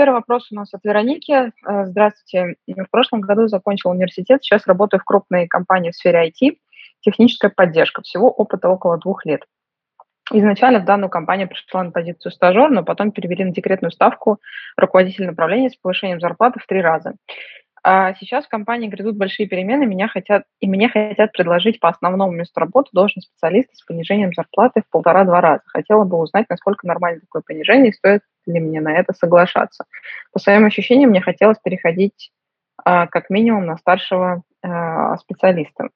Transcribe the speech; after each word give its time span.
Первый 0.00 0.14
вопрос 0.14 0.50
у 0.50 0.54
нас 0.54 0.72
от 0.72 0.82
Вероники. 0.82 1.30
Э, 1.30 1.84
здравствуйте. 1.84 2.56
В 2.66 2.90
прошлом 2.90 3.20
году 3.20 3.48
закончил 3.48 3.90
университет, 3.90 4.42
сейчас 4.42 4.66
работаю 4.66 4.98
в 4.98 5.04
крупной 5.04 5.46
компании 5.46 5.90
в 5.90 5.94
сфере 5.94 6.26
IT, 6.26 6.56
техническая 7.02 7.52
поддержка. 7.54 8.00
Всего 8.00 8.30
опыта 8.30 8.70
около 8.70 8.96
двух 8.96 9.26
лет. 9.26 9.44
Изначально 10.32 10.78
в 10.78 10.86
данную 10.86 11.10
компанию 11.10 11.48
пришла 11.48 11.82
на 11.82 11.90
позицию 11.90 12.32
стажер, 12.32 12.70
но 12.70 12.82
потом 12.82 13.12
перевели 13.12 13.44
на 13.44 13.52
декретную 13.52 13.90
ставку 13.90 14.38
руководитель 14.78 15.26
направления 15.26 15.68
с 15.68 15.76
повышением 15.76 16.18
зарплаты 16.18 16.60
в 16.60 16.66
три 16.66 16.80
раза. 16.80 17.16
А 17.82 18.14
сейчас 18.14 18.44
в 18.46 18.48
компании 18.48 18.88
грядут 18.88 19.16
большие 19.16 19.48
перемены, 19.48 19.86
меня 19.86 20.08
хотят, 20.08 20.44
и 20.60 20.66
мне 20.66 20.88
хотят 20.88 21.32
предложить 21.32 21.80
по 21.80 21.88
основному 21.88 22.32
месту 22.32 22.58
работы 22.60 22.88
должность 22.92 23.28
специалиста 23.28 23.74
с 23.74 23.84
понижением 23.84 24.32
зарплаты 24.34 24.80
в 24.80 24.90
полтора-два 24.90 25.40
раза. 25.40 25.62
Хотела 25.66 26.04
бы 26.04 26.18
узнать, 26.18 26.46
насколько 26.48 26.86
нормально 26.86 27.20
такое 27.20 27.42
понижение 27.46 27.90
и 27.90 27.94
стоит 27.94 28.22
ли 28.52 28.60
мне 28.60 28.80
на 28.80 28.92
это 28.92 29.12
соглашаться. 29.12 29.84
По 30.32 30.38
своим 30.38 30.64
ощущениям, 30.66 31.10
мне 31.10 31.20
хотелось 31.20 31.58
переходить 31.58 32.32
а, 32.84 33.06
как 33.06 33.30
минимум 33.30 33.66
на 33.66 33.76
старшего 33.76 34.42
а, 34.62 35.16
специалиста. 35.18 35.88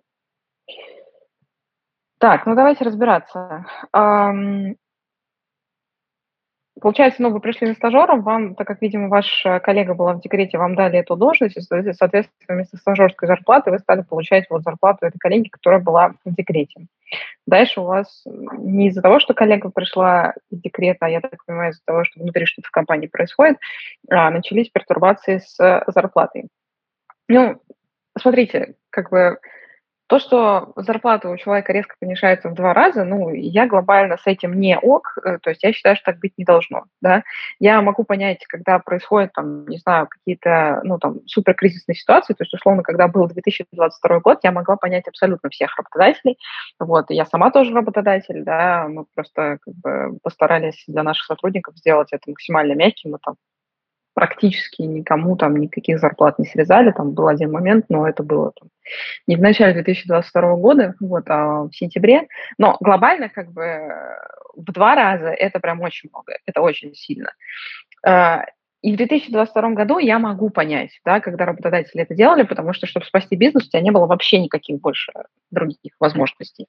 Так, 2.19 2.47
ну 2.47 2.55
давайте 2.55 2.85
разбираться. 2.85 3.67
Получается, 6.81 7.23
ну, 7.23 7.31
вы 7.31 7.39
пришли 7.39 7.69
на 7.69 7.75
стажером, 7.75 8.23
вам, 8.23 8.57
так 8.57 8.67
как, 8.67 8.83
видимо, 8.83 9.09
ваш 9.09 9.47
э, 9.47 9.61
коллега 9.61 9.95
была 9.95 10.15
в 10.15 10.21
декрете, 10.21 10.59
вам 10.59 10.75
дали 10.75 10.99
эту 10.99 11.15
должность, 11.15 11.57
и, 11.57 11.61
соответственно, 11.61 12.29
вместо 12.49 12.77
стажерской 12.77 13.29
зарплаты 13.29 13.71
вы 13.71 13.79
стали 13.79 14.03
получать 14.03 14.47
вот 14.51 14.65
зарплату 14.65 15.07
этой 15.07 15.19
коллеги, 15.19 15.49
которая 15.49 15.81
была 15.81 16.15
в 16.25 16.35
декрете. 16.35 16.87
Дальше 17.47 17.81
у 17.81 17.85
вас 17.85 18.25
не 18.27 18.89
из-за 18.89 19.03
того, 19.03 19.21
что 19.21 19.35
коллега 19.35 19.71
пришла 19.71 20.35
из 20.51 20.61
декрета, 20.61 21.07
а 21.07 21.09
я 21.09 21.21
так 21.21 21.45
понимаю, 21.47 21.71
из-за 21.71 21.83
того, 21.85 22.05
что 22.05 22.21
внутри 22.21 22.45
что-то 22.45 22.67
в 22.67 22.73
компании 22.73 23.07
происходит, 23.07 23.59
а, 24.11 24.31
начались 24.31 24.69
пертурбации 24.69 25.39
с 25.39 25.61
э, 25.61 25.85
зарплатой. 25.87 26.49
Ну, 27.29 27.61
смотрите, 28.19 28.75
как 28.91 29.11
бы 29.11 29.39
то, 30.15 30.21
что 30.21 30.73
зарплата 30.77 31.29
у 31.29 31.37
человека 31.37 31.73
резко 31.73 31.97
понижается 31.99 32.49
в 32.49 32.55
два 32.55 32.73
раза, 32.73 33.03
ну, 33.03 33.31
я 33.31 33.67
глобально 33.67 34.17
с 34.17 34.25
этим 34.29 34.61
не 34.61 34.79
ок, 34.79 35.19
э, 35.25 35.39
то 35.43 35.51
есть 35.51 35.65
я 35.65 35.73
считаю, 35.73 35.97
что 35.97 36.13
так 36.13 36.21
быть 36.21 36.35
не 36.39 36.45
должно, 36.45 36.85
да. 37.01 37.25
Я 37.59 37.83
могу 37.83 38.05
понять, 38.05 38.47
когда 38.47 38.79
происходят, 38.79 39.33
там, 39.33 39.67
не 39.67 39.79
знаю, 39.79 40.07
какие-то, 40.07 40.83
ну, 40.85 40.99
там, 40.99 41.27
суперкризисные 41.27 41.97
ситуации, 41.97 42.35
то 42.35 42.45
есть, 42.45 42.55
условно, 42.55 42.85
когда 42.85 43.09
был 43.09 43.27
2022 43.27 44.21
год, 44.21 44.39
я 44.45 44.53
могла 44.53 44.77
понять 44.77 45.09
абсолютно 45.09 45.51
всех 45.51 45.77
работодателей, 45.77 46.39
вот, 46.79 47.07
я 47.09 47.27
сама 47.27 47.51
тоже 47.51 47.75
работодатель, 47.75 48.45
да, 48.45 48.87
мы 48.89 49.07
просто, 49.17 49.59
как 49.63 49.75
бы, 49.75 50.19
постарались 50.23 50.85
для 50.87 51.03
наших 51.03 51.27
сотрудников 51.27 51.77
сделать 51.77 52.13
это 52.13 52.31
максимально 52.31 52.75
мягким, 52.75 53.11
мы 53.11 53.19
там 53.19 53.35
практически 54.15 54.83
никому 54.83 55.37
там 55.37 55.57
никаких 55.57 55.99
зарплат 55.99 56.39
не 56.39 56.47
срезали. 56.47 56.93
Там 56.93 57.13
был 57.13 57.29
один 57.29 57.51
момент, 57.51 57.87
но 57.89 58.09
это 58.09 58.23
было 58.23 58.53
там, 58.59 58.69
не 59.27 59.37
в 59.37 59.41
начале 59.41 59.75
2022 59.75 60.57
года, 60.57 60.95
вот, 61.01 61.25
а 61.29 61.65
в 61.65 61.73
сентябре. 61.73 62.29
Но 62.57 62.77
глобально 62.81 63.29
как 63.29 63.53
бы 63.53 63.93
в 64.57 64.73
два 64.73 64.95
раза 64.95 65.29
это 65.29 65.59
прям 65.61 65.81
очень 65.81 66.09
много, 66.13 66.35
это 66.47 66.61
очень 66.61 66.95
сильно. 66.95 67.33
А, 68.07 68.45
и 68.83 68.93
в 68.93 68.97
2022 68.97 69.71
году 69.71 69.99
я 69.99 70.19
могу 70.19 70.51
понять, 70.51 71.01
да, 71.05 71.21
когда 71.21 71.47
работодатели 71.47 72.03
это 72.03 72.15
делали, 72.15 72.43
потому 72.43 72.73
что, 72.73 72.87
чтобы 72.87 73.07
спасти 73.07 73.35
бизнес, 73.35 73.67
у 73.67 73.71
тебя 73.71 73.81
не 73.81 73.91
было 73.91 74.07
вообще 74.07 74.39
никаких 74.39 74.81
больше 74.81 75.13
других 75.51 75.93
возможностей. 75.99 76.67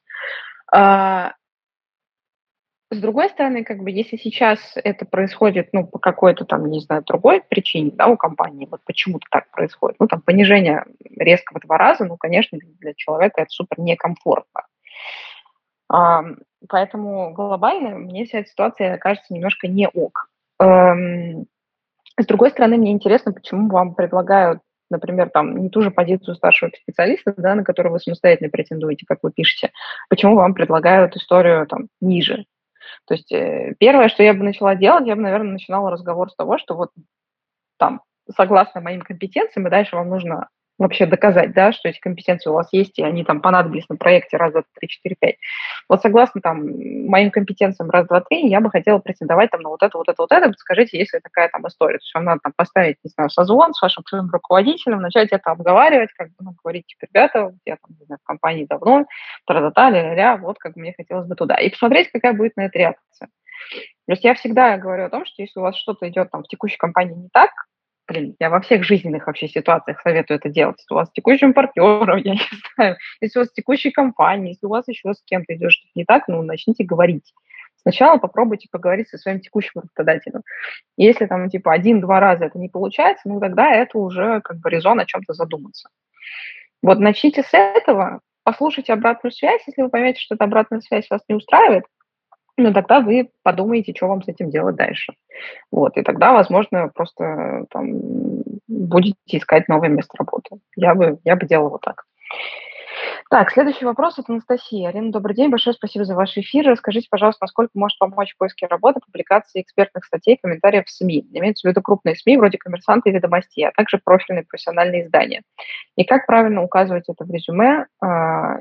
С 2.92 3.00
другой 3.00 3.30
стороны, 3.30 3.64
как 3.64 3.80
бы, 3.80 3.90
если 3.90 4.16
сейчас 4.16 4.60
это 4.76 5.06
происходит, 5.06 5.70
ну, 5.74 5.88
по 5.88 5.98
какой-то 5.98 6.46
там, 6.46 6.70
не 6.70 6.80
знаю, 6.80 7.04
другой 7.04 7.42
причине, 7.42 7.92
да, 7.92 8.08
у 8.08 8.16
компании, 8.16 8.68
вот 8.70 8.82
почему-то 8.86 9.26
так 9.32 9.50
происходит, 9.50 9.98
ну, 10.00 10.08
там, 10.08 10.22
понижение 10.22 10.86
резко 11.16 11.58
в 11.58 11.62
два 11.62 11.78
раза, 11.78 12.06
ну, 12.06 12.16
конечно, 12.16 12.60
для 12.80 12.94
человека 12.94 13.42
это 13.42 13.50
супер 13.50 13.80
некомфортно. 13.80 14.62
Поэтому 16.68 17.34
глобально 17.34 17.98
мне 17.98 18.26
вся 18.26 18.40
эта 18.40 18.50
ситуация 18.50 18.98
кажется 18.98 19.34
немножко 19.34 19.68
не 19.68 19.88
ок. 19.88 20.30
Эм, 20.60 21.46
с 22.20 22.26
другой 22.26 22.52
стороны, 22.52 22.78
мне 22.78 22.92
интересно, 22.92 23.34
почему 23.34 23.70
вам 23.70 23.96
предлагают 23.96 24.62
например, 24.92 25.32
там, 25.32 25.58
не 25.58 25.70
ту 25.70 25.82
же 25.82 25.90
позицию 25.90 26.36
старшего 26.36 26.70
специалиста, 26.70 27.34
да, 27.36 27.56
на 27.56 27.64
которую 27.64 27.94
вы 27.94 28.00
самостоятельно 28.00 28.52
претендуете, 28.52 29.06
как 29.08 29.20
вы 29.24 29.32
пишете, 29.32 29.72
почему 30.10 30.36
вам 30.36 30.54
предлагают 30.54 31.16
историю 31.16 31.66
там 31.66 31.88
ниже, 32.02 32.46
то 33.06 33.14
есть 33.14 33.32
э, 33.32 33.76
первое, 33.80 34.10
что 34.10 34.24
я 34.24 34.34
бы 34.34 34.44
начала 34.44 34.76
делать, 34.76 35.08
я 35.08 35.16
бы, 35.16 35.22
наверное, 35.22 35.54
начинала 35.54 35.92
разговор 35.92 36.32
с 36.32 36.36
того, 36.36 36.58
что 36.58 36.76
вот 36.76 36.92
там, 37.78 38.02
согласно 38.36 38.82
моим 38.82 39.02
компетенциям, 39.02 39.68
и 39.68 39.72
дальше 39.72 39.96
вам 39.96 40.10
нужно 40.10 40.50
вообще 40.78 41.06
доказать, 41.06 41.54
да, 41.54 41.72
что 41.72 41.90
эти 41.90 42.00
компетенции 42.00 42.50
у 42.50 42.54
вас 42.54 42.68
есть, 42.72 43.00
и 43.00 43.04
они 43.04 43.24
там 43.24 43.42
понадобились 43.42 43.88
на 43.90 43.96
проекте 43.96 44.38
раз, 44.38 44.52
два, 44.52 44.64
три, 44.78 44.90
четыре, 44.90 45.16
пять. 45.20 45.38
Вот 45.88 46.02
согласно 46.02 46.42
там 46.42 46.66
моим 47.08 47.32
компетенциям 47.32 47.90
раз, 47.90 48.08
два, 48.08 48.22
три, 48.22 48.48
я 48.48 48.60
бы 48.60 48.70
хотела 48.70 49.00
претендовать 49.00 49.52
там 49.52 49.62
на 49.62 49.70
вот 49.70 49.84
это, 49.84 49.98
вот 49.98 50.10
это, 50.10 50.22
вот 50.22 50.32
это. 50.32 50.52
Скажите, 50.58 50.98
если 50.98 51.20
такая 51.20 51.50
там 51.50 51.66
история. 51.68 51.98
То 51.98 52.04
есть 52.04 52.16
вам 52.16 52.26
надо 52.26 52.40
там 52.44 52.54
поставить, 52.56 52.98
не 53.04 53.10
знаю, 53.10 53.30
созвон 53.30 53.74
с 53.74 53.82
вашим 53.82 54.04
своим 54.06 54.30
руководителем, 54.30 55.02
начать 55.02 55.30
это 55.32 55.52
обговаривать, 55.52 56.12
как 56.18 56.30
бы, 56.30 56.36
ну, 56.40 56.56
говорить, 56.62 56.88
типа, 56.88 57.08
ребята, 57.10 57.54
я 57.66 57.78
там, 57.78 57.96
не 58.00 58.06
знаю, 58.06 58.20
в 58.22 58.28
компании 58.28 58.66
давно, 58.66 59.06
тра-та-та, 59.48 59.90
ля-ля, 59.90 60.38
вот 60.38 60.58
как 60.60 60.76
мне 60.76 60.94
хотелось 60.96 61.28
бы 61.28 61.36
туда. 61.36 61.56
И 61.56 61.70
посмотреть, 61.70 62.12
какая 62.12 62.34
будет 62.34 62.58
на 62.58 62.66
это 62.66 62.78
реакция. 62.78 63.30
То 64.06 64.12
есть 64.12 64.24
я 64.24 64.36
всегда 64.36 64.78
говорю 64.78 65.06
о 65.06 65.10
том, 65.10 65.26
что 65.26 65.42
если 65.42 65.60
у 65.60 65.64
вас 65.64 65.76
что-то 65.76 66.08
идет 66.10 66.30
там 66.32 66.44
в 66.44 66.48
текущей 66.48 66.78
компании 66.78 67.16
не 67.16 67.30
так, 67.30 67.52
блин, 68.08 68.36
я 68.40 68.50
во 68.50 68.62
всех 68.62 68.84
жизненных 68.84 69.28
вообще 69.28 69.48
ситуациях 69.48 70.02
советую 70.02 70.38
это 70.38 70.50
делать. 70.50 70.78
Если 70.80 70.94
у 70.94 70.98
вас 70.98 71.10
с 71.10 71.14
текущим 71.14 71.54
партнером, 71.54 72.18
я 72.24 72.34
не 72.34 72.42
знаю, 72.76 72.98
если 73.22 73.40
у 73.40 73.42
вас 73.42 73.50
с 73.50 73.54
текущей 73.54 73.92
компанией, 73.92 74.54
если 74.54 74.66
у 74.66 74.70
вас 74.70 74.88
еще 74.88 75.14
с 75.14 75.22
кем-то 75.24 75.56
идет 75.56 75.72
что-то 75.72 75.92
не 75.96 76.06
так, 76.06 76.28
ну, 76.28 76.42
начните 76.42 76.84
говорить. 76.84 77.34
Сначала 77.82 78.18
попробуйте 78.18 78.68
поговорить 78.72 79.10
со 79.10 79.18
своим 79.18 79.40
текущим 79.40 79.82
работодателем. 79.82 80.42
Если 80.98 81.28
там, 81.28 81.50
типа, 81.50 81.72
один-два 81.72 82.20
раза 82.20 82.46
это 82.46 82.58
не 82.58 82.68
получается, 82.68 83.30
ну, 83.30 83.40
тогда 83.40 83.72
это 83.72 83.98
уже 84.00 84.42
как 84.42 84.58
бы 84.58 84.70
резон 84.70 85.00
о 85.00 85.06
чем-то 85.06 85.34
задуматься. 85.34 85.90
Вот 86.82 87.00
начните 87.00 87.44
с 87.44 87.50
этого, 87.54 88.22
послушайте 88.44 88.94
обратную 88.94 89.32
связь. 89.32 89.62
Если 89.68 89.82
вы 89.82 89.90
поймете, 89.90 90.20
что 90.20 90.36
эта 90.36 90.46
обратная 90.46 90.82
связь 90.82 91.10
вас 91.10 91.22
не 91.28 91.36
устраивает, 91.36 91.86
ну, 92.58 92.74
тогда 92.74 93.02
вы 93.02 93.30
подумаете, 93.44 93.94
что 93.96 94.08
вам 94.08 94.24
с 94.24 94.28
этим 94.28 94.50
делать 94.50 94.76
дальше. 94.76 95.14
Вот, 95.72 95.98
и 95.98 96.04
тогда, 96.04 96.34
возможно, 96.34 96.90
просто 96.94 97.66
там, 97.70 98.00
будете 98.68 99.38
искать 99.38 99.68
новое 99.68 99.90
место 99.90 100.18
работы. 100.18 100.58
Я 100.76 100.96
бы, 100.96 101.20
я 101.24 101.36
бы 101.36 101.46
делала 101.46 101.70
вот 101.70 101.82
так. 101.82 102.06
Так, 103.30 103.52
следующий 103.52 103.86
вопрос 103.86 104.20
от 104.20 104.30
Анастасии. 104.30 104.86
Арина, 104.86 105.12
добрый 105.12 105.36
день, 105.36 105.50
большое 105.50 105.74
спасибо 105.74 106.06
за 106.06 106.16
ваш 106.16 106.38
эфир. 106.38 106.66
Расскажите, 106.66 107.08
пожалуйста, 107.10 107.44
насколько 107.44 107.72
может 107.74 107.98
помочь 107.98 108.34
в 108.34 108.38
поиске 108.38 108.68
работы, 108.68 109.00
публикации 109.06 109.62
экспертных 109.62 110.06
статей, 110.06 110.38
комментариев 110.42 110.86
в 110.86 110.92
СМИ. 110.92 111.28
Имеется 111.34 111.68
в 111.68 111.70
виду 111.70 111.82
крупные 111.82 112.16
СМИ, 112.16 112.38
вроде 112.38 112.58
«Коммерсанта» 112.58 113.10
и 113.10 113.12
«Ведомости», 113.12 113.62
а 113.62 113.72
также 113.76 114.00
профильные 114.04 114.46
профессиональные 114.46 115.04
издания. 115.04 115.42
И 115.98 116.06
как 116.06 116.26
правильно 116.26 116.64
указывать 116.64 117.10
это 117.10 117.26
в 117.26 117.32
резюме, 117.32 117.88
а, 118.00 118.58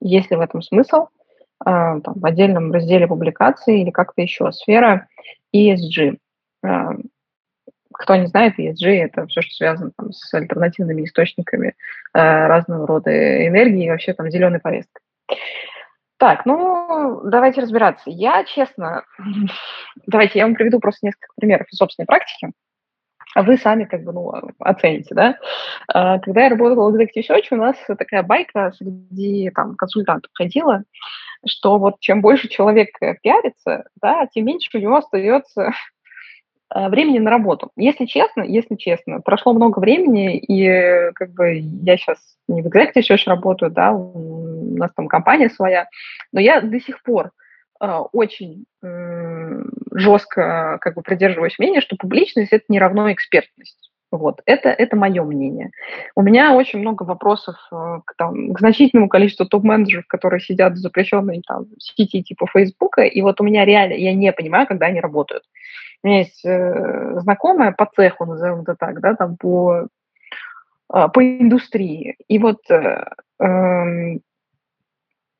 есть 0.00 0.30
ли 0.30 0.36
в 0.36 0.40
этом 0.40 0.62
смысл, 0.62 1.06
там, 1.64 2.02
в 2.04 2.24
отдельном 2.24 2.72
разделе 2.72 3.06
публикации 3.06 3.80
или 3.80 3.90
как-то 3.90 4.22
еще. 4.22 4.52
Сфера 4.52 5.08
ESG. 5.54 6.18
А, 6.64 6.92
кто 7.92 8.16
не 8.16 8.26
знает, 8.26 8.58
ESG– 8.58 8.86
это 8.86 9.26
все, 9.26 9.42
что 9.42 9.54
связано 9.54 9.90
там, 9.96 10.12
с 10.12 10.32
альтернативными 10.32 11.04
источниками 11.04 11.74
э, 12.14 12.46
разного 12.46 12.86
рода 12.86 13.46
энергии 13.46 13.86
и 13.86 13.90
вообще 13.90 14.12
там 14.12 14.30
зеленой 14.30 14.60
повесткой. 14.60 15.02
Так, 16.18 16.46
ну, 16.46 17.22
давайте 17.24 17.60
разбираться. 17.60 18.04
Я, 18.06 18.44
честно, 18.44 19.04
давайте 20.06 20.38
я 20.38 20.46
вам 20.46 20.54
приведу 20.54 20.80
просто 20.80 21.06
несколько 21.06 21.28
примеров 21.36 21.66
из 21.70 21.78
собственной 21.78 22.06
практики, 22.06 22.50
а 23.34 23.42
вы 23.42 23.56
сами 23.56 23.84
как 23.84 24.04
бы, 24.04 24.12
ну, 24.12 24.32
оцените, 24.58 25.14
да. 25.14 25.38
А, 25.88 26.18
когда 26.18 26.44
я 26.44 26.50
работала 26.50 26.90
в 26.90 26.94
Executive 26.94 27.28
Search, 27.28 27.46
у 27.50 27.56
нас 27.56 27.76
такая 27.86 28.22
байка 28.22 28.72
среди 28.76 29.50
там 29.50 29.74
консультантов 29.76 30.30
ходила, 30.34 30.82
что 31.46 31.78
вот 31.78 32.00
чем 32.00 32.20
больше 32.20 32.48
человек 32.48 32.88
пиарится, 33.22 33.84
да, 34.00 34.26
тем 34.32 34.46
меньше 34.46 34.70
у 34.74 34.80
него 34.80 34.96
остается 34.96 35.72
Э, 36.74 36.88
времени 36.88 37.18
на 37.18 37.30
работу. 37.30 37.70
Если 37.76 38.04
честно, 38.04 38.42
если 38.42 38.74
честно, 38.74 39.20
прошло 39.20 39.54
много 39.54 39.78
времени, 39.78 40.36
и 40.36 41.10
как 41.14 41.30
бы 41.32 41.54
я 41.54 41.96
сейчас 41.96 42.18
не 42.46 42.62
в 42.62 42.66
Executive 42.66 43.02
Search 43.08 43.22
работаю, 43.26 43.70
да, 43.70 43.92
у 43.92 44.76
нас 44.76 44.92
там 44.94 45.08
компания 45.08 45.48
своя, 45.48 45.88
но 46.32 46.40
я 46.40 46.60
до 46.60 46.78
сих 46.78 47.02
пор 47.02 47.30
э, 47.80 47.86
очень 48.12 48.66
э, 48.82 48.86
жестко 49.92 50.78
как 50.80 50.94
бы 50.94 51.02
придерживаюсь 51.02 51.58
мнения, 51.58 51.80
что 51.80 51.96
публичность– 51.96 52.52
это 52.52 52.64
не 52.68 52.78
равно 52.78 53.12
экспертность. 53.12 53.88
Вот, 54.10 54.40
это, 54.46 54.70
это 54.70 54.96
мое 54.96 55.22
мнение. 55.22 55.70
У 56.14 56.22
меня 56.22 56.54
очень 56.54 56.78
много 56.78 57.02
вопросов 57.02 57.56
э, 57.70 58.00
к, 58.06 58.14
там, 58.16 58.54
к 58.54 58.58
значительному 58.58 59.08
количеству 59.08 59.44
топ-менеджеров, 59.44 60.06
которые 60.06 60.40
сидят 60.40 60.72
в 60.72 60.76
запрещенной 60.78 61.42
там, 61.46 61.66
сети 61.78 62.22
типа 62.22 62.46
Фейсбука, 62.46 63.02
и 63.02 63.20
вот 63.20 63.38
у 63.40 63.44
меня 63.44 63.66
реально, 63.66 63.94
я 63.94 64.14
не 64.14 64.32
понимаю, 64.32 64.66
когда 64.66 64.86
они 64.86 65.00
работают. 65.00 65.44
У 66.02 66.06
меня 66.06 66.20
есть 66.20 66.42
э, 66.42 67.20
знакомая 67.20 67.72
по 67.72 67.84
цеху, 67.84 68.24
назовем 68.24 68.62
это 68.62 68.76
так, 68.76 69.00
да, 69.00 69.14
там 69.14 69.36
по, 69.36 69.88
э, 70.94 71.08
по 71.12 71.22
индустрии. 71.22 72.16
И 72.28 72.38
вот 72.38 72.62
э, 72.70 73.04
э, 73.40 74.18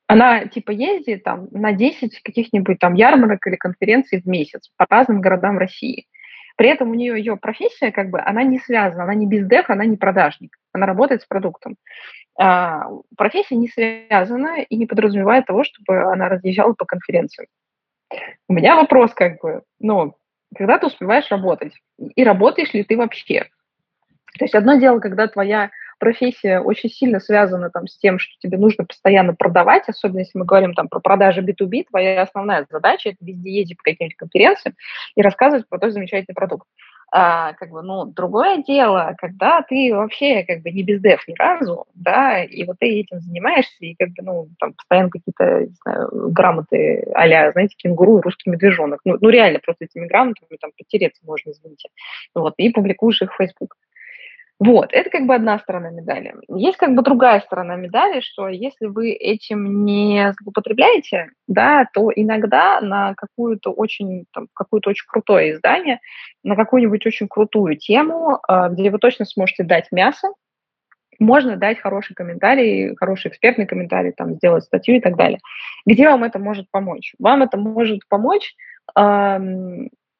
она 0.08 0.46
типа 0.46 0.70
ездит 0.70 1.22
там 1.22 1.48
на 1.50 1.72
10 1.72 2.22
каких-нибудь 2.22 2.78
там 2.78 2.94
ярмарок 2.94 3.46
или 3.46 3.56
конференций 3.56 4.22
в 4.22 4.26
месяц 4.26 4.70
по 4.76 4.86
разным 4.88 5.20
городам 5.20 5.58
России. 5.58 6.06
При 6.56 6.70
этом 6.70 6.90
у 6.90 6.94
нее 6.94 7.16
ее 7.18 7.36
профессия, 7.36 7.92
как 7.92 8.10
бы, 8.10 8.18
она 8.18 8.42
не 8.42 8.58
связана, 8.58 9.04
она 9.04 9.14
не 9.14 9.26
бездев, 9.26 9.68
она 9.68 9.84
не 9.84 9.96
продажник, 9.96 10.56
она 10.72 10.86
работает 10.86 11.22
с 11.22 11.26
продуктом. 11.26 11.76
А, 12.40 12.86
профессия 13.16 13.54
не 13.54 13.68
связана 13.68 14.62
и 14.62 14.76
не 14.76 14.86
подразумевает 14.86 15.46
того, 15.46 15.62
чтобы 15.62 16.10
она 16.10 16.28
разъезжала 16.28 16.72
по 16.72 16.86
конференциям. 16.86 17.46
У 18.48 18.54
меня 18.54 18.76
вопрос, 18.76 19.12
как 19.12 19.40
бы, 19.40 19.62
ну, 19.78 20.16
когда 20.56 20.78
ты 20.78 20.86
успеваешь 20.86 21.30
работать, 21.30 21.74
и 21.98 22.24
работаешь 22.24 22.72
ли 22.72 22.82
ты 22.82 22.96
вообще. 22.96 23.46
То 24.38 24.44
есть 24.44 24.54
одно 24.54 24.76
дело, 24.76 25.00
когда 25.00 25.28
твоя 25.28 25.70
профессия 25.98 26.60
очень 26.60 26.90
сильно 26.90 27.20
связана 27.20 27.70
там, 27.70 27.86
с 27.86 27.98
тем, 27.98 28.18
что 28.18 28.32
тебе 28.38 28.58
нужно 28.58 28.84
постоянно 28.84 29.34
продавать, 29.34 29.88
особенно 29.88 30.20
если 30.20 30.38
мы 30.38 30.44
говорим 30.44 30.74
там, 30.74 30.88
про 30.88 31.00
продажи 31.00 31.42
B2B, 31.42 31.86
твоя 31.90 32.22
основная 32.22 32.66
задача– 32.70 33.08
это 33.10 33.18
везде 33.20 33.50
ездить 33.50 33.76
по 33.78 33.84
каким-нибудь 33.84 34.16
конференциям 34.16 34.74
и 35.14 35.22
рассказывать 35.22 35.68
про 35.68 35.78
твой 35.78 35.92
замечательный 35.92 36.34
продукт. 36.34 36.66
А, 37.10 37.54
как 37.54 37.70
бы, 37.70 37.80
ну, 37.80 38.04
другое 38.04 38.62
дело, 38.62 39.14
когда 39.16 39.62
ты 39.62 39.94
вообще 39.94 40.44
как 40.44 40.60
бы 40.60 40.70
не 40.70 40.82
без 40.82 41.00
дев 41.00 41.26
ни 41.26 41.34
разу, 41.38 41.86
да, 41.94 42.44
и 42.44 42.64
вот 42.64 42.76
ты 42.80 43.00
этим 43.00 43.20
занимаешься, 43.20 43.76
и 43.80 43.94
как 43.94 44.10
бы, 44.10 44.22
ну, 44.22 44.48
там 44.58 44.74
постоянно 44.74 45.08
какие-то, 45.08 45.68
знаю, 45.84 46.10
грамоты 46.32 47.06
а 47.14 47.52
знаете, 47.52 47.76
кенгуру 47.78 48.18
и 48.18 48.22
русский 48.22 48.50
медвежонок. 48.50 49.00
Ну, 49.06 49.16
ну, 49.20 49.30
реально 49.30 49.58
просто 49.60 49.86
этими 49.86 50.06
грамотами 50.06 50.58
там 50.60 50.70
потереться 50.76 51.22
можно, 51.24 51.50
извините. 51.50 51.88
Вот, 52.34 52.52
и 52.58 52.70
публикуешь 52.70 53.22
их 53.22 53.32
в 53.32 53.36
Facebook. 53.36 53.74
Вот, 54.60 54.92
это 54.92 55.08
как 55.08 55.26
бы 55.26 55.36
одна 55.36 55.58
сторона 55.60 55.90
медали. 55.90 56.34
Есть 56.48 56.78
как 56.78 56.94
бы 56.94 57.02
другая 57.02 57.40
сторона 57.40 57.76
медали, 57.76 58.20
что 58.20 58.48
если 58.48 58.86
вы 58.86 59.12
этим 59.12 59.84
не 59.84 60.34
злоупотребляете, 60.40 61.30
да, 61.46 61.86
то 61.92 62.10
иногда 62.14 62.80
на 62.80 63.14
какую-то 63.14 63.70
очень, 63.70 64.24
там, 64.32 64.48
какую-то 64.54 64.90
очень 64.90 65.06
крутое 65.06 65.52
издание, 65.52 66.00
на 66.42 66.56
какую-нибудь 66.56 67.06
очень 67.06 67.28
крутую 67.28 67.76
тему, 67.76 68.40
а, 68.48 68.68
где 68.68 68.90
вы 68.90 68.98
точно 68.98 69.26
сможете 69.26 69.62
дать 69.62 69.92
мясо, 69.92 70.28
можно 71.20 71.56
дать 71.56 71.78
хороший 71.78 72.14
комментарий, 72.14 72.96
хороший 72.96 73.28
экспертный 73.28 73.66
комментарий, 73.66 74.10
там, 74.10 74.34
сделать 74.34 74.64
статью 74.64 74.96
и 74.96 75.00
так 75.00 75.16
далее. 75.16 75.38
Где 75.86 76.08
вам 76.08 76.24
это 76.24 76.40
может 76.40 76.66
помочь? 76.70 77.14
Вам 77.20 77.42
это 77.42 77.56
может 77.58 78.00
помочь 78.08 78.54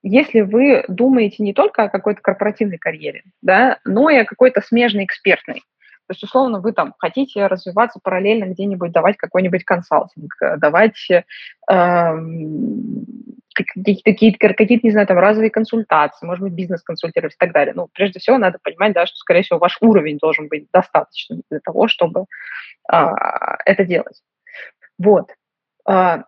если 0.03 0.41
вы 0.41 0.85
думаете 0.89 1.43
не 1.43 1.53
только 1.53 1.85
о 1.85 1.89
какой-то 1.89 2.21
корпоративной 2.21 2.79
карьере, 2.79 3.23
да, 3.43 3.79
но 3.85 4.11
и 4.11 4.17
о 4.17 4.25
какой-то 4.25 4.61
смежной 4.61 5.05
экспертной. 5.05 5.63
То 6.09 6.13
есть, 6.13 6.25
условно, 6.25 6.61
вы 6.61 6.73
там 6.73 6.95
хотите 6.99 7.47
развиваться 7.47 8.01
параллельно 8.03 8.47
где-нибудь, 8.47 8.93
давать 8.93 9.19
какой-нибудь 9.19 9.65
консалтинг, 9.65 10.33
э, 10.41 10.57
давать 10.57 11.07
э, 11.11 11.23
какие-то, 13.55 14.55
какие 14.55 14.81
не 14.83 14.91
знаю, 14.91 15.07
там, 15.07 15.19
разовые 15.19 15.51
консультации, 15.51 16.25
может 16.25 16.43
быть, 16.43 16.55
бизнес-консультировать 16.55 17.35
и 17.35 17.39
так 17.39 17.53
далее. 17.53 17.75
Ну, 17.75 17.89
прежде 17.93 18.21
всего, 18.21 18.39
надо 18.39 18.59
понимать, 18.63 18.95
да, 18.95 19.05
что, 19.05 19.17
скорее 19.17 19.43
всего, 19.43 19.59
ваш 19.59 19.77
уровень 19.83 20.17
должен 20.17 20.49
быть 20.49 20.69
достаточным 20.73 21.43
для 21.51 21.61
того, 21.61 21.89
чтобы 21.89 22.25
э, 22.91 22.97
это 23.67 23.85
делать. 23.85 24.23
Вот. 24.99 25.31
Э, 25.87 26.23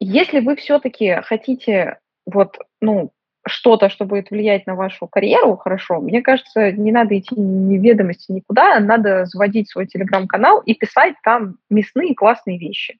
если 0.00 0.40
вы 0.40 0.56
все-таки 0.56 1.20
хотите 1.22 1.98
вот, 2.32 2.58
ну, 2.80 3.12
что-то, 3.46 3.88
что 3.88 4.04
будет 4.04 4.30
влиять 4.30 4.66
на 4.66 4.74
вашу 4.74 5.06
карьеру, 5.06 5.56
хорошо, 5.56 6.00
мне 6.00 6.22
кажется, 6.22 6.72
не 6.72 6.92
надо 6.92 7.18
идти 7.18 7.34
ни 7.36 7.78
ведомости 7.78 8.32
никуда, 8.32 8.78
надо 8.80 9.24
заводить 9.24 9.70
свой 9.70 9.86
телеграм-канал 9.86 10.60
и 10.60 10.74
писать 10.74 11.14
там 11.22 11.56
мясные 11.70 12.14
классные 12.14 12.58
вещи. 12.58 12.98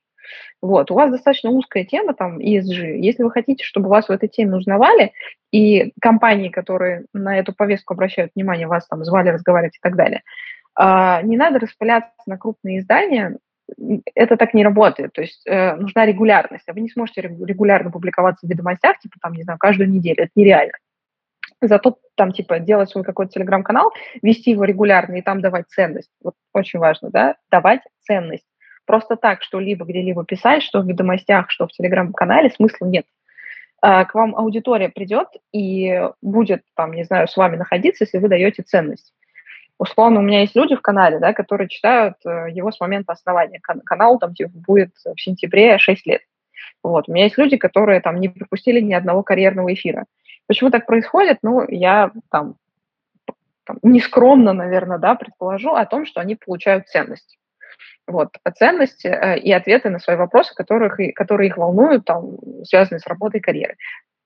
Вот, 0.63 0.91
у 0.91 0.95
вас 0.95 1.11
достаточно 1.11 1.51
узкая 1.51 1.85
тема 1.85 2.15
там 2.15 2.39
ESG. 2.39 2.99
Если 2.99 3.23
вы 3.23 3.31
хотите, 3.31 3.65
чтобы 3.65 3.89
вас 3.89 4.09
в 4.09 4.13
этой 4.13 4.29
теме 4.29 4.57
узнавали, 4.57 5.13
и 5.51 5.93
компании, 6.01 6.49
которые 6.49 7.07
на 7.13 7.39
эту 7.39 7.53
повестку 7.53 7.95
обращают 7.95 8.33
внимание, 8.35 8.67
вас 8.67 8.87
там 8.87 9.05
звали 9.05 9.31
разговаривать 9.31 9.77
и 9.77 9.81
так 9.83 9.97
далее, 9.97 10.23
а, 10.75 11.21
не 11.23 11.37
надо 11.37 11.59
распыляться 11.59 12.13
на 12.27 12.39
крупные 12.39 12.79
издания, 12.79 13.39
это 14.15 14.37
так 14.37 14.55
не 14.55 14.65
работает. 14.65 15.13
То 15.13 15.23
есть 15.23 15.47
э, 15.47 15.75
нужна 15.77 16.07
регулярность. 16.07 16.69
А 16.69 16.73
вы 16.73 16.81
не 16.81 16.91
сможете 16.91 17.23
регулярно 17.23 17.91
публиковаться 17.91 18.47
в 18.47 18.51
ведомостях, 18.51 18.99
типа 18.99 19.17
там, 19.21 19.33
не 19.33 19.43
знаю, 19.43 19.59
каждую 19.59 19.91
неделю. 19.91 20.25
Это 20.25 20.33
нереально. 20.35 20.73
Зато 21.61 21.99
там, 22.15 22.33
типа, 22.33 22.59
делать 22.59 22.91
свой 22.91 23.05
какой-то 23.05 23.33
телеграм-канал, 23.33 23.93
вести 24.23 24.51
его 24.51 24.65
регулярно 24.65 25.17
и 25.17 25.23
там 25.23 25.43
давать 25.43 25.69
ценность. 25.69 26.11
Вот 26.23 26.35
очень 26.55 26.79
важно, 26.79 27.11
да, 27.11 27.37
давать 27.51 27.83
ценность. 28.01 28.47
Просто 28.87 29.17
так 29.17 29.43
что-либо 29.43 29.85
где-либо 29.85 30.25
писать, 30.25 30.63
что 30.63 30.81
в 30.81 30.87
ведомостях, 30.89 31.51
что 31.51 31.67
в 31.67 31.73
телеграм-канале, 31.73 32.51
смысла 32.51 32.87
нет. 32.87 33.05
А, 33.83 34.05
к 34.05 34.15
вам 34.15 34.35
аудитория 34.37 34.89
придет 34.89 35.29
и 35.53 36.09
будет, 36.23 36.63
там, 36.75 36.93
не 36.93 37.05
знаю, 37.05 37.29
с 37.29 37.37
вами 37.37 37.57
находиться, 37.57 38.05
если 38.05 38.19
вы 38.19 38.29
даете 38.29 38.63
ценность 38.63 39.13
условно, 39.81 40.21
у 40.21 40.23
меня 40.23 40.43
есть 40.43 40.55
люди 40.55 40.77
в 40.77 40.83
канале, 40.83 41.19
да, 41.19 41.33
которые 41.33 41.69
читают 41.69 42.17
э, 42.27 42.49
его 42.53 42.71
с 42.71 42.79
момента 42.81 43.13
основания. 43.13 43.61
Канал 43.61 44.19
там 44.19 44.35
типа, 44.35 44.51
будет 44.53 44.91
в 45.05 45.19
сентябре 45.19 45.79
6 45.79 46.07
лет. 46.07 46.21
Вот. 46.83 47.09
У 47.09 47.13
меня 47.13 47.25
есть 47.25 47.39
люди, 47.39 47.57
которые 47.57 48.01
там 48.01 48.21
не 48.21 48.29
пропустили 48.29 48.81
ни 48.81 48.93
одного 48.93 49.23
карьерного 49.23 49.73
эфира. 49.73 50.05
Почему 50.47 50.71
так 50.71 50.87
происходит? 50.87 51.39
Ну, 51.43 51.65
я 51.67 52.13
там, 52.31 52.57
там 53.65 53.79
нескромно, 53.83 54.53
наверное, 54.53 54.99
да, 54.99 55.15
предположу 55.15 55.73
о 55.73 55.87
том, 55.87 56.05
что 56.05 56.21
они 56.21 56.37
получают 56.37 56.87
ценность. 56.89 57.39
Вот, 58.07 58.37
ценности 58.59 59.07
э, 59.07 59.39
и 59.39 59.51
ответы 59.51 59.89
на 59.89 59.99
свои 59.99 60.17
вопросы, 60.17 60.55
которых, 60.55 60.99
которые 61.15 61.49
их 61.49 61.57
волнуют, 61.57 62.05
там, 62.05 62.37
связанные 62.65 63.01
с 63.01 63.07
работой 63.07 63.41
и 63.41 63.43
карьерой. 63.43 63.77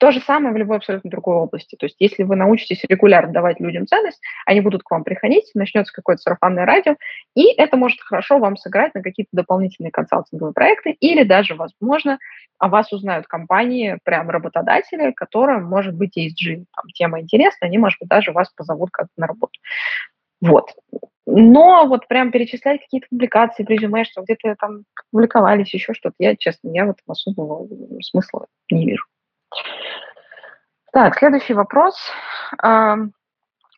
То 0.05 0.11
же 0.11 0.21
самое 0.21 0.53
в 0.53 0.59
любой 0.59 0.77
абсолютно 0.77 1.09
другой 1.09 1.37
области. 1.37 1.77
То 1.77 1.87
есть 1.87 1.97
если 1.99 2.25
вы 2.25 2.37
научитесь 2.37 2.85
регулярно 2.87 3.33
давать 3.33 3.59
людям 3.59 3.87
ценность, 3.87 4.21
они 4.45 4.61
будут 4.61 4.83
к 4.83 4.91
вам 4.91 5.03
приходить, 5.03 5.51
начнется 5.55 5.95
какое-то 5.95 6.21
сарафанное 6.21 6.67
радио, 6.67 6.97
и 7.35 7.47
это 7.47 7.79
может 7.79 7.99
хорошо 8.03 8.39
вам 8.39 8.59
сыграть 8.59 8.93
на 8.93 9.01
какие-то 9.01 9.31
дополнительные 9.33 9.91
консалтинговые 9.91 10.53
проекты, 10.53 10.91
или 10.91 11.23
даже, 11.23 11.55
возможно, 11.55 12.19
о 12.59 12.69
вас 12.69 12.93
узнают 12.93 13.27
компании, 13.29 13.99
прям 14.05 14.29
работодатели, 14.29 15.13
которым, 15.13 15.65
может 15.65 15.95
быть, 15.95 16.19
ESG 16.19 16.67
там, 16.77 16.85
тема 16.93 17.23
интересна, 17.23 17.67
они, 17.67 17.79
может 17.79 17.99
быть, 17.99 18.11
даже 18.11 18.33
вас 18.33 18.51
позовут 18.55 18.91
как-то 18.91 19.13
на 19.17 19.27
работу. 19.27 19.59
Вот. 20.43 20.75
Но 21.25 21.87
вот 21.87 22.09
прям 22.09 22.31
перечислять 22.31 22.83
какие-то 22.83 23.07
публикации 23.09 23.65
резюме, 23.65 24.05
что 24.05 24.21
где-то 24.21 24.55
там 24.61 24.83
публиковались, 25.11 25.73
еще 25.73 25.95
что-то, 25.95 26.17
я, 26.19 26.37
честно, 26.37 26.69
я 26.75 26.85
в 26.85 26.91
этом 26.91 27.05
особого 27.07 27.67
смысла 28.03 28.49
не 28.71 28.85
вижу. 28.85 29.05
Так, 30.95 31.19
следующий 31.19 31.55
вопрос. 31.55 31.97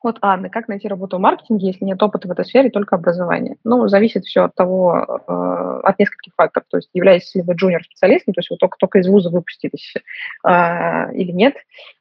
Вот 0.03 0.19
Анны, 0.21 0.51
как 0.51 0.69
найти 0.69 0.87
работу 0.87 1.17
в 1.17 1.21
маркетинге, 1.21 1.69
если 1.69 1.85
нет 1.87 2.01
опыта 2.03 2.29
в 2.29 2.31
этой 2.31 2.45
сфере, 2.45 2.69
только 2.69 2.95
образование? 2.95 3.57
Ну, 3.65 3.89
зависит 3.89 4.25
все 4.25 4.45
от 4.45 4.55
того, 4.55 5.23
э, 5.27 5.81
от 5.83 5.99
нескольких 5.99 6.35
факторов. 6.37 6.67
То 6.71 6.77
есть, 6.77 6.91
являетесь 6.93 7.35
ли 7.35 7.41
вы 7.41 7.55
джуниор-специалистом, 7.55 8.35
то 8.35 8.41
есть 8.41 8.51
вы 8.51 8.59
только, 8.59 8.77
только 8.79 8.99
из 8.99 9.09
вуза 9.09 9.31
выпустились 9.31 9.95
э, 10.47 11.13
или 11.15 11.33
нет. 11.33 11.57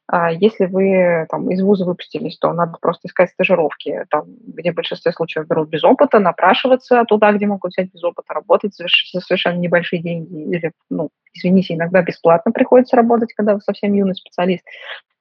А 0.08 0.30
если 0.30 0.66
вы 0.66 1.26
там, 1.28 1.50
из 1.50 1.60
вуза 1.62 1.84
выпустились, 1.84 2.38
то 2.38 2.52
надо 2.52 2.78
просто 2.80 3.08
искать 3.08 3.30
стажировки, 3.30 4.04
там, 4.08 4.26
где 4.46 4.70
в 4.70 4.76
большинстве 4.76 5.10
случаев 5.12 5.48
берут 5.48 5.68
без 5.68 5.82
опыта, 5.82 6.20
напрашиваться 6.20 7.04
туда, 7.08 7.32
где 7.32 7.46
могут 7.46 7.72
взять 7.72 7.92
без 7.92 8.04
опыта, 8.04 8.32
работать 8.32 8.74
за 8.74 8.86
совершенно 9.20 9.58
небольшие 9.58 10.00
деньги. 10.00 10.54
Или, 10.54 10.72
ну, 10.90 11.10
извините, 11.34 11.74
иногда 11.74 12.02
бесплатно 12.02 12.52
приходится 12.52 12.96
работать, 12.96 13.32
когда 13.34 13.54
вы 13.54 13.60
совсем 13.60 13.94
юный 13.94 14.14
специалист 14.14 14.64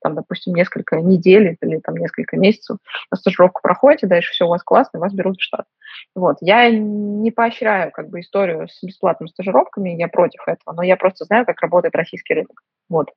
там, 0.06 0.14
допустим, 0.14 0.54
несколько 0.54 0.98
недель 0.98 1.58
или 1.64 1.80
там 1.80 1.96
несколько 1.96 2.38
месяцев 2.38 2.78
на 3.10 3.18
стажировку 3.18 3.62
проходите, 3.64 4.06
дальше 4.06 4.34
все 4.34 4.46
у 4.46 4.50
вас 4.50 4.62
классно, 4.62 5.00
вас 5.00 5.12
берут 5.14 5.38
в 5.38 5.42
штат. 5.44 5.66
Вот. 6.14 6.38
Я 6.42 6.70
не 6.70 7.32
поощряю 7.32 7.92
как 7.92 8.10
бы 8.10 8.20
историю 8.20 8.68
с 8.68 8.84
бесплатными 8.84 9.30
стажировками, 9.30 9.90
я 9.90 10.08
против 10.08 10.48
этого, 10.48 10.76
но 10.76 10.84
я 10.84 10.96
просто 10.96 11.26
знаю, 11.26 11.48
как 11.48 11.60
работает 11.60 11.96
российский 11.96 12.36
рынок. 12.36 12.62
Вот. 12.88 13.08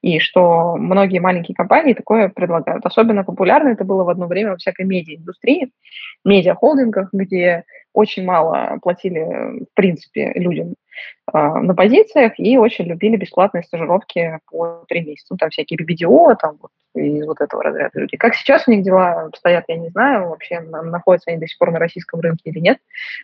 И 0.00 0.20
что 0.20 0.76
многие 0.76 1.18
маленькие 1.18 1.54
компании 1.54 1.92
такое 1.92 2.30
предлагают. 2.30 2.86
Особенно 2.86 3.24
популярно 3.24 3.68
это 3.68 3.84
было 3.84 4.04
в 4.04 4.08
одно 4.08 4.26
время 4.26 4.52
во 4.52 4.56
всякой 4.56 4.86
медиа-индустрии, 4.86 5.70
медиа-холдингах, 6.24 7.10
где 7.12 7.64
очень 7.98 8.24
мало 8.24 8.78
платили, 8.80 9.20
в 9.64 9.74
принципе, 9.74 10.32
людям 10.34 10.76
э, 11.32 11.36
на 11.36 11.74
позициях 11.74 12.34
и 12.38 12.56
очень 12.56 12.84
любили 12.84 13.16
бесплатные 13.16 13.64
стажировки 13.64 14.38
по 14.48 14.84
три 14.88 15.00
месяца. 15.04 15.34
Ну, 15.34 15.36
там 15.36 15.50
всякие 15.50 15.78
BBDO, 15.78 16.36
там 16.40 16.58
вот 16.62 16.70
из 16.94 17.26
вот 17.26 17.40
этого 17.40 17.62
разряда 17.62 17.98
люди. 17.98 18.16
Как 18.16 18.34
сейчас 18.34 18.68
у 18.68 18.70
них 18.70 18.84
дела 18.84 19.22
обстоят, 19.22 19.64
я 19.66 19.76
не 19.76 19.88
знаю, 19.88 20.28
вообще 20.28 20.60
находятся 20.60 21.30
они 21.30 21.40
до 21.40 21.48
сих 21.48 21.58
пор 21.58 21.72
на 21.72 21.80
российском 21.80 22.20
рынке 22.20 22.50
или 22.50 22.60
нет, 22.60 22.78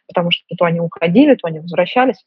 потому 0.08 0.32
что 0.32 0.42
то 0.56 0.64
они 0.64 0.80
уходили, 0.80 1.36
то 1.36 1.46
они 1.46 1.60
возвращались. 1.60 2.24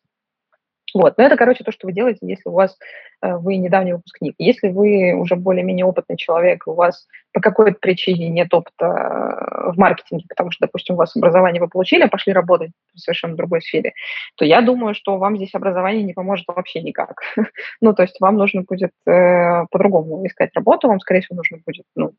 Вот. 0.98 1.18
Но 1.18 1.24
это, 1.24 1.38
короче, 1.38 1.64
то, 1.64 1.72
что 1.72 1.86
вы 1.88 1.94
делаете, 1.94 2.20
если 2.22 2.50
у 2.50 2.54
вас 2.54 2.76
э, 3.22 3.36
вы 3.36 3.58
недавний 3.58 3.94
выпускник. 3.94 4.36
Если 4.40 4.70
вы 4.70 5.14
уже 5.14 5.36
более-менее 5.36 5.86
опытный 5.86 6.18
человек, 6.18 6.64
у 6.66 6.74
вас 6.74 7.08
по 7.34 7.40
какой-то 7.40 7.78
причине 7.80 8.30
нет 8.30 8.52
опыта 8.52 8.86
э, 8.86 9.72
в 9.72 9.78
маркетинге, 9.78 10.26
потому 10.28 10.50
что, 10.52 10.66
допустим, 10.66 10.96
у 10.96 10.98
вас 10.98 11.16
образование 11.16 11.62
вы 11.62 11.68
получили, 11.68 12.04
а 12.04 12.08
пошли 12.08 12.34
работать 12.34 12.72
в 12.96 13.00
совершенно 13.00 13.36
другой 13.36 13.62
сфере, 13.62 13.94
то 14.38 14.46
я 14.46 14.62
думаю, 14.62 14.96
что 14.96 15.18
вам 15.18 15.38
здесь 15.38 15.54
образование 15.54 16.04
не 16.04 16.14
поможет 16.14 16.46
вообще 16.48 16.82
никак. 16.82 17.22
ну, 17.82 17.94
то 17.94 18.02
есть 18.02 18.20
вам 18.20 18.38
нужно 18.38 18.64
будет 18.64 18.92
э, 19.06 19.66
по-другому 19.70 20.26
искать 20.26 20.50
работу, 20.56 20.88
вам, 20.88 21.00
скорее 21.00 21.22
всего, 21.22 21.38
нужно 21.38 21.60
будет 21.64 21.86
ну, 21.96 22.14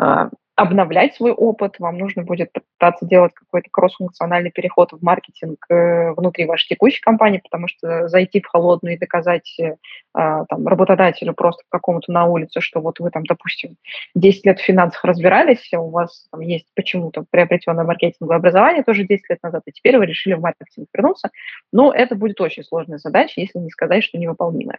э, 0.00 0.30
обновлять 0.56 1.14
свой 1.14 1.32
опыт, 1.32 1.78
вам 1.78 1.98
нужно 1.98 2.22
будет 2.22 2.50
пытаться 2.52 3.04
делать 3.04 3.34
какой-то 3.34 3.68
кросс-функциональный 3.70 4.50
переход 4.50 4.90
в 4.90 5.02
маркетинг 5.02 5.64
э, 5.68 6.12
внутри 6.12 6.46
вашей 6.46 6.68
текущей 6.68 7.00
компании, 7.02 7.42
потому 7.44 7.68
что 7.68 8.08
зайти 8.08 8.40
в 8.40 8.46
холодную 8.46 8.94
и 8.94 8.98
доказать 8.98 9.54
э, 9.60 9.76
там, 10.12 10.66
работодателю 10.66 11.34
просто 11.34 11.62
какому-то 11.68 12.10
на 12.10 12.24
улице, 12.24 12.62
что 12.62 12.80
вот 12.80 13.00
вы 13.00 13.10
там, 13.10 13.24
допустим, 13.26 13.76
10 14.14 14.46
лет 14.46 14.58
в 14.58 14.64
финансах 14.64 15.04
разбирались, 15.04 15.68
а 15.74 15.80
у 15.80 15.90
вас 15.90 16.26
там 16.32 16.40
есть 16.40 16.66
почему-то 16.74 17.26
приобретенное 17.30 17.84
маркетинговое 17.84 18.38
образование 18.38 18.82
тоже 18.82 19.04
10 19.04 19.28
лет 19.28 19.42
назад, 19.42 19.62
и 19.66 19.72
теперь 19.72 19.98
вы 19.98 20.06
решили 20.06 20.32
в 20.32 20.40
маркетинг 20.40 20.88
вернуться, 20.94 21.30
но 21.70 21.92
это 21.92 22.14
будет 22.14 22.40
очень 22.40 22.64
сложная 22.64 22.98
задача, 22.98 23.42
если 23.42 23.58
не 23.58 23.68
сказать, 23.68 24.02
что 24.02 24.16
невыполнимая. 24.16 24.78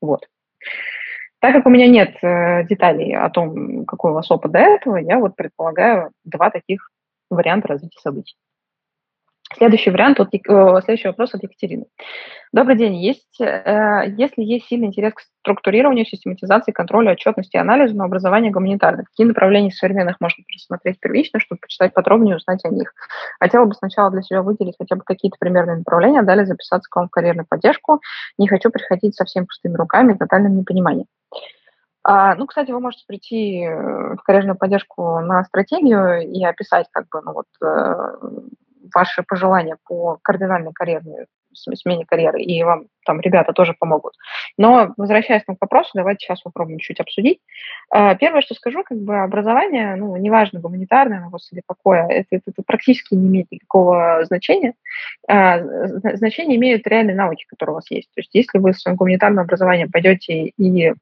Вот. 0.00 0.28
Так 1.46 1.54
как 1.54 1.66
у 1.66 1.70
меня 1.70 1.86
нет 1.86 2.16
э, 2.22 2.64
деталей 2.64 3.14
о 3.14 3.30
том, 3.30 3.86
какой 3.86 4.10
у 4.10 4.14
вас 4.14 4.28
опыт 4.32 4.50
до 4.50 4.58
этого, 4.58 4.96
я 4.96 5.20
вот 5.20 5.36
предполагаю 5.36 6.10
два 6.24 6.50
таких 6.50 6.90
варианта 7.30 7.68
развития 7.68 8.00
событий. 8.00 8.34
Следующий 9.54 9.90
вариант, 9.90 10.18
от, 10.18 10.34
э, 10.34 10.38
следующий 10.84 11.06
вопрос 11.06 11.32
от 11.34 11.42
Екатерины. 11.42 11.86
Добрый 12.52 12.76
день. 12.76 12.96
Есть, 12.96 13.40
э, 13.40 14.04
если 14.16 14.42
есть 14.42 14.66
сильный 14.66 14.88
интерес 14.88 15.14
к 15.14 15.20
структурированию, 15.20 16.04
систематизации, 16.04 16.72
контролю, 16.72 17.12
отчетности 17.12 17.54
и 17.56 17.60
анализу 17.60 17.96
на 17.96 18.04
образование 18.04 18.50
гуманитарных, 18.50 19.06
какие 19.08 19.26
направления 19.26 19.70
современных 19.70 20.20
можно 20.20 20.42
просмотреть 20.48 20.98
первично, 20.98 21.38
чтобы 21.38 21.60
почитать 21.60 21.94
подробнее 21.94 22.34
и 22.34 22.36
узнать 22.36 22.64
о 22.64 22.70
них? 22.70 22.92
Хотела 23.38 23.66
бы 23.66 23.74
сначала 23.74 24.10
для 24.10 24.22
себя 24.22 24.42
выделить 24.42 24.74
хотя 24.78 24.96
бы 24.96 25.02
какие-то 25.04 25.36
примерные 25.38 25.76
направления, 25.76 26.20
а 26.20 26.24
далее 26.24 26.44
записаться 26.44 26.90
к 26.90 26.96
вам 26.96 27.06
в 27.06 27.12
карьерную 27.12 27.46
поддержку. 27.48 28.00
Не 28.38 28.48
хочу 28.48 28.70
приходить 28.70 29.14
совсем 29.14 29.46
пустыми 29.46 29.76
руками 29.76 30.14
и 30.14 30.18
тотальным 30.18 30.56
непониманием. 30.56 31.06
А, 32.02 32.34
ну, 32.34 32.46
кстати, 32.46 32.72
вы 32.72 32.80
можете 32.80 33.04
прийти 33.06 33.62
э, 33.62 34.14
в 34.14 34.22
карьерную 34.24 34.56
поддержку 34.56 35.20
на 35.20 35.44
стратегию 35.44 36.20
и 36.20 36.44
описать 36.44 36.86
как 36.92 37.08
бы 37.08 37.20
ну, 37.22 37.32
вот, 37.32 37.46
ваши 38.94 39.22
пожелания 39.22 39.76
по 39.84 40.18
кардинальной 40.22 40.72
карьерной 40.72 41.26
смене 41.56 42.04
карьеры, 42.04 42.42
и 42.42 42.62
вам 42.62 42.86
там 43.04 43.20
ребята 43.20 43.52
тоже 43.52 43.74
помогут. 43.78 44.14
Но 44.58 44.92
возвращаясь 44.96 45.44
к 45.44 45.56
вопросу, 45.60 45.90
давайте 45.94 46.26
сейчас 46.26 46.42
попробуем 46.42 46.78
чуть 46.78 47.00
обсудить. 47.00 47.40
А, 47.90 48.14
первое, 48.14 48.42
что 48.42 48.54
скажу, 48.54 48.82
как 48.84 48.98
бы 48.98 49.18
образование, 49.18 49.96
ну, 49.96 50.16
неважно, 50.16 50.60
гуманитарное, 50.60 51.20
ну, 51.20 51.30
господи, 51.30 51.62
какое, 51.66 52.06
это, 52.08 52.26
это, 52.30 52.50
это 52.50 52.62
практически 52.66 53.14
не 53.14 53.28
имеет 53.28 53.50
никакого 53.50 54.24
значения. 54.24 54.74
А, 55.28 55.60
значение 56.16 56.56
имеют 56.56 56.86
реальные 56.86 57.16
науки, 57.16 57.44
которые 57.48 57.74
у 57.74 57.76
вас 57.76 57.90
есть. 57.90 58.08
То 58.14 58.20
есть 58.20 58.34
если 58.34 58.58
вы 58.58 58.72
в 58.72 58.78
своем 58.78 58.96
гуманитарном 58.96 59.44
образовании 59.44 59.86
пойдете 59.86 60.52
и 60.58 60.92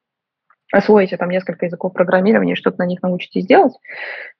освоите 0.76 1.16
там 1.16 1.30
несколько 1.30 1.66
языков 1.66 1.92
программирования, 1.92 2.54
что-то 2.54 2.78
на 2.78 2.86
них 2.86 3.02
научитесь 3.02 3.46
делать, 3.46 3.74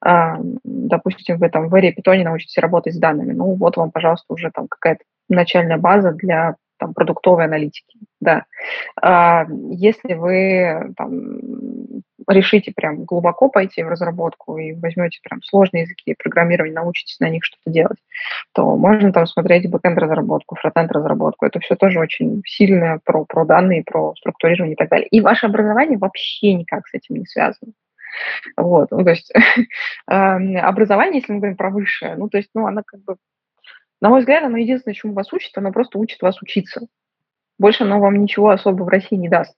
а, 0.00 0.38
допустим, 0.64 1.38
вы 1.38 1.48
там 1.48 1.68
в 1.68 1.74
Эре 1.74 1.92
Питоне 1.92 2.24
научитесь 2.24 2.58
работать 2.58 2.94
с 2.94 2.98
данными, 2.98 3.32
ну 3.32 3.54
вот 3.54 3.76
вам, 3.76 3.90
пожалуйста, 3.90 4.32
уже 4.32 4.50
там 4.50 4.66
какая-то 4.68 5.04
начальная 5.28 5.78
база 5.78 6.12
для 6.12 6.56
там, 6.78 6.92
продуктовой 6.92 7.44
аналитики, 7.44 7.98
да. 8.20 8.44
А, 9.00 9.46
если 9.70 10.14
вы 10.14 10.92
там, 10.96 11.38
решите 12.28 12.72
прям 12.74 13.04
глубоко 13.04 13.48
пойти 13.48 13.82
в 13.82 13.88
разработку 13.88 14.58
и 14.58 14.72
возьмете 14.72 15.20
прям 15.22 15.42
сложные 15.42 15.82
языки 15.82 16.14
программирования, 16.18 16.74
научитесь 16.74 17.20
на 17.20 17.28
них 17.28 17.44
что-то 17.44 17.70
делать, 17.70 17.98
то 18.52 18.76
можно 18.76 19.12
там 19.12 19.26
смотреть 19.26 19.70
бэкенд 19.70 19.98
разработку, 19.98 20.56
фронтенд 20.56 20.92
разработку. 20.92 21.46
Это 21.46 21.60
все 21.60 21.76
тоже 21.76 21.98
очень 21.98 22.42
сильно 22.46 22.98
про, 23.04 23.24
про 23.24 23.44
данные, 23.44 23.84
про 23.84 24.14
структурирование 24.16 24.74
и 24.74 24.76
так 24.76 24.88
далее. 24.88 25.08
И 25.08 25.20
ваше 25.20 25.46
образование 25.46 25.98
вообще 25.98 26.54
никак 26.54 26.86
с 26.88 26.94
этим 26.94 27.16
не 27.16 27.26
связано. 27.26 27.72
Вот, 28.56 28.90
ну, 28.92 29.02
то 29.02 29.10
есть 29.10 29.32
образование, 30.06 31.20
если 31.20 31.32
мы 31.32 31.38
говорим 31.38 31.56
про 31.56 31.70
высшее, 31.70 32.14
ну, 32.16 32.28
то 32.28 32.36
есть, 32.38 32.50
ну, 32.54 32.66
оно 32.66 32.82
как 32.84 33.02
бы 33.02 33.16
на 34.04 34.10
мой 34.10 34.20
взгляд, 34.20 34.44
оно 34.44 34.58
единственное, 34.58 34.94
чему 34.94 35.14
вас 35.14 35.32
учит, 35.32 35.56
оно 35.56 35.72
просто 35.72 35.98
учит 35.98 36.20
вас 36.20 36.40
учиться. 36.42 36.86
Больше 37.58 37.84
оно 37.84 38.00
вам 38.00 38.20
ничего 38.20 38.50
особо 38.50 38.82
в 38.82 38.88
России 38.88 39.16
не 39.16 39.30
даст. 39.30 39.56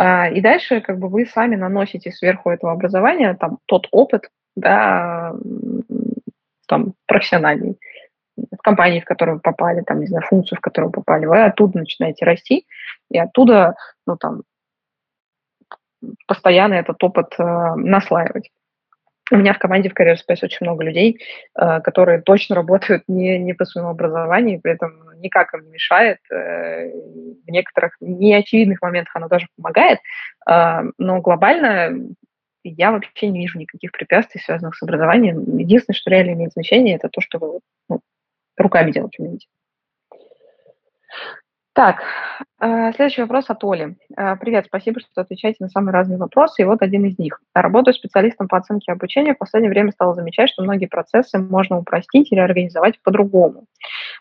А, 0.00 0.28
и 0.28 0.40
дальше 0.40 0.80
как 0.80 1.00
бы 1.00 1.08
вы 1.08 1.26
сами 1.26 1.56
наносите 1.56 2.12
сверху 2.12 2.50
этого 2.50 2.70
образования 2.70 3.34
там 3.34 3.58
тот 3.66 3.88
опыт, 3.90 4.30
да, 4.54 5.34
там 6.68 6.94
профессиональный, 7.06 7.80
в 8.36 8.62
компании, 8.62 9.00
в 9.00 9.04
которую 9.04 9.38
вы 9.38 9.40
попали, 9.40 9.80
там, 9.80 9.98
не 9.98 10.06
знаю, 10.06 10.24
функцию, 10.28 10.58
в 10.58 10.60
которую 10.60 10.90
вы 10.90 11.02
попали, 11.02 11.26
вы 11.26 11.42
оттуда 11.42 11.78
начинаете 11.78 12.24
расти, 12.24 12.64
и 13.10 13.18
оттуда, 13.18 13.74
ну, 14.06 14.16
там, 14.16 14.42
постоянно 16.28 16.74
этот 16.74 17.02
опыт 17.02 17.34
э, 17.36 17.74
наслаивать. 17.74 18.50
У 19.32 19.36
меня 19.36 19.52
в 19.52 19.58
команде 19.58 19.88
в 19.88 19.98
Career 19.98 20.14
Space 20.14 20.44
очень 20.44 20.58
много 20.60 20.84
людей, 20.84 21.20
э, 21.56 21.80
которые 21.80 22.22
точно 22.22 22.54
работают 22.54 23.02
не, 23.08 23.36
не 23.40 23.52
по 23.52 23.64
своему 23.64 23.90
образованию, 23.90 24.60
при 24.60 24.74
этом 24.74 25.07
никак 25.18 25.54
им 25.54 25.64
не 25.64 25.70
мешает. 25.70 26.18
Э, 26.30 26.90
в 26.90 27.50
некоторых 27.50 27.96
неочевидных 28.00 28.80
моментах 28.82 29.14
оно 29.16 29.28
даже 29.28 29.48
помогает, 29.56 30.00
э, 30.48 30.82
но 30.98 31.20
глобально 31.20 32.14
я 32.64 32.90
вообще 32.90 33.28
не 33.28 33.40
вижу 33.40 33.58
никаких 33.58 33.92
препятствий, 33.92 34.40
связанных 34.40 34.76
с 34.76 34.82
образованием. 34.82 35.56
Единственное, 35.56 35.96
что 35.96 36.10
реально 36.10 36.32
имеет 36.32 36.52
значение, 36.52 36.96
это 36.96 37.08
то, 37.08 37.20
что 37.20 37.38
вы 37.38 37.60
ну, 37.88 38.00
руками 38.56 38.90
делать 38.90 39.18
умеете. 39.18 39.46
Так, 41.78 42.02
э, 42.60 42.92
следующий 42.96 43.20
вопрос 43.22 43.44
от 43.50 43.62
Оли. 43.62 43.96
Э, 44.16 44.34
привет, 44.34 44.64
спасибо, 44.66 44.98
что 44.98 45.20
отвечаете 45.20 45.58
на 45.60 45.68
самые 45.68 45.92
разные 45.92 46.18
вопросы, 46.18 46.62
и 46.62 46.64
вот 46.64 46.82
один 46.82 47.04
из 47.04 47.16
них. 47.20 47.40
Работаю 47.54 47.94
специалистом 47.94 48.48
по 48.48 48.58
оценке 48.58 48.90
обучения, 48.90 49.32
в 49.32 49.38
последнее 49.38 49.70
время 49.70 49.92
стала 49.92 50.12
замечать, 50.12 50.50
что 50.50 50.64
многие 50.64 50.86
процессы 50.86 51.38
можно 51.38 51.78
упростить 51.78 52.32
или 52.32 52.40
организовать 52.40 53.00
по-другому. 53.04 53.66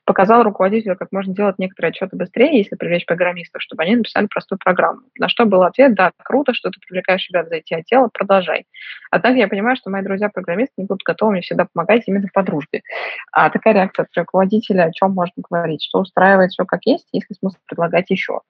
Показал 0.06 0.44
руководителю, 0.44 0.96
как 0.96 1.12
можно 1.12 1.34
делать 1.34 1.58
некоторые 1.58 1.90
отчеты 1.90 2.16
быстрее, 2.16 2.60
если 2.60 2.76
привлечь 2.76 3.08
программистов, 3.08 3.60
чтобы 3.64 3.82
они 3.82 3.96
написали 3.96 4.28
простую 4.28 4.60
программу. 4.64 5.02
На 5.18 5.28
что 5.28 5.46
был 5.46 5.64
ответ, 5.64 5.96
да, 5.96 6.12
круто, 6.24 6.54
что 6.54 6.70
ты 6.70 6.80
привлекаешь 6.80 7.28
ребят 7.30 7.50
за 7.50 7.56
эти 7.56 7.74
отделы, 7.74 8.10
продолжай. 8.14 8.66
Однако 9.10 9.38
я 9.38 9.48
понимаю, 9.48 9.78
что 9.78 9.90
мои 9.90 10.04
друзья-программисты 10.04 10.74
не 10.78 10.86
будут 10.86 11.02
готовы 11.04 11.32
мне 11.32 11.42
всегда 11.42 11.66
помогать 11.74 12.04
именно 12.06 12.28
по 12.32 12.44
дружбе. 12.44 12.84
А 13.32 13.50
такая 13.50 13.74
реакция 13.74 14.04
от 14.04 14.16
руководителя, 14.16 14.84
о 14.84 14.92
чем 14.92 15.14
можно 15.14 15.44
говорить, 15.50 15.84
что 15.84 16.00
устраивает 16.00 16.52
все 16.52 16.64
как 16.66 16.82
есть, 16.86 17.08
если 17.12 17.34
смысл 17.50 17.64
предлагать 17.66 18.10
еще. 18.10 18.42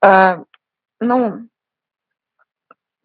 А, 0.00 0.42
ну, 1.00 1.48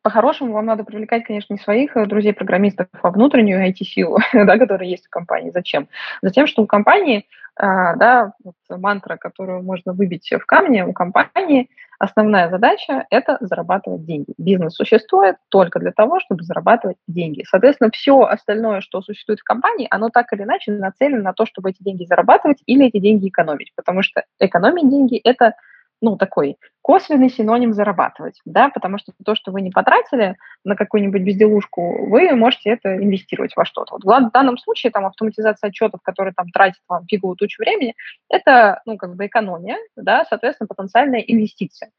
по-хорошему 0.08 0.54
вам 0.54 0.66
надо 0.68 0.86
привлекать, 0.86 1.26
конечно, 1.26 1.54
не 1.54 1.60
своих 1.60 1.98
э, 1.98 2.06
друзей-программистов, 2.06 2.88
а 3.02 3.12
внутреннюю 3.12 3.70
IT-силу, 3.70 4.20
да, 4.34 4.58
которая 4.58 4.88
есть 4.88 5.08
в 5.08 5.10
компании. 5.10 5.52
Зачем? 5.54 5.90
Затем, 6.22 6.48
что 6.48 6.62
у 6.62 6.66
компании, 6.66 7.26
а, 7.58 7.94
да, 7.98 8.32
вот 8.42 8.56
мантра, 8.70 9.18
которую 9.18 9.64
можно 9.64 9.92
выбить 9.92 10.32
в 10.32 10.46
камне, 10.46 10.86
у 10.86 10.94
компании 10.94 11.70
основная 12.00 12.50
задача– 12.50 13.06
это 13.10 13.38
зарабатывать 13.42 14.06
деньги. 14.06 14.34
Бизнес 14.38 14.76
существует 14.76 15.36
только 15.50 15.78
для 15.80 15.92
того, 15.92 16.22
чтобы 16.22 16.44
зарабатывать 16.44 16.96
деньги. 17.06 17.44
Соответственно, 17.46 17.90
все 17.92 18.22
остальное, 18.22 18.80
что 18.80 19.02
существует 19.02 19.42
в 19.42 19.44
компании, 19.44 19.90
оно 19.92 20.08
так 20.08 20.32
или 20.32 20.44
иначе 20.44 20.72
нацелено 20.72 21.22
на 21.22 21.34
то, 21.34 21.46
чтобы 21.46 21.72
эти 21.72 21.84
деньги 21.84 22.06
зарабатывать 22.06 22.64
или 22.66 22.86
эти 22.86 23.00
деньги 23.00 23.28
экономить. 23.28 23.74
Потому 23.76 24.04
что 24.04 24.24
экономить 24.40 24.90
деньги– 24.90 25.18
это 25.26 25.56
ну, 26.02 26.18
такой 26.18 26.58
косвенный 26.82 27.30
синоним 27.30 27.74
зарабатывать, 27.74 28.40
да, 28.46 28.70
потому 28.70 28.98
что 28.98 29.12
то, 29.26 29.36
что 29.36 29.52
вы 29.52 29.62
не 29.62 29.72
потратили 29.72 30.38
на 30.64 30.76
какую-нибудь 30.76 31.22
безделушку, 31.22 32.08
вы 32.08 32.32
можете 32.32 32.70
это 32.70 32.96
инвестировать 32.96 33.54
во 33.58 33.66
что-то. 33.66 33.98
Вот 34.02 34.24
в 34.24 34.32
данном 34.32 34.58
случае 34.58 34.92
там 34.92 35.06
автоматизация 35.06 35.68
отчетов, 35.68 36.00
которые 36.02 36.34
там 36.34 36.48
тратит 36.50 36.82
вам 36.88 37.06
фиговую 37.06 37.36
тучу 37.36 37.62
времени, 37.62 37.94
это, 38.30 38.82
ну, 38.86 38.96
как 38.96 39.16
бы 39.16 39.26
экономия, 39.26 39.78
да, 39.98 40.26
соответственно, 40.30 40.68
потенциальная 40.68 41.20
инвестиция. 41.20 41.92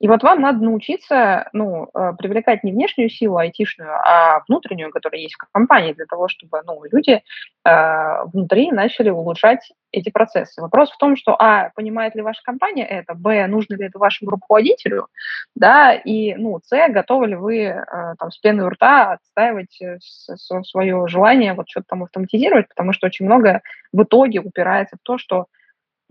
И 0.00 0.06
вот 0.06 0.22
вам 0.22 0.40
надо 0.40 0.62
научиться 0.64 1.48
ну, 1.52 1.88
э, 1.92 2.12
привлекать 2.16 2.62
не 2.62 2.72
внешнюю 2.72 3.10
силу 3.10 3.38
айтишную, 3.38 3.90
а 3.90 4.44
внутреннюю, 4.46 4.92
которая 4.92 5.20
есть 5.20 5.34
в 5.34 5.52
компании, 5.52 5.92
для 5.92 6.06
того, 6.06 6.28
чтобы 6.28 6.62
ну, 6.64 6.80
люди 6.90 7.20
э, 7.64 8.24
внутри 8.32 8.70
начали 8.70 9.10
улучшать 9.10 9.72
эти 9.92 10.10
процессы. 10.10 10.60
Вопрос 10.60 10.90
в 10.90 10.98
том, 10.98 11.16
что, 11.16 11.34
а, 11.38 11.70
понимает 11.74 12.14
ли 12.14 12.22
ваша 12.22 12.42
компания 12.42 12.84
это, 12.84 13.14
б, 13.14 13.46
нужно 13.46 13.74
ли 13.74 13.86
это 13.86 13.98
вашему 13.98 14.30
руководителю, 14.30 15.08
да, 15.54 15.94
и, 15.94 16.34
ну, 16.34 16.60
с, 16.62 16.88
готовы 16.88 17.28
ли 17.28 17.34
вы 17.36 17.58
э, 17.62 17.84
там 18.18 18.30
с 18.30 18.38
пеной 18.38 18.66
у 18.66 18.70
рта 18.70 19.12
отстаивать 19.12 19.80
э, 19.80 19.98
свое 19.98 21.06
желание 21.08 21.54
вот 21.54 21.68
что-то 21.68 21.86
там 21.88 22.02
автоматизировать, 22.04 22.68
потому 22.68 22.92
что 22.92 23.06
очень 23.06 23.26
много 23.26 23.62
в 23.92 24.02
итоге 24.02 24.40
упирается 24.40 24.96
в 24.96 25.04
то, 25.04 25.18
что 25.18 25.46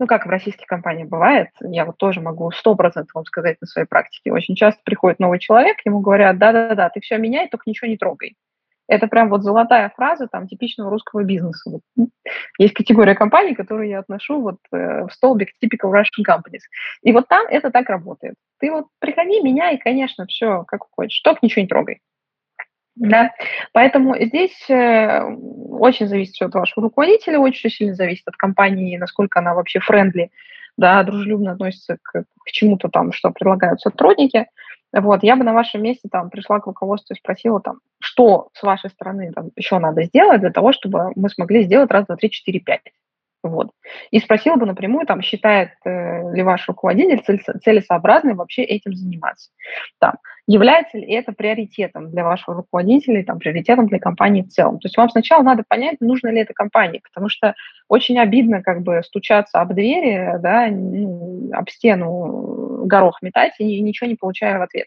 ну, 0.00 0.06
как 0.06 0.26
в 0.26 0.30
российских 0.30 0.66
компаниях 0.66 1.08
бывает, 1.08 1.48
я 1.60 1.84
вот 1.84 1.96
тоже 1.96 2.20
могу 2.20 2.50
сто 2.52 2.76
процентов 2.76 3.14
вам 3.14 3.24
сказать 3.24 3.56
на 3.60 3.66
своей 3.66 3.86
практике. 3.86 4.32
Очень 4.32 4.54
часто 4.54 4.80
приходит 4.84 5.18
новый 5.18 5.40
человек, 5.40 5.78
ему 5.84 6.00
говорят, 6.00 6.38
да-да-да, 6.38 6.88
ты 6.88 7.00
все 7.00 7.18
меняй, 7.18 7.48
только 7.48 7.64
ничего 7.66 7.88
не 7.88 7.96
трогай. 7.96 8.36
Это 8.88 9.06
прям 9.06 9.28
вот 9.28 9.44
золотая 9.44 9.92
фраза 9.94 10.26
там 10.26 10.48
типичного 10.48 10.90
русского 10.90 11.22
бизнеса. 11.22 11.80
Есть 12.58 12.74
категория 12.74 13.14
компаний, 13.14 13.54
которые 13.54 13.90
я 13.90 13.98
отношу 14.00 14.40
вот 14.40 14.56
э, 14.72 15.04
в 15.06 15.12
столбик 15.12 15.50
typical 15.62 15.92
Russian 15.92 16.24
companies. 16.26 16.62
И 17.02 17.12
вот 17.12 17.28
там 17.28 17.46
это 17.48 17.70
так 17.70 17.88
работает. 17.90 18.34
Ты 18.58 18.70
вот 18.72 18.86
приходи, 18.98 19.40
меняй, 19.42 19.78
конечно, 19.78 20.26
все 20.26 20.64
как 20.66 20.84
хочешь, 20.90 21.20
только 21.20 21.40
ничего 21.42 21.62
не 21.62 21.68
трогай. 21.68 22.00
Да, 22.96 23.30
поэтому 23.72 24.16
здесь 24.18 24.68
э, 24.68 25.22
очень 25.22 26.08
зависит 26.08 26.42
от 26.42 26.54
вашего 26.54 26.86
руководителя, 26.86 27.38
очень 27.38 27.70
сильно 27.70 27.94
зависит 27.94 28.26
от 28.26 28.36
компании, 28.36 28.96
насколько 28.96 29.38
она 29.38 29.54
вообще 29.54 29.78
френдли, 29.78 30.30
да, 30.76 31.02
дружелюбно 31.04 31.52
относится 31.52 31.98
к, 32.02 32.24
к 32.24 32.50
чему-то 32.50 32.88
там, 32.88 33.12
что 33.12 33.30
предлагают 33.30 33.80
сотрудники. 33.80 34.46
Вот, 34.92 35.22
я 35.22 35.36
бы 35.36 35.44
на 35.44 35.52
вашем 35.52 35.82
месте 35.82 36.08
там 36.10 36.30
пришла 36.30 36.60
к 36.60 36.66
руководству 36.66 37.14
и 37.14 37.18
спросила 37.18 37.60
там, 37.60 37.80
что 38.00 38.48
с 38.54 38.62
вашей 38.62 38.90
стороны 38.90 39.32
там 39.32 39.50
еще 39.54 39.78
надо 39.78 40.04
сделать 40.04 40.40
для 40.40 40.50
того, 40.50 40.72
чтобы 40.72 41.12
мы 41.14 41.28
смогли 41.28 41.64
сделать 41.64 41.90
раз, 41.90 42.06
два, 42.06 42.16
три, 42.16 42.30
четыре, 42.30 42.60
пять. 42.60 42.82
Вот. 43.42 43.70
И 44.10 44.18
спросила 44.18 44.56
бы 44.56 44.66
напрямую, 44.66 45.06
там, 45.06 45.22
считает 45.22 45.70
э, 45.84 46.32
ли 46.34 46.42
ваш 46.42 46.66
руководитель 46.68 47.22
целесообразным 47.62 48.36
вообще 48.36 48.62
этим 48.62 48.94
заниматься. 48.94 49.50
Там, 49.98 50.14
является 50.48 50.96
ли 50.96 51.06
это 51.12 51.32
приоритетом 51.32 52.10
для 52.10 52.24
вашего 52.24 52.56
руководителя, 52.56 53.22
там, 53.22 53.38
приоритетом 53.38 53.86
для 53.86 53.98
компании 53.98 54.42
в 54.42 54.48
целом. 54.48 54.78
То 54.78 54.86
есть 54.86 54.96
вам 54.96 55.10
сначала 55.10 55.42
надо 55.42 55.62
понять, 55.68 56.00
нужно 56.00 56.28
ли 56.28 56.40
это 56.40 56.54
компании, 56.54 57.02
потому 57.04 57.28
что 57.28 57.54
очень 57.86 58.18
обидно 58.18 58.62
как 58.62 58.80
бы 58.82 59.02
стучаться 59.04 59.60
об 59.60 59.74
двери, 59.74 60.38
да, 60.40 60.68
ну, 60.70 61.50
об 61.52 61.68
стену 61.68 62.86
горох 62.86 63.20
метать 63.20 63.52
и 63.58 63.80
ничего 63.82 64.08
не 64.08 64.16
получая 64.16 64.58
в 64.58 64.62
ответ. 64.62 64.86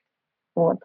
Вот 0.55 0.79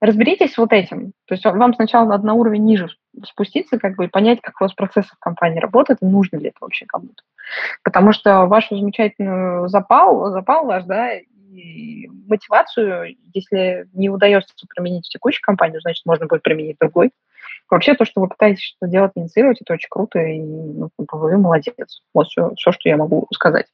разберитесь 0.00 0.56
вот 0.56 0.72
этим. 0.72 1.12
То 1.26 1.34
есть 1.34 1.44
вам 1.44 1.74
сначала 1.74 2.06
надо 2.06 2.26
на 2.26 2.34
уровень 2.34 2.64
ниже 2.64 2.88
спуститься, 3.24 3.78
как 3.78 3.96
бы, 3.96 4.06
и 4.06 4.08
понять, 4.08 4.40
как 4.40 4.60
у 4.60 4.64
вас 4.64 4.72
процессы 4.72 5.14
в 5.14 5.18
компании 5.18 5.60
работают, 5.60 6.00
и 6.02 6.06
нужно 6.06 6.38
ли 6.38 6.48
это 6.48 6.58
вообще 6.60 6.86
кому-то. 6.86 7.22
Потому 7.82 8.12
что 8.12 8.46
ваш 8.46 8.68
замечательный 8.70 9.68
запал, 9.68 10.30
запал 10.30 10.64
ваш, 10.64 10.84
да, 10.84 11.10
мотивацию, 12.28 13.16
если 13.32 13.88
не 13.92 14.08
удается 14.08 14.54
применить 14.74 15.06
в 15.06 15.10
текущей 15.10 15.40
компании, 15.40 15.78
значит, 15.80 16.04
можно 16.06 16.26
будет 16.26 16.42
применить 16.42 16.76
другой. 16.78 17.10
Вообще, 17.68 17.94
то, 17.94 18.04
что 18.04 18.20
вы 18.20 18.28
пытаетесь 18.28 18.74
что 18.76 18.88
делать, 18.88 19.12
инициировать, 19.14 19.60
это 19.60 19.74
очень 19.74 19.88
круто, 19.88 20.18
и 20.18 20.40
ну, 20.40 20.90
вы 20.96 21.38
молодец. 21.38 22.02
Вот 22.12 22.26
все, 22.28 22.52
все, 22.56 22.72
что 22.72 22.88
я 22.88 22.96
могу 22.96 23.26
сказать. 23.32 23.66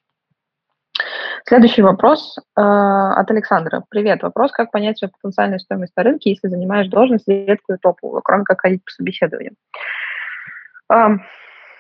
Следующий 1.49 1.83
вопрос 1.83 2.39
э, 2.39 2.61
от 2.61 3.31
Александра. 3.31 3.85
Привет. 3.89 4.23
Вопрос, 4.23 4.51
как 4.51 4.73
понять 4.73 4.99
свою 4.99 5.13
потенциальную 5.13 5.61
стоимость 5.61 5.93
на 5.97 6.03
рынке, 6.03 6.31
если 6.31 6.49
занимаешь 6.49 6.89
должность 6.89 7.29
редкую 7.29 7.79
топовую, 7.79 8.21
кроме 8.23 8.45
как 8.45 8.61
ходить 8.61 8.85
по 8.85 8.91
собеседованиям? 8.91 9.55
Э, 10.93 11.19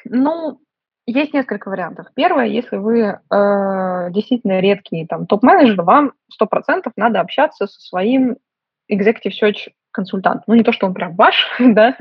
ну, 0.04 0.60
есть 1.06 1.32
несколько 1.32 1.68
вариантов. 1.68 2.08
Первое, 2.14 2.46
если 2.46 2.76
вы 2.76 3.00
э, 3.00 4.10
действительно 4.10 4.60
редкий 4.60 5.06
там, 5.06 5.26
топ-менеджер, 5.26 5.82
вам 5.82 6.12
100% 6.40 6.90
надо 6.96 7.20
общаться 7.20 7.66
со 7.66 7.80
своим 7.80 8.36
executive 8.90 9.32
search 9.40 9.70
консультант. 9.96 10.42
Ну, 10.46 10.54
не 10.54 10.62
то, 10.62 10.72
что 10.72 10.86
он 10.86 10.92
прям 10.92 11.16
ваш, 11.16 11.48
да, 11.58 11.96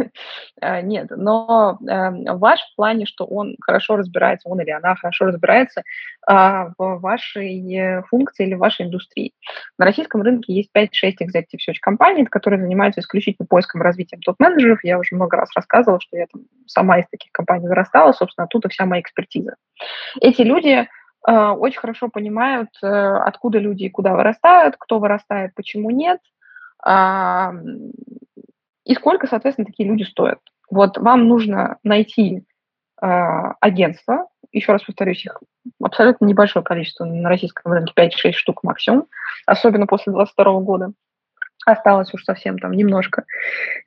э, 0.61 0.81
нет, 0.81 1.07
но 1.15 1.79
э, 1.81 2.33
ваш 2.33 2.59
в 2.59 2.75
плане, 2.75 3.05
что 3.05 3.25
он 3.25 3.55
хорошо 3.61 3.95
разбирается, 3.95 4.49
он 4.49 4.59
или 4.59 4.69
она 4.69 4.95
хорошо 4.95 5.25
разбирается 5.25 5.83
а, 6.27 6.71
в 6.77 6.99
вашей 6.99 8.01
функции 8.09 8.45
или 8.45 8.55
в 8.55 8.59
вашей 8.59 8.85
индустрии. 8.85 9.31
На 9.77 9.85
российском 9.85 10.21
рынке 10.21 10.53
есть 10.53 10.69
5-6 10.75 10.87
executive 11.21 11.61
search 11.67 11.79
компаний, 11.81 12.25
которые 12.25 12.59
занимаются 12.59 12.99
исключительно 12.99 13.47
поиском 13.47 13.81
и 13.81 13.83
развитием 13.83 14.21
топ-менеджеров. 14.21 14.83
Я 14.83 14.99
уже 14.99 15.15
много 15.15 15.37
раз 15.37 15.49
рассказывала, 15.55 16.01
что 16.01 16.17
я 16.17 16.25
там 16.31 16.41
сама 16.65 16.99
из 16.99 17.07
таких 17.09 17.31
компаний 17.31 17.67
вырастала, 17.67 18.11
собственно, 18.11 18.45
оттуда 18.45 18.67
вся 18.69 18.85
моя 18.85 19.01
экспертиза. 19.01 19.55
Эти 20.19 20.41
люди 20.41 20.87
э, 21.27 21.31
очень 21.31 21.79
хорошо 21.79 22.09
понимают, 22.09 22.69
откуда 22.81 23.59
люди 23.59 23.83
и 23.83 23.89
куда 23.89 24.13
вырастают, 24.13 24.75
кто 24.77 24.99
вырастает, 24.99 25.53
почему 25.55 25.91
нет– 25.91 26.19
и 28.85 28.93
сколько, 28.93 29.27
соответственно, 29.27 29.65
такие 29.65 29.89
люди 29.89 30.03
стоят. 30.03 30.39
Вот 30.69 30.97
вам 30.97 31.27
нужно 31.27 31.77
найти 31.83 32.43
а, 33.01 33.53
агентство, 33.59 34.27
еще 34.51 34.71
раз 34.71 34.83
повторюсь, 34.83 35.25
их 35.25 35.41
абсолютно 35.81 36.25
небольшое 36.25 36.63
количество 36.63 37.05
на 37.05 37.29
российском 37.29 37.71
рынке, 37.71 37.93
5-6 37.97 38.31
штук 38.33 38.63
максимум, 38.63 39.07
особенно 39.45 39.87
после 39.87 40.13
2022 40.13 40.59
года. 40.61 40.91
Осталось 41.65 42.13
уж 42.13 42.23
совсем 42.23 42.59
там 42.59 42.73
немножко. 42.73 43.25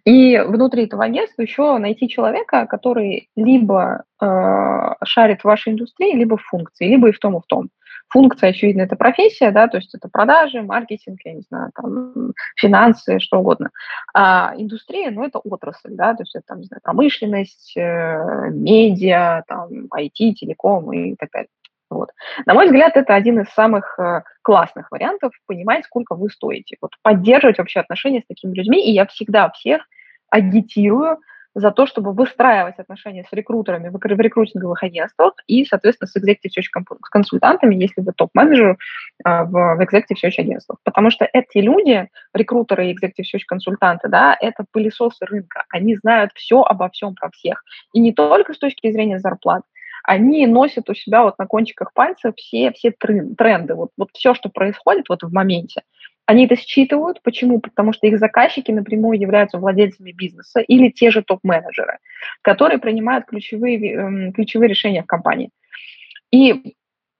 И 0.04 0.38
внутри 0.40 0.86
этого 0.86 1.04
агентства 1.04 1.42
еще 1.42 1.78
найти 1.78 2.08
человека, 2.08 2.66
который 2.66 3.28
либо 3.36 4.02
э, 4.20 4.94
шарит 5.04 5.42
в 5.42 5.44
вашей 5.44 5.72
индустрии, 5.72 6.16
либо 6.16 6.36
в 6.36 6.42
функции, 6.42 6.88
либо 6.88 7.08
и 7.08 7.12
в 7.12 7.20
том, 7.20 7.36
и 7.36 7.40
в 7.40 7.46
том. 7.46 7.68
Функция, 8.10 8.50
очевидно, 8.50 8.82
это 8.82 8.96
профессия, 8.96 9.50
да, 9.50 9.68
то 9.68 9.76
есть 9.78 9.94
это 9.94 10.08
продажи, 10.08 10.62
маркетинг, 10.62 11.18
я 11.24 11.34
не 11.34 11.42
знаю, 11.42 11.70
там, 11.74 12.32
финансы, 12.56 13.18
что 13.18 13.38
угодно. 13.38 13.70
А 14.14 14.54
индустрия, 14.56 15.10
ну, 15.10 15.24
это 15.24 15.38
отрасль, 15.38 15.90
да, 15.94 16.14
то 16.14 16.22
есть 16.22 16.34
это, 16.34 16.44
там, 16.48 16.60
не 16.60 16.66
знаю, 16.66 16.80
промышленность, 16.82 17.76
э, 17.76 18.50
медиа, 18.50 19.42
там, 19.46 19.68
IT, 19.94 20.32
телеком 20.34 20.92
и 20.92 21.16
так 21.16 21.30
далее. 21.32 21.48
Вот. 21.90 22.10
На 22.44 22.54
мой 22.54 22.66
взгляд, 22.66 22.96
это 22.96 23.14
один 23.14 23.40
из 23.40 23.48
самых 23.50 23.98
э, 23.98 24.22
классных 24.42 24.90
вариантов 24.90 25.32
понимать, 25.46 25.86
сколько 25.86 26.14
вы 26.14 26.28
стоите. 26.28 26.76
Вот 26.80 26.92
поддерживать 27.02 27.58
вообще 27.58 27.80
отношения 27.80 28.20
с 28.20 28.26
такими 28.26 28.54
людьми. 28.54 28.84
И 28.86 28.92
я 28.92 29.06
всегда 29.06 29.50
всех 29.50 29.82
агитирую 30.30 31.18
за 31.58 31.72
то, 31.72 31.86
чтобы 31.86 32.12
выстраивать 32.12 32.78
отношения 32.78 33.24
с 33.28 33.32
рекрутерами 33.32 33.88
в 33.88 34.20
рекрутинговых 34.20 34.82
агентствах 34.84 35.34
и, 35.48 35.64
соответственно, 35.64 36.06
с 36.06 36.16
executive 36.16 36.52
search 36.56 36.84
консультантами, 37.10 37.74
если 37.74 38.00
вы 38.00 38.12
топ-менеджер 38.12 38.78
а, 39.24 39.44
в, 39.44 39.80
executive 39.80 40.16
search 40.22 40.38
агентствах. 40.38 40.78
Потому 40.84 41.10
что 41.10 41.28
эти 41.32 41.58
люди, 41.58 42.08
рекрутеры 42.32 42.90
и 42.90 42.94
executive 42.94 43.24
search 43.34 43.42
консультанты, 43.46 44.08
да, 44.08 44.36
это 44.40 44.64
пылесосы 44.70 45.24
рынка. 45.24 45.64
Они 45.70 45.96
знают 45.96 46.30
все 46.34 46.62
обо 46.62 46.88
всем 46.90 47.16
про 47.16 47.30
всех. 47.30 47.64
И 47.92 47.98
не 47.98 48.12
только 48.12 48.54
с 48.54 48.58
точки 48.58 48.92
зрения 48.92 49.18
зарплат, 49.18 49.62
они 50.04 50.46
носят 50.46 50.88
у 50.88 50.94
себя 50.94 51.22
вот 51.24 51.38
на 51.38 51.46
кончиках 51.46 51.92
пальцев 51.92 52.34
все, 52.36 52.72
все 52.72 52.92
тренды, 52.92 53.74
вот, 53.74 53.90
вот 53.96 54.10
все, 54.14 54.32
что 54.34 54.48
происходит 54.48 55.08
вот 55.08 55.22
в 55.22 55.32
моменте. 55.32 55.82
Они 56.28 56.44
это 56.44 56.56
считывают. 56.56 57.22
Почему? 57.22 57.58
Потому 57.58 57.94
что 57.94 58.06
их 58.06 58.18
заказчики 58.18 58.70
напрямую 58.70 59.18
являются 59.18 59.56
владельцами 59.56 60.12
бизнеса 60.12 60.60
или 60.60 60.90
те 60.90 61.10
же 61.10 61.22
топ-менеджеры, 61.22 62.00
которые 62.42 62.78
принимают 62.78 63.24
ключевые, 63.24 63.94
эм, 63.94 64.32
ключевые 64.34 64.68
решения 64.68 65.02
в 65.02 65.06
компании. 65.06 65.48
И 66.30 66.74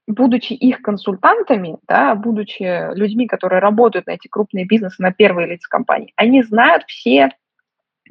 будучи 0.06 0.52
их 0.52 0.82
консультантами, 0.82 1.78
да, 1.88 2.14
будучи 2.14 2.94
людьми, 2.94 3.26
которые 3.26 3.60
работают 3.60 4.06
на 4.06 4.10
эти 4.10 4.28
крупные 4.28 4.66
бизнесы, 4.66 5.02
на 5.02 5.10
первые 5.10 5.48
лица 5.48 5.70
компании, 5.70 6.12
они 6.16 6.42
знают 6.42 6.84
все 6.86 7.30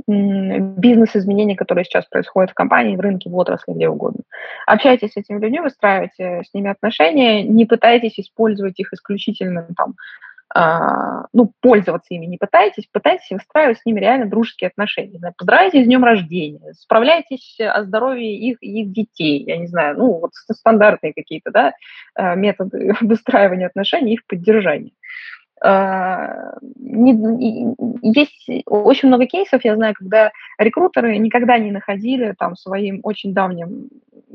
бизнес-изменения, 0.08 1.56
которые 1.56 1.86
сейчас 1.86 2.06
происходят 2.06 2.52
в 2.52 2.56
компании, 2.56 2.96
в 2.96 3.02
рынке, 3.02 3.30
в 3.30 3.36
отрасли, 3.36 3.74
где 3.74 3.88
угодно. 3.88 4.24
Общайтесь 4.66 5.12
с 5.12 5.18
этими 5.18 5.40
людьми, 5.40 5.60
выстраивайте 5.60 6.42
с 6.44 6.54
ними 6.56 6.72
отношения, 6.72 7.44
не 7.44 7.66
пытайтесь 7.66 8.20
использовать 8.20 8.80
их 8.80 8.94
исключительно 8.94 9.68
там, 9.78 9.94
ну, 10.54 11.52
пользоваться 11.62 12.14
ими 12.14 12.26
не 12.26 12.38
пытайтесь, 12.38 12.88
пытайтесь 12.92 13.30
выстраивать 13.30 13.80
с 13.80 13.86
ними 13.86 14.00
реально 14.00 14.28
дружеские 14.28 14.70
отношения. 14.70 15.20
Поздравляйте 15.38 15.84
с 15.84 15.86
днем 15.86 16.04
рождения, 16.04 16.74
справляйтесь 16.74 17.58
о 17.60 17.84
здоровье 17.84 18.36
их, 18.36 18.58
их 18.62 18.92
детей, 18.92 19.44
я 19.46 19.58
не 19.58 19.68
знаю, 19.68 19.98
ну, 19.98 20.20
вот 20.20 20.32
стандартные 20.34 21.14
какие-то, 21.14 21.52
да, 21.52 21.74
а, 22.16 22.36
методы 22.36 22.94
выстраивания 23.02 23.68
отношений, 23.68 24.14
их 24.14 24.26
поддержания. 24.26 24.92
А, 25.62 26.54
есть 28.02 28.48
очень 28.66 29.08
много 29.08 29.26
кейсов, 29.26 29.66
я 29.66 29.76
знаю, 29.76 29.96
когда 29.98 30.32
рекрутеры 30.60 31.18
никогда 31.18 31.58
не 31.58 31.72
находили 31.72 32.36
там 32.38 32.56
своим 32.56 33.00
очень 33.04 33.34
давним 33.34 33.90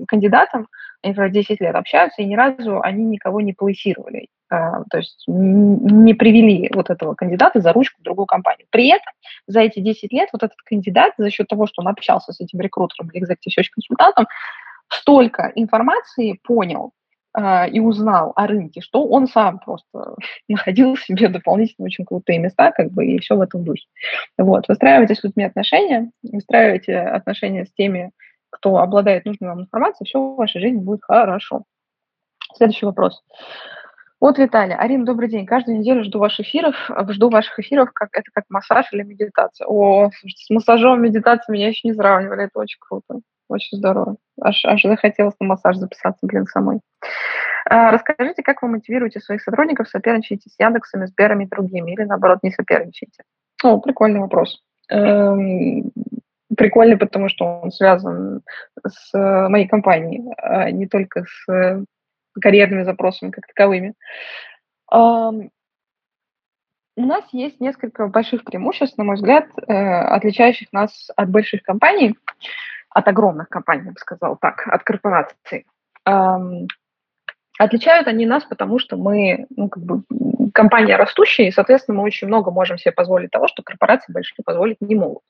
кандидатам, 0.09 0.69
они 1.03 1.15
про 1.15 1.29
10 1.29 1.61
лет 1.61 1.75
общаются, 1.75 2.23
и 2.23 2.27
ни 2.27 2.35
разу 2.35 2.81
они 2.81 3.05
никого 3.05 3.41
не 3.41 3.53
плейсировали, 3.53 4.29
а, 4.51 4.83
то 4.91 4.99
есть 4.99 5.25
не 5.27 6.15
привели 6.15 6.71
вот 6.75 6.91
этого 6.91 7.15
кандидата 7.15 7.61
за 7.61 7.73
ручку 7.73 8.01
в 8.01 8.05
другую 8.05 8.27
компанию. 8.27 8.67
При 8.71 8.89
этом 8.89 9.13
за 9.47 9.61
эти 9.61 9.81
10 9.81 10.13
лет 10.13 10.29
вот 10.33 10.43
этот 10.43 10.59
кандидат 10.65 11.13
за 11.19 11.31
счет 11.31 11.47
того, 11.47 11.67
что 11.67 11.83
он 11.83 11.89
общался 11.89 12.33
с 12.33 12.41
этим 12.41 12.61
рекрутером 12.61 13.11
или 13.11 13.25
executive 13.25 13.69
консультантом, 13.73 14.27
столько 14.89 15.53
информации 15.55 16.39
понял, 16.43 16.93
и 17.73 17.81
узнал 17.81 18.33
о 18.37 18.47
рынке, 18.47 18.83
что 18.83 19.07
он 19.07 19.27
сам 19.27 19.59
просто 19.59 20.17
находил 20.49 20.97
себе 20.97 21.29
дополнительно 21.29 21.87
очень 21.87 22.05
крутые 22.05 22.39
места, 22.39 22.73
как 22.73 22.91
бы, 22.91 23.07
и 23.07 23.19
все 23.21 23.37
в 23.37 23.41
этом 23.41 23.65
духе. 23.65 23.87
Вот, 24.37 24.69
выстраивайте 24.69 25.15
с 25.15 25.25
людьми 25.25 25.45
отношения, 25.45 26.11
выстраивайте 26.23 26.99
отношения 26.99 27.65
с 27.65 27.73
теми, 27.73 28.13
кто 28.51 28.77
обладает 28.77 29.25
нужной 29.25 29.49
вам 29.49 29.61
информацией, 29.63 30.07
все 30.09 30.21
в 30.21 30.37
вашей 30.37 30.61
жизни 30.61 30.79
будет 30.79 31.01
хорошо. 31.03 31.63
Следующий 32.55 32.87
вопрос. 32.87 33.23
Вот, 34.23 34.39
Виталий. 34.39 34.77
Арина, 34.77 35.05
добрый 35.05 35.29
день. 35.29 35.47
Каждую 35.47 35.79
неделю 35.79 36.05
жду 36.05 36.21
ваших 36.21 36.47
эфиров. 36.47 36.77
Жду 37.09 37.29
ваших 37.29 37.59
эфиров, 37.59 37.91
как 37.93 38.11
это 38.13 38.31
как 38.33 38.45
массаж 38.51 38.87
или 38.93 39.03
медитация. 39.03 39.67
О, 39.67 40.11
с 40.25 40.49
массажом 40.49 41.03
медитацией 41.03 41.59
меня 41.59 41.69
еще 41.69 41.89
не 41.89 41.95
сравнивали. 41.95 42.45
Это 42.45 42.61
очень 42.61 42.79
круто. 42.79 43.21
Очень 43.53 43.79
здорово. 43.79 44.17
Аж, 44.41 44.65
аж 44.65 44.83
захотелось 44.83 45.35
на 45.39 45.47
массаж 45.47 45.77
записаться, 45.77 46.27
блин, 46.27 46.47
самой. 46.47 46.81
А, 47.67 47.91
расскажите, 47.91 48.43
как 48.43 48.63
вы 48.63 48.69
мотивируете 48.69 49.21
своих 49.21 49.43
сотрудников, 49.43 49.89
соперничаете 49.89 50.49
с 50.49 50.59
Яндексами, 50.59 51.05
Сберами 51.05 51.45
и 51.45 51.49
другими, 51.49 51.93
или 51.93 52.05
наоборот 52.05 52.39
не 52.43 52.51
соперничаете? 52.51 53.25
О, 53.63 53.79
прикольный 53.79 54.21
вопрос. 54.21 54.63
Эм, 54.89 55.93
прикольный, 56.57 56.97
потому 56.97 57.29
что 57.29 57.61
он 57.61 57.71
связан 57.71 58.41
с 58.87 59.13
моей 59.49 59.69
компанией, 59.69 60.25
а 60.39 60.71
не 60.71 60.87
только 60.87 61.25
с 61.25 61.85
карьерными 62.41 62.85
запросами 62.85 63.31
как 63.31 63.47
таковыми. 63.47 63.93
Эм, 64.91 65.51
у 66.97 67.07
нас 67.07 67.25
есть 67.33 67.61
несколько 67.61 68.07
больших 68.07 68.45
преимуществ, 68.45 68.97
на 68.97 69.05
мой 69.05 69.17
взгляд, 69.17 69.47
э, 69.67 69.73
отличающих 69.73 70.73
нас 70.73 71.11
от 71.17 71.31
больших 71.31 71.63
компаний 71.63 72.17
от 72.95 73.09
огромных 73.09 73.49
компаний, 73.49 73.85
я 73.87 73.93
бы 73.93 73.99
сказала 73.99 74.37
так, 74.41 74.67
от 74.67 74.83
корпораций. 74.83 75.67
Отличают 77.59 78.09
они 78.09 78.27
нас, 78.27 78.45
потому 78.45 78.79
что 78.79 78.97
мы, 78.97 79.47
ну, 79.57 79.69
как 79.69 79.83
бы, 79.83 80.03
компания 80.53 80.97
растущая, 80.97 81.49
и, 81.49 81.53
соответственно, 81.53 81.99
мы 81.99 82.05
очень 82.05 82.27
много 82.27 82.51
можем 82.51 82.79
себе 82.79 82.93
позволить 82.93 83.31
того, 83.31 83.47
что 83.47 83.63
корпорации 83.63 84.13
большие 84.13 84.43
позволить 84.45 84.81
не 84.81 84.95
могут. 84.95 85.23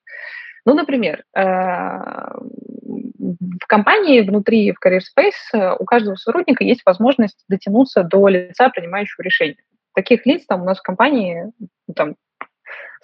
Ну, 0.65 0.75
например, 0.75 1.25
э, 1.35 1.43
в 1.43 3.67
компании 3.67 4.21
внутри, 4.21 4.73
в 4.73 4.77
Career 4.85 5.01
Space, 5.01 5.33
э, 5.53 5.77
у 5.77 5.85
каждого 5.85 6.15
сотрудника 6.15 6.63
есть 6.63 6.83
возможность 6.87 7.45
дотянуться 7.49 8.05
до 8.05 8.29
лица, 8.29 8.69
принимающего 8.69 9.23
решение. 9.23 9.57
Таких 9.95 10.25
лиц 10.25 10.47
там 10.47 10.63
у 10.63 10.65
нас 10.65 10.79
в 10.79 10.83
компании 10.83 11.51
там, 11.97 12.15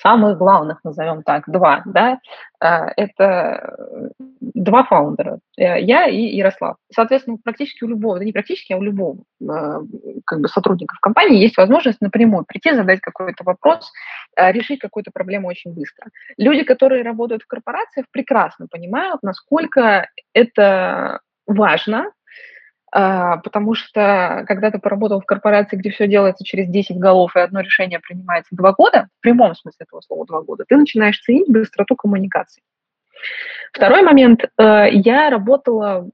самых 0.00 0.38
главных, 0.38 0.82
назовем 0.84 1.22
так, 1.22 1.44
два, 1.46 1.82
да, 1.84 2.18
а, 2.60 2.92
это 2.96 3.76
два 4.40 4.84
фаундера, 4.84 5.38
э, 5.56 5.80
я 5.80 6.06
и 6.06 6.36
Ярослав. 6.36 6.76
Соответственно, 6.92 7.38
практически 7.42 7.84
у 7.84 7.88
любого, 7.88 8.18
да 8.18 8.24
не 8.24 8.32
практически, 8.32 8.72
а 8.72 8.78
у 8.78 8.82
любого 8.82 9.18
как 10.24 10.40
бы 10.40 10.48
сотрудника 10.48 10.94
в 10.96 11.00
компании 11.00 11.40
есть 11.40 11.56
возможность 11.56 12.00
напрямую 12.00 12.44
прийти, 12.44 12.72
задать 12.72 13.00
какой-то 13.00 13.44
вопрос, 13.44 13.90
решить 14.36 14.80
какую-то 14.80 15.10
проблему 15.12 15.48
очень 15.48 15.72
быстро. 15.72 16.08
Люди, 16.36 16.64
которые 16.64 17.02
работают 17.02 17.42
в 17.42 17.46
корпорациях, 17.46 18.06
прекрасно 18.10 18.66
понимают, 18.68 19.22
насколько 19.22 20.08
это 20.32 21.20
важно 21.46 22.10
потому 22.90 23.74
что 23.74 24.44
когда 24.46 24.70
ты 24.70 24.78
поработал 24.78 25.20
в 25.20 25.26
корпорации, 25.26 25.76
где 25.76 25.90
все 25.90 26.06
делается 26.06 26.44
через 26.44 26.68
10 26.68 26.98
голов 26.98 27.36
и 27.36 27.40
одно 27.40 27.60
решение 27.60 28.00
принимается 28.00 28.56
два 28.56 28.72
года, 28.72 29.08
в 29.18 29.22
прямом 29.22 29.54
смысле 29.54 29.84
этого 29.86 30.00
слова 30.00 30.26
два 30.26 30.42
года, 30.42 30.64
ты 30.66 30.76
начинаешь 30.76 31.20
ценить 31.20 31.48
быстроту 31.48 31.96
коммуникации. 31.96 32.62
Второй 33.72 34.02
момент. 34.02 34.44
Э, 34.58 34.86
я 34.90 35.30
работала 35.30 36.08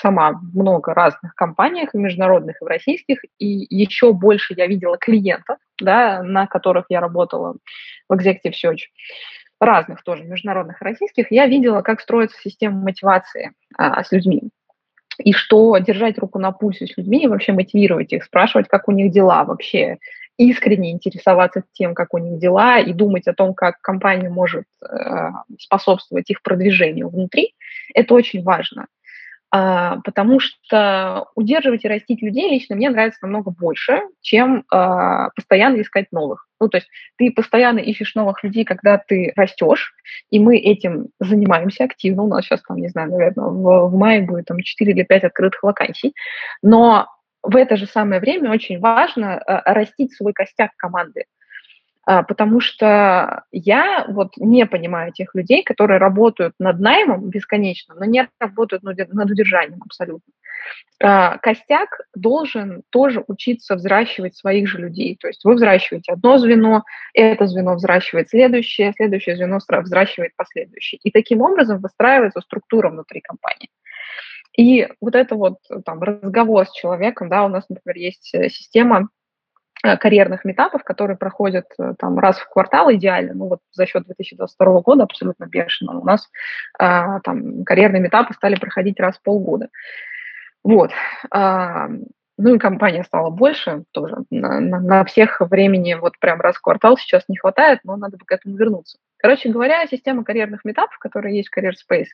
сама 0.00 0.32
в 0.32 0.56
много 0.56 0.94
разных 0.94 1.34
компаниях, 1.34 1.94
и 1.94 1.98
международных, 1.98 2.60
и 2.60 2.64
в 2.64 2.68
российских, 2.68 3.18
и 3.38 3.66
еще 3.74 4.12
больше 4.12 4.54
я 4.56 4.66
видела 4.66 4.98
клиентов, 4.98 5.58
да, 5.80 6.22
на 6.22 6.46
которых 6.46 6.86
я 6.88 7.00
работала 7.00 7.56
в 8.08 8.12
Executive 8.12 8.52
Search, 8.52 8.80
разных 9.60 10.02
тоже, 10.02 10.24
международных 10.24 10.82
и 10.82 10.84
российских. 10.84 11.30
Я 11.30 11.46
видела, 11.46 11.82
как 11.82 12.00
строится 12.00 12.36
система 12.40 12.80
мотивации 12.80 13.52
а, 13.78 14.02
с 14.02 14.12
людьми 14.12 14.50
и 15.18 15.32
что 15.32 15.76
держать 15.78 16.18
руку 16.18 16.38
на 16.38 16.52
пульсе 16.52 16.86
с 16.86 16.96
людьми 16.96 17.24
и 17.24 17.28
вообще 17.28 17.52
мотивировать 17.52 18.12
их, 18.12 18.24
спрашивать, 18.24 18.68
как 18.68 18.88
у 18.88 18.92
них 18.92 19.12
дела 19.12 19.44
вообще, 19.44 19.98
искренне 20.38 20.92
интересоваться 20.92 21.62
тем, 21.72 21.94
как 21.94 22.14
у 22.14 22.18
них 22.18 22.38
дела, 22.38 22.78
и 22.78 22.92
думать 22.92 23.26
о 23.28 23.34
том, 23.34 23.54
как 23.54 23.80
компания 23.80 24.28
может 24.28 24.64
э, 24.82 25.30
способствовать 25.58 26.30
их 26.30 26.42
продвижению 26.42 27.08
внутри, 27.10 27.54
это 27.94 28.14
очень 28.14 28.42
важно. 28.42 28.86
А, 29.54 29.98
потому 30.02 30.40
что 30.40 31.26
удерживать 31.34 31.84
и 31.84 31.88
растить 31.88 32.22
людей 32.22 32.50
лично 32.50 32.74
мне 32.74 32.88
нравится 32.88 33.18
намного 33.20 33.50
больше, 33.50 34.00
чем 34.22 34.64
а, 34.70 35.28
постоянно 35.36 35.82
искать 35.82 36.06
новых. 36.10 36.46
Ну, 36.62 36.68
то 36.68 36.76
есть 36.76 36.88
ты 37.16 37.32
постоянно 37.32 37.80
ищешь 37.80 38.14
новых 38.14 38.44
людей, 38.44 38.64
когда 38.64 38.96
ты 38.96 39.32
растешь, 39.34 39.94
и 40.30 40.38
мы 40.38 40.58
этим 40.58 41.08
занимаемся 41.18 41.84
активно. 41.84 42.22
У 42.22 42.28
нас 42.28 42.44
сейчас 42.44 42.62
там, 42.62 42.76
не 42.76 42.88
знаю, 42.88 43.10
наверное, 43.10 43.46
в, 43.46 43.88
в 43.88 43.96
мае 43.96 44.22
будет 44.22 44.44
там 44.44 44.60
4 44.60 44.92
или 44.92 45.02
5 45.02 45.24
открытых 45.24 45.60
вакансий. 45.64 46.14
Но 46.62 47.08
в 47.42 47.56
это 47.56 47.76
же 47.76 47.86
самое 47.86 48.20
время 48.20 48.52
очень 48.52 48.78
важно 48.78 49.38
а, 49.38 49.74
растить 49.74 50.14
свой 50.14 50.32
костяк 50.32 50.70
команды. 50.76 51.24
А, 52.04 52.22
потому 52.22 52.60
что 52.60 53.44
я 53.52 54.04
вот 54.08 54.36
не 54.36 54.66
понимаю 54.66 55.12
тех 55.12 55.34
людей, 55.34 55.62
которые 55.62 55.98
работают 55.98 56.54
над 56.58 56.80
наймом 56.80 57.30
бесконечно, 57.30 57.94
но 57.94 58.04
не 58.04 58.28
работают 58.40 58.82
над 58.82 59.30
удержанием 59.30 59.80
абсолютно. 59.84 60.32
А, 61.00 61.38
костяк 61.38 62.00
должен 62.14 62.82
тоже 62.90 63.22
учиться 63.28 63.76
взращивать 63.76 64.36
своих 64.36 64.68
же 64.68 64.78
людей. 64.78 65.16
То 65.20 65.28
есть 65.28 65.44
вы 65.44 65.54
взращиваете 65.54 66.12
одно 66.12 66.38
звено, 66.38 66.82
это 67.14 67.46
звено 67.46 67.74
взращивает 67.74 68.30
следующее, 68.30 68.92
следующее 68.96 69.36
звено 69.36 69.58
взращивает 69.58 70.32
последующее. 70.36 70.98
И 71.04 71.12
таким 71.12 71.40
образом 71.40 71.80
выстраивается 71.80 72.40
структура 72.40 72.90
внутри 72.90 73.20
компании. 73.20 73.70
И 74.56 74.88
вот 75.00 75.14
это 75.14 75.36
вот 75.36 75.58
там 75.84 76.02
разговор 76.02 76.66
с 76.66 76.72
человеком, 76.72 77.28
да, 77.28 77.44
у 77.44 77.48
нас, 77.48 77.64
например, 77.68 77.96
есть 77.96 78.34
э, 78.34 78.48
система 78.50 79.08
Э, 79.21 79.21
карьерных 79.82 80.44
метапов, 80.44 80.84
которые 80.84 81.16
проходят 81.16 81.66
э, 81.78 81.94
там 81.98 82.18
раз 82.18 82.38
в 82.38 82.48
квартал 82.48 82.92
идеально, 82.92 83.34
ну 83.34 83.48
вот 83.48 83.60
за 83.72 83.86
счет 83.86 84.04
2022 84.04 84.80
года 84.80 85.02
абсолютно 85.02 85.46
бешено. 85.46 85.98
У 85.98 86.04
нас 86.04 86.28
а, 86.78 87.20
там 87.20 87.64
карьерные 87.64 88.00
метапы 88.00 88.32
стали 88.34 88.54
проходить 88.54 89.00
раз 89.00 89.16
в 89.16 89.22
полгода. 89.22 89.68
Вот. 90.62 90.90
А, 91.30 91.88
ну 92.38 92.54
и 92.54 92.58
компания 92.58 93.02
стала 93.04 93.30
больше 93.30 93.84
тоже. 93.92 94.18
На, 94.30 94.60
на, 94.60 94.80
на 94.80 95.04
всех 95.04 95.40
времени 95.40 95.94
вот 95.94 96.18
прям 96.18 96.40
раз 96.40 96.56
в 96.56 96.62
квартал 96.62 96.96
сейчас 96.96 97.24
не 97.28 97.36
хватает, 97.36 97.80
но 97.84 97.96
надо 97.96 98.16
бы 98.16 98.24
к 98.24 98.32
этому 98.32 98.56
вернуться. 98.56 98.98
Короче 99.22 99.50
говоря, 99.50 99.86
система 99.86 100.24
карьерных 100.24 100.64
метапов, 100.64 100.98
которая 100.98 101.32
есть 101.32 101.48
в 101.48 101.56
Career 101.56 101.74
Space, 101.88 102.08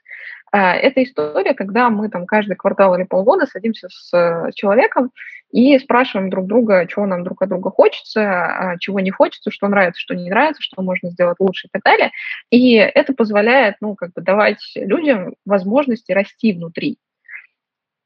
а, 0.53 0.75
это 0.75 1.03
история, 1.03 1.55
когда 1.55 1.89
мы 1.89 2.11
там 2.11 2.27
каждый 2.27 2.55
квартал 2.55 2.95
или 2.95 3.05
полгода 3.05 3.47
садимся 3.47 3.89
с 3.91 4.13
э, 4.15 4.53
человеком 4.55 5.11
и 5.51 5.79
спрашиваем 5.79 6.29
друг 6.29 6.47
друга, 6.47 6.87
чего 6.87 7.07
нам 7.07 7.25
друг 7.25 7.41
от 7.41 7.49
друга 7.49 7.71
хочется, 7.71 8.21
а, 8.21 8.79
чего 8.79 9.01
не 9.01 9.11
хочется, 9.11 9.51
что 9.51 9.69
нравится, 9.69 9.99
что 9.99 10.15
не 10.15 10.29
нравится, 10.29 10.61
что 10.61 10.83
можно 10.83 11.09
сделать 11.09 11.41
лучше 11.41 11.69
и 11.69 11.71
так 11.73 11.83
далее. 11.83 12.11
И 12.51 12.75
это 12.75 13.15
позволяет, 13.15 13.77
ну, 13.81 13.95
как 13.95 14.13
бы 14.13 14.21
давать 14.21 14.61
людям 14.75 15.35
возможности 15.47 16.13
расти 16.13 16.53
внутри. 16.53 16.99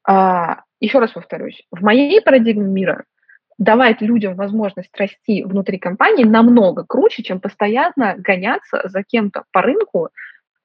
А, 0.07 0.61
еще 0.79 0.99
раз 0.99 1.11
повторюсь, 1.11 1.61
в 1.71 1.83
моей 1.83 2.21
парадигме 2.21 2.69
мира 2.69 3.03
давать 3.57 4.01
людям 4.01 4.35
возможность 4.35 4.95
расти 4.97 5.43
внутри 5.43 5.77
компании 5.77 6.23
намного 6.23 6.83
круче, 6.85 7.23
чем 7.23 7.39
постоянно 7.39 8.15
гоняться 8.17 8.81
за 8.85 9.03
кем-то 9.03 9.43
по 9.51 9.61
рынку 9.61 10.09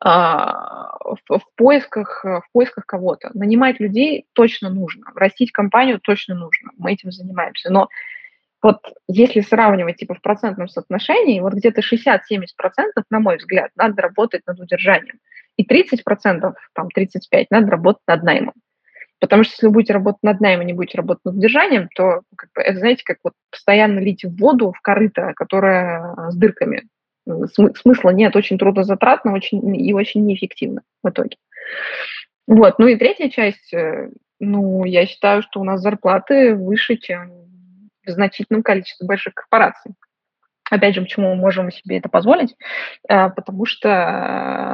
а, 0.00 0.96
в, 1.00 1.38
в 1.38 1.42
поисках, 1.56 2.24
в 2.24 2.44
поисках 2.52 2.86
кого-то. 2.86 3.30
Нанимать 3.34 3.80
людей 3.80 4.26
точно 4.32 4.70
нужно, 4.70 5.06
растить 5.14 5.52
компанию 5.52 6.00
точно 6.00 6.34
нужно. 6.34 6.70
Мы 6.76 6.92
этим 6.92 7.10
занимаемся. 7.10 7.70
Но 7.70 7.88
вот 8.62 8.78
если 9.06 9.40
сравнивать 9.40 9.96
типа 9.96 10.14
в 10.14 10.20
процентном 10.20 10.68
соотношении, 10.68 11.40
вот 11.40 11.54
где-то 11.54 11.80
60-70%, 11.80 12.16
на 13.10 13.20
мой 13.20 13.36
взгляд, 13.36 13.70
надо 13.76 14.02
работать 14.02 14.42
над 14.46 14.58
удержанием. 14.58 15.18
И 15.56 15.64
30%, 15.64 16.54
там 16.74 16.88
35% 16.96 17.46
надо 17.50 17.70
работать 17.70 18.02
над 18.06 18.22
наймом. 18.22 18.54
Потому 19.20 19.42
что 19.42 19.52
если 19.54 19.66
вы 19.66 19.72
будете 19.72 19.92
работать 19.92 20.22
над 20.22 20.40
наймом, 20.40 20.66
не 20.66 20.72
будете 20.72 20.98
работать 20.98 21.24
над 21.24 21.34
удержанием, 21.36 21.88
то 21.94 22.22
как 22.36 22.50
бы, 22.54 22.62
это, 22.62 22.78
знаете, 22.78 23.02
как 23.04 23.18
вот 23.24 23.32
постоянно 23.50 23.98
лить 23.98 24.24
воду 24.24 24.72
в 24.72 24.80
корыто, 24.80 25.32
которая 25.34 26.30
с 26.30 26.36
дырками. 26.36 26.84
Смысла 27.76 28.10
нет, 28.10 28.36
очень 28.36 28.58
трудозатратно 28.58 29.34
очень, 29.34 29.76
и 29.76 29.92
очень 29.92 30.24
неэффективно 30.24 30.82
в 31.02 31.10
итоге. 31.10 31.36
Вот. 32.46 32.78
Ну 32.78 32.86
и 32.86 32.96
третья 32.96 33.28
часть, 33.28 33.74
э, 33.74 34.08
ну, 34.40 34.84
я 34.84 35.04
считаю, 35.04 35.42
что 35.42 35.60
у 35.60 35.64
нас 35.64 35.82
зарплаты 35.82 36.54
выше, 36.54 36.96
чем 36.96 37.30
в 38.06 38.10
значительном 38.10 38.62
количестве 38.62 39.06
больших 39.06 39.34
корпораций. 39.34 39.92
Опять 40.70 40.94
же, 40.94 41.02
почему 41.02 41.34
мы 41.34 41.36
можем 41.36 41.70
себе 41.70 41.98
это 41.98 42.08
позволить? 42.08 42.56
Э, 43.08 43.28
потому 43.28 43.66
что 43.66 43.88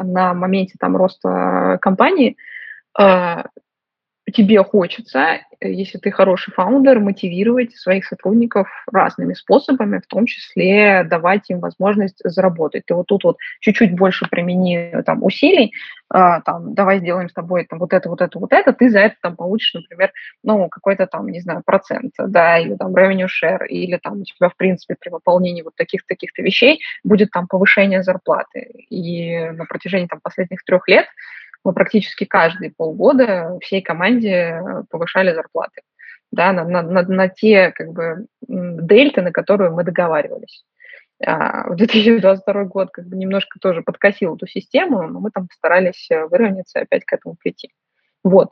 на 0.05 0.35
моменте 0.35 0.75
там 0.79 0.97
роста 0.97 1.79
компании 1.81 2.37
э, 2.99 3.43
тебе 4.35 4.62
хочется, 4.62 5.40
э, 5.61 5.70
если 5.70 5.99
ты 5.99 6.11
хороший 6.11 6.53
фаундер, 6.53 7.01
мотивировать 7.01 7.75
своих 7.77 8.05
сотрудников 8.05 8.68
разными 8.92 9.35
способами, 9.35 10.01
в 10.01 10.07
том 10.07 10.27
числе 10.27 11.05
давать 11.05 11.49
им 11.51 11.61
возможность 11.61 12.20
заработать. 12.25 12.85
Ты 12.87 12.94
вот 12.94 13.07
тут 13.07 13.25
вот 13.25 13.37
чуть-чуть 13.61 13.94
больше 13.94 14.29
примени 14.29 15.03
там, 15.07 15.23
усилий, 15.23 15.73
э, 16.12 16.18
там, 16.44 16.75
давай 16.75 16.99
сделаем 16.99 17.29
с 17.29 17.33
тобой 17.33 17.64
там, 17.64 17.79
вот 17.79 17.92
это, 17.92 18.09
вот 18.09 18.20
это, 18.20 18.38
вот 18.38 18.53
это, 18.53 18.73
ты 18.73 18.90
за 18.90 19.01
это 19.01 19.16
там 19.23 19.37
получишь, 19.37 19.75
например, 19.75 20.12
ну, 20.42 20.68
какой-то 20.68 21.07
там, 21.07 21.29
не 21.29 21.40
знаю, 21.40 21.62
процент, 21.64 22.12
да, 22.18 22.59
или 22.59 22.75
там 22.75 22.94
revenue 22.94 23.29
share, 23.29 23.66
или 23.66 23.97
там 23.97 24.20
у 24.20 24.25
тебя, 24.25 24.49
в 24.49 24.57
принципе, 24.57 24.97
при 24.99 25.11
выполнении 25.11 25.62
вот 25.62 25.75
таких-таких-то 25.77 26.42
вещей 26.42 26.81
будет 27.05 27.31
там 27.31 27.47
повышение 27.47 28.03
зарплаты. 28.03 28.70
И 28.90 29.51
на 29.51 29.64
протяжении 29.64 30.07
там 30.07 30.20
последних 30.23 30.64
трех 30.64 30.88
лет 30.88 31.07
мы 31.64 31.72
практически 31.72 32.24
каждые 32.24 32.72
полгода 32.77 33.59
всей 33.61 33.83
команде 33.83 34.61
повышали 34.90 35.35
зарплаты 35.35 35.83
да, 36.35 36.53
на, 36.53 36.64
на, 36.64 36.83
на, 36.83 37.03
на 37.03 37.29
те 37.29 37.70
как 37.72 37.92
бы 37.92 38.27
дельты, 38.46 39.22
на 39.22 39.33
которые 39.33 39.70
мы 39.70 39.85
договаривались. 39.85 40.64
А, 41.24 41.68
в 41.70 41.77
2022 41.77 42.64
год 42.64 42.90
как 42.90 43.07
бы 43.07 43.16
немножко 43.16 43.59
тоже 43.61 43.83
подкосил 43.83 44.37
эту 44.37 44.46
систему, 44.46 45.03
но 45.03 45.20
мы 45.20 45.31
там 45.31 45.48
старались 45.53 46.09
э, 46.11 46.27
выровняться 46.27 46.81
и 46.81 46.83
опять 46.83 47.05
к 47.05 47.12
этому 47.12 47.37
прийти. 47.37 47.72
Вот. 48.24 48.50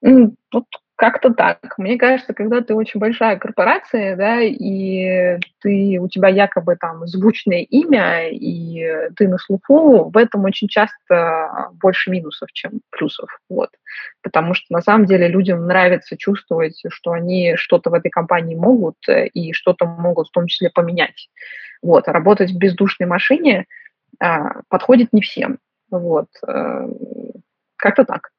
Тут 0.00 0.66
как-то 0.98 1.32
так. 1.32 1.78
Мне 1.78 1.96
кажется, 1.96 2.34
когда 2.34 2.60
ты 2.60 2.74
очень 2.74 2.98
большая 2.98 3.36
корпорация, 3.36 4.16
да, 4.16 4.40
и 4.42 5.38
ты, 5.60 5.96
у 6.00 6.08
тебя 6.08 6.28
якобы 6.28 6.74
там 6.74 7.06
звучное 7.06 7.60
имя, 7.60 8.28
и 8.28 9.08
ты 9.14 9.28
на 9.28 9.38
слуху, 9.38 10.10
в 10.10 10.16
этом 10.16 10.44
очень 10.44 10.66
часто 10.66 11.70
больше 11.80 12.10
минусов, 12.10 12.50
чем 12.52 12.80
плюсов. 12.90 13.28
Вот. 13.48 13.70
Потому 14.22 14.54
что 14.54 14.66
на 14.70 14.80
самом 14.80 15.06
деле 15.06 15.28
людям 15.28 15.68
нравится 15.68 16.16
чувствовать, 16.16 16.82
что 16.88 17.12
они 17.12 17.54
что-то 17.54 17.90
в 17.90 17.94
этой 17.94 18.10
компании 18.10 18.56
могут 18.56 18.96
и 19.08 19.52
что-то 19.52 19.86
могут 19.86 20.26
в 20.26 20.32
том 20.32 20.48
числе 20.48 20.68
поменять. 20.68 21.28
Вот. 21.80 22.08
А 22.08 22.12
работать 22.12 22.50
в 22.50 22.58
бездушной 22.58 23.06
машине 23.06 23.66
а, 24.18 24.62
подходит 24.68 25.12
не 25.12 25.22
всем. 25.22 25.58
Вот. 25.92 26.26
А, 26.44 26.88
как-то 27.76 28.04
так. 28.04 28.30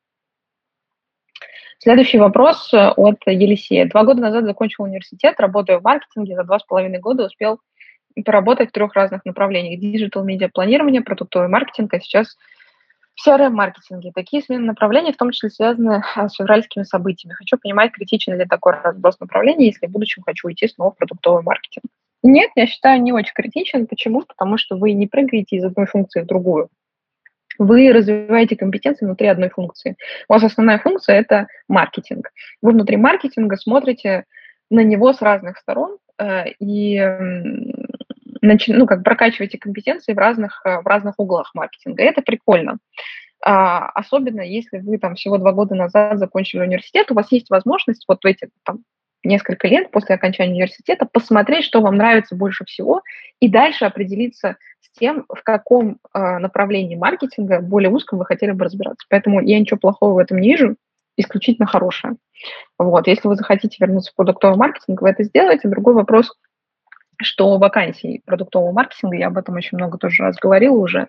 Следующий 1.82 2.18
вопрос 2.18 2.74
э, 2.74 2.90
от 2.90 3.26
Елисея. 3.26 3.88
Два 3.88 4.04
года 4.04 4.22
назад 4.22 4.44
закончил 4.44 4.84
университет, 4.84 5.40
работаю 5.40 5.80
в 5.80 5.84
маркетинге, 5.84 6.36
за 6.36 6.44
два 6.44 6.60
с 6.60 6.64
половиной 6.64 7.00
года 7.00 7.26
успел 7.26 7.62
поработать 8.26 8.70
в 8.70 8.72
трех 8.74 8.94
разных 8.96 9.24
направлениях. 9.24 9.80
Digital 9.80 10.26
медиа 10.26 10.50
планирование, 10.50 11.02
продуктовый 11.02 11.48
маркетинг, 11.48 11.94
а 11.94 12.02
сейчас 12.02 12.36
в 13.16 13.26
CRM-маркетинге. 13.26 14.12
Такие 14.14 14.44
смены 14.44 14.66
направлений 14.66 15.14
в 15.14 15.18
том 15.18 15.32
числе 15.32 15.50
связаны 15.50 16.04
а, 16.16 16.28
с 16.28 16.36
февральскими 16.36 16.84
событиями. 16.84 17.36
Хочу 17.36 17.58
понимать, 17.58 17.94
критичен 17.94 18.38
ли 18.38 18.46
такой 18.46 18.74
разброс 18.74 19.18
направлений, 19.22 19.68
если 19.68 19.88
в 19.88 19.92
будущем 19.92 20.24
хочу 20.24 20.48
уйти 20.48 20.68
снова 20.68 20.92
в 20.92 20.98
продуктовый 20.98 21.44
маркетинг. 21.44 21.86
Нет, 22.24 22.52
я 22.56 22.68
считаю, 22.68 23.02
не 23.02 23.14
очень 23.14 23.34
критичен. 23.34 23.88
Почему? 23.88 24.24
Потому 24.24 24.58
что 24.58 24.76
вы 24.76 24.92
не 24.92 25.08
прыгаете 25.08 25.56
из 25.56 25.64
одной 25.64 25.86
функции 25.86 26.22
в 26.22 26.26
другую 26.26 26.68
вы 27.60 27.92
развиваете 27.92 28.56
компетенции 28.56 29.06
внутри 29.06 29.28
одной 29.28 29.50
функции. 29.50 29.96
У 30.28 30.34
вас 30.34 30.44
основная 30.44 30.80
функция– 30.80 31.16
это 31.20 31.48
маркетинг. 31.68 32.32
Вы 32.62 32.72
внутри 32.72 32.98
маркетинга 32.98 33.58
смотрите 33.58 34.24
на 34.72 34.84
него 34.84 35.14
с 35.14 35.22
разных 35.22 35.58
сторон 35.58 35.98
э, 36.18 36.52
и 36.60 36.98
начи, 38.42 38.74
ну, 38.74 38.86
как 38.86 39.04
прокачиваете 39.04 39.58
компетенции 39.58 40.14
в 40.14 40.18
разных, 40.18 40.62
э, 40.66 40.82
в 40.82 40.88
разных 40.88 41.16
углах 41.18 41.52
маркетинга. 41.54 42.04
И 42.04 42.06
это 42.06 42.22
прикольно. 42.22 42.78
А, 43.42 43.90
особенно 43.90 44.42
если 44.42 44.80
вы 44.80 44.98
там 44.98 45.16
всего 45.16 45.38
два 45.38 45.54
года 45.54 45.76
назад 45.76 46.18
закончили 46.18 46.62
университет, 46.62 47.12
у 47.12 47.14
вас 47.14 47.32
есть 47.32 47.50
возможность 47.50 48.06
вот 48.08 48.24
в 48.24 48.26
эти 48.26 48.50
там, 48.64 48.80
несколько 49.24 49.68
лет 49.68 49.92
после 49.92 50.16
окончания 50.16 50.54
университета 50.54 51.08
посмотреть, 51.12 51.66
что 51.66 51.82
вам 51.82 51.98
нравится 51.98 52.36
больше 52.36 52.66
всего, 52.66 53.02
и 53.40 53.50
дальше 53.50 53.86
определиться 53.86 54.58
с 54.82 54.98
тем, 54.98 55.26
в 55.28 55.44
каком 55.44 55.98
э, 56.14 56.38
направлении 56.38 56.96
маркетинга 56.96 57.62
более 57.62 57.90
узком 57.90 58.20
вы 58.20 58.26
хотели 58.26 58.52
бы 58.52 58.66
разбираться. 58.66 59.06
Поэтому 59.10 59.42
я 59.42 59.60
ничего 59.60 59.78
плохого 59.78 60.14
в 60.14 60.18
этом 60.18 60.38
не 60.40 60.50
вижу, 60.50 60.76
исключительно 61.18 61.68
хорошее. 61.68 62.16
Вот. 62.78 63.08
Если 63.08 63.28
вы 63.28 63.36
захотите 63.36 63.76
вернуться 63.80 64.12
в 64.12 64.16
продуктовый 64.16 64.58
маркетинг, 64.58 65.02
вы 65.02 65.10
это 65.10 65.24
сделаете. 65.24 65.68
Другой 65.68 65.94
вопрос, 65.94 66.32
что 67.22 67.58
вакансий 67.58 68.22
продуктового 68.26 68.72
маркетинга, 68.72 69.18
я 69.18 69.28
об 69.28 69.38
этом 69.38 69.56
очень 69.56 69.78
много 69.78 69.98
тоже 69.98 70.24
раз 70.24 70.38
говорила 70.38 70.78
уже, 70.78 71.02
э, 71.02 71.06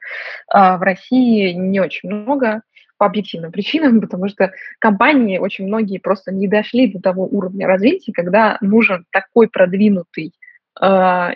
в 0.53 0.83
России 0.83 1.53
не 1.53 1.81
очень 1.81 2.11
много 2.11 2.63
по 3.01 3.07
объективным 3.07 3.51
причинам, 3.51 4.01
потому 4.03 4.29
что 4.29 4.53
компании 4.79 5.39
очень 5.39 5.67
многие 5.67 5.99
просто 5.99 6.33
не 6.33 6.47
дошли 6.47 6.93
до 6.93 7.01
того 7.01 7.27
уровня 7.27 7.67
развития, 7.67 8.13
когда 8.13 8.59
нужен 8.61 9.07
такой 9.11 9.49
продвинутый 9.49 10.35
э, 10.81 10.87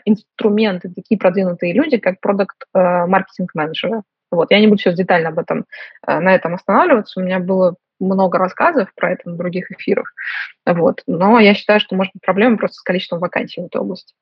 инструмент 0.04 0.84
и 0.84 0.92
такие 0.92 1.18
продвинутые 1.18 1.72
люди, 1.72 1.96
как 1.96 2.20
продукт 2.20 2.56
э, 2.74 3.06
маркетинг 3.06 3.54
менеджеры. 3.54 4.02
Вот. 4.30 4.50
Я 4.50 4.60
не 4.60 4.66
буду 4.66 4.78
сейчас 4.78 4.94
детально 4.94 5.30
об 5.30 5.38
этом, 5.38 5.64
э, 6.06 6.20
на 6.20 6.34
этом 6.34 6.54
останавливаться. 6.54 7.18
У 7.18 7.24
меня 7.24 7.38
было 7.38 7.76
много 7.98 8.36
рассказов 8.36 8.90
про 8.94 9.12
это 9.12 9.30
на 9.30 9.36
других 9.36 9.70
эфирах. 9.70 10.12
Вот. 10.66 11.02
Но 11.06 11.40
я 11.40 11.54
считаю, 11.54 11.80
что 11.80 11.96
может 11.96 12.12
быть 12.12 12.22
проблема 12.22 12.58
просто 12.58 12.76
с 12.76 12.82
количеством 12.82 13.20
вакансий 13.20 13.62
в 13.62 13.66
этой 13.66 13.80
области. 13.80 14.12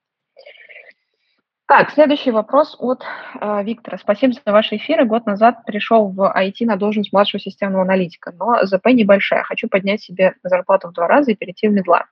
Так, 1.75 1.91
следующий 1.91 2.33
вопрос 2.33 2.77
от 2.79 3.03
э, 3.41 3.65
Виктора. 3.65 3.97
Спасибо 3.97 4.35
за 4.35 4.53
ваши 4.53 4.77
эфиры. 4.77 5.07
Год 5.07 5.25
назад 5.25 5.65
пришел 5.65 6.07
в 6.07 6.21
IT 6.21 6.67
на 6.67 6.77
должность 6.77 7.15
младшего 7.15 7.41
системного 7.41 7.85
аналитика, 7.85 8.31
но 8.39 8.63
ЗП 8.67 8.89
небольшая. 8.89 9.43
Хочу 9.43 9.69
поднять 9.71 10.03
себе 10.03 10.35
зарплату 10.43 10.89
в 10.89 10.93
два 10.93 11.09
раза 11.09 11.31
и 11.31 11.35
перейти 11.35 11.69
в 11.69 11.73
медла. 11.73 12.05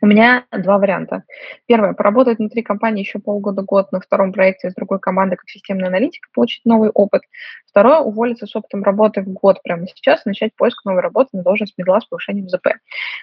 У 0.00 0.06
меня 0.06 0.44
два 0.52 0.78
варианта. 0.78 1.24
Первое, 1.66 1.94
поработать 1.94 2.38
внутри 2.38 2.62
компании 2.62 3.02
еще 3.02 3.18
полгода-год 3.18 3.90
на 3.90 4.00
втором 4.00 4.32
проекте 4.32 4.70
с 4.70 4.74
другой 4.74 5.00
командой 5.00 5.34
как 5.34 5.48
системный 5.48 5.88
аналитик, 5.88 6.28
получить 6.32 6.64
новый 6.64 6.90
опыт. 6.90 7.22
Второе, 7.68 7.98
уволиться 7.98 8.46
с 8.46 8.54
опытом 8.54 8.84
работы 8.84 9.22
в 9.22 9.32
год 9.32 9.64
прямо 9.64 9.88
сейчас 9.88 10.24
начать 10.26 10.54
поиск 10.54 10.84
новой 10.84 11.00
работы 11.00 11.30
на 11.32 11.42
должность 11.42 11.76
медла 11.76 12.00
с 12.00 12.06
повышением 12.06 12.48
ЗП. 12.48 12.68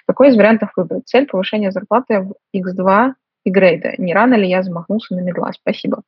Какой 0.06 0.28
из 0.28 0.36
вариантов 0.36 0.72
выбрать? 0.76 1.06
Цель 1.06 1.26
повышения 1.26 1.70
зарплаты 1.70 2.20
в 2.20 2.34
X2 2.54 3.14
и 3.44 3.50
грейда. 3.50 3.94
Не 3.98 4.14
рано 4.14 4.34
ли 4.34 4.48
я 4.48 4.62
замахнулся 4.62 5.14
на 5.14 5.20
медла? 5.20 5.52
Спасибо. 5.52 6.02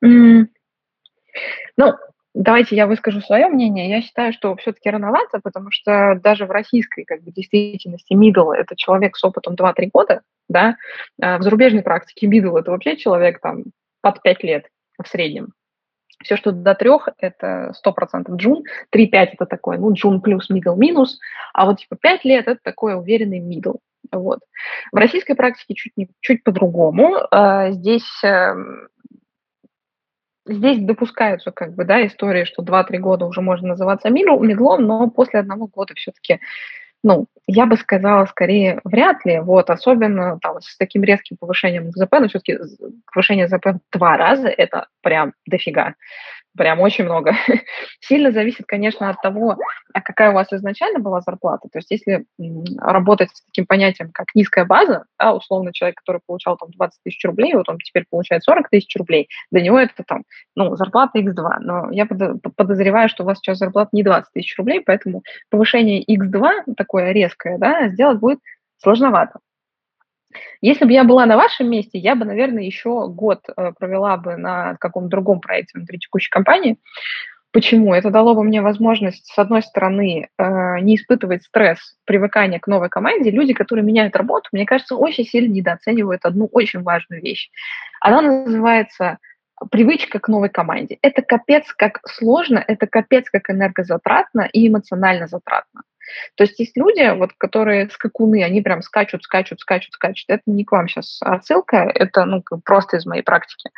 Ну, 0.00 1.94
давайте 2.34 2.76
я 2.76 2.86
выскажу 2.86 3.20
свое 3.20 3.48
мнение. 3.48 3.88
Я 3.88 4.02
считаю, 4.02 4.32
что 4.32 4.56
все-таки 4.56 4.90
рановато, 4.90 5.40
потому 5.42 5.70
что 5.70 6.18
даже 6.22 6.46
в 6.46 6.50
российской 6.50 7.04
как 7.04 7.22
бы, 7.22 7.30
действительности 7.30 8.14
middle– 8.14 8.52
это 8.56 8.76
человек 8.76 9.16
с 9.16 9.24
опытом 9.24 9.54
2-3 9.54 9.90
года, 9.92 10.22
да, 10.48 10.76
а 11.20 11.38
в 11.38 11.42
зарубежной 11.42 11.82
практике 11.82 12.26
middle– 12.26 12.58
это 12.60 12.70
вообще 12.70 12.96
человек 12.96 13.40
там 13.40 13.64
под 14.00 14.22
5 14.22 14.42
лет 14.44 14.66
в 15.02 15.08
среднем. 15.08 15.52
Все, 16.22 16.36
что 16.36 16.52
до 16.52 16.74
трех, 16.74 17.08
это 17.18 17.72
100% 17.84 18.36
джун, 18.36 18.62
3-5 18.94 19.08
это 19.12 19.46
такой, 19.46 19.78
ну, 19.78 19.92
джун 19.92 20.20
плюс, 20.20 20.50
middle 20.50 20.76
минус, 20.76 21.18
а 21.52 21.66
вот 21.66 21.80
типа 21.80 21.96
5 21.96 22.24
лет 22.24 22.46
это 22.46 22.60
такой 22.62 22.94
уверенный 22.96 23.40
middle. 23.40 23.78
Вот. 24.10 24.40
В 24.90 24.96
российской 24.96 25.34
практике 25.34 25.74
чуть, 25.74 25.92
чуть 26.20 26.44
по-другому. 26.44 27.18
А, 27.30 27.70
здесь 27.70 28.08
эм, 28.24 28.88
здесь 30.46 30.78
допускаются 30.78 31.52
как 31.52 31.74
бы, 31.74 31.84
да, 31.84 32.04
истории, 32.06 32.44
что 32.44 32.62
2-3 32.62 32.98
года 32.98 33.26
уже 33.26 33.40
можно 33.40 33.68
называться 33.68 34.10
медлом, 34.10 34.86
но 34.86 35.08
после 35.10 35.40
одного 35.40 35.66
года 35.66 35.94
все-таки 35.94 36.40
ну, 37.04 37.26
я 37.48 37.66
бы 37.66 37.76
сказала, 37.76 38.26
скорее, 38.26 38.80
вряд 38.84 39.24
ли, 39.24 39.40
вот, 39.40 39.70
особенно 39.70 40.38
там 40.40 40.60
с 40.60 40.76
таким 40.76 41.02
резким 41.02 41.36
повышением 41.36 41.90
ЗП, 41.90 42.12
но 42.20 42.28
все-таки 42.28 42.58
повышение 43.12 43.48
ЗП 43.48 43.66
в 43.66 43.80
два 43.92 44.16
раза– 44.16 44.48
это 44.56 44.86
прям 45.02 45.32
дофига 45.46 45.94
прям 46.56 46.80
очень 46.80 47.04
много. 47.04 47.34
Сильно 48.00 48.32
зависит, 48.32 48.66
конечно, 48.66 49.08
от 49.08 49.20
того, 49.22 49.56
а 49.94 50.00
какая 50.00 50.30
у 50.30 50.34
вас 50.34 50.52
изначально 50.52 50.98
была 50.98 51.20
зарплата. 51.20 51.68
То 51.72 51.78
есть 51.78 51.90
если 51.90 52.24
работать 52.78 53.30
с 53.30 53.44
таким 53.44 53.66
понятием, 53.66 54.10
как 54.12 54.26
низкая 54.34 54.64
база, 54.64 55.04
да, 55.18 55.34
условно 55.34 55.72
человек, 55.72 55.96
который 55.96 56.20
получал 56.26 56.56
там 56.56 56.70
20 56.70 57.02
тысяч 57.02 57.24
рублей, 57.24 57.54
вот 57.54 57.68
он 57.68 57.78
теперь 57.78 58.04
получает 58.10 58.44
40 58.44 58.68
тысяч 58.70 58.94
рублей, 58.96 59.28
для 59.50 59.62
него 59.62 59.78
это 59.78 60.02
там, 60.06 60.24
ну, 60.54 60.76
зарплата 60.76 61.18
x2. 61.18 61.58
Но 61.60 61.90
я 61.90 62.06
подозреваю, 62.06 63.08
что 63.08 63.22
у 63.22 63.26
вас 63.26 63.38
сейчас 63.38 63.58
зарплата 63.58 63.90
не 63.92 64.02
20 64.02 64.32
тысяч 64.32 64.56
рублей, 64.58 64.80
поэтому 64.84 65.22
повышение 65.50 66.04
x2, 66.04 66.74
такое 66.76 67.12
резкое, 67.12 67.58
да, 67.58 67.88
сделать 67.88 68.18
будет 68.18 68.38
сложновато. 68.78 69.38
Если 70.60 70.84
бы 70.84 70.92
я 70.92 71.04
была 71.04 71.26
на 71.26 71.36
вашем 71.36 71.70
месте, 71.70 71.98
я 71.98 72.14
бы, 72.14 72.24
наверное, 72.24 72.62
еще 72.62 73.08
год 73.08 73.40
э, 73.48 73.72
провела 73.78 74.16
бы 74.16 74.36
на 74.36 74.76
каком-то 74.80 75.10
другом 75.10 75.40
проекте 75.40 75.78
внутри 75.78 75.98
текущей 75.98 76.30
компании. 76.30 76.78
Почему? 77.52 77.92
Это 77.92 78.10
дало 78.10 78.34
бы 78.34 78.44
мне 78.44 78.62
возможность, 78.62 79.26
с 79.26 79.38
одной 79.38 79.62
стороны, 79.62 80.28
э, 80.38 80.80
не 80.80 80.96
испытывать 80.96 81.44
стресс 81.44 81.96
привыкания 82.06 82.58
к 82.58 82.66
новой 82.66 82.88
команде. 82.88 83.30
Люди, 83.30 83.52
которые 83.52 83.84
меняют 83.84 84.16
работу, 84.16 84.48
мне 84.52 84.64
кажется, 84.64 84.96
очень 84.96 85.24
сильно 85.24 85.52
недооценивают 85.52 86.24
одну 86.24 86.48
очень 86.50 86.82
важную 86.82 87.20
вещь. 87.20 87.50
Она 88.00 88.22
называется 88.22 89.18
привычка 89.70 90.18
к 90.18 90.28
новой 90.28 90.48
команде. 90.48 90.98
Это 91.02 91.20
капец 91.20 91.72
как 91.74 92.00
сложно, 92.08 92.64
это 92.66 92.86
капец 92.86 93.28
как 93.30 93.50
энергозатратно 93.50 94.48
и 94.50 94.68
эмоционально 94.68 95.26
затратно. 95.26 95.82
То 96.36 96.44
есть 96.44 96.58
есть 96.58 96.76
люди, 96.76 97.16
вот, 97.16 97.32
которые 97.38 97.88
скакуны, 97.90 98.42
они 98.42 98.60
прям 98.60 98.82
скачут, 98.82 99.22
скачут, 99.22 99.60
скачут, 99.60 99.92
скачут. 99.92 100.24
Это 100.28 100.42
не 100.46 100.64
к 100.64 100.72
вам 100.72 100.88
сейчас 100.88 101.18
отсылка, 101.20 101.90
это 101.94 102.24
ну, 102.24 102.42
просто 102.64 102.96
из 102.96 103.06
моей 103.06 103.22
практики. 103.22 103.70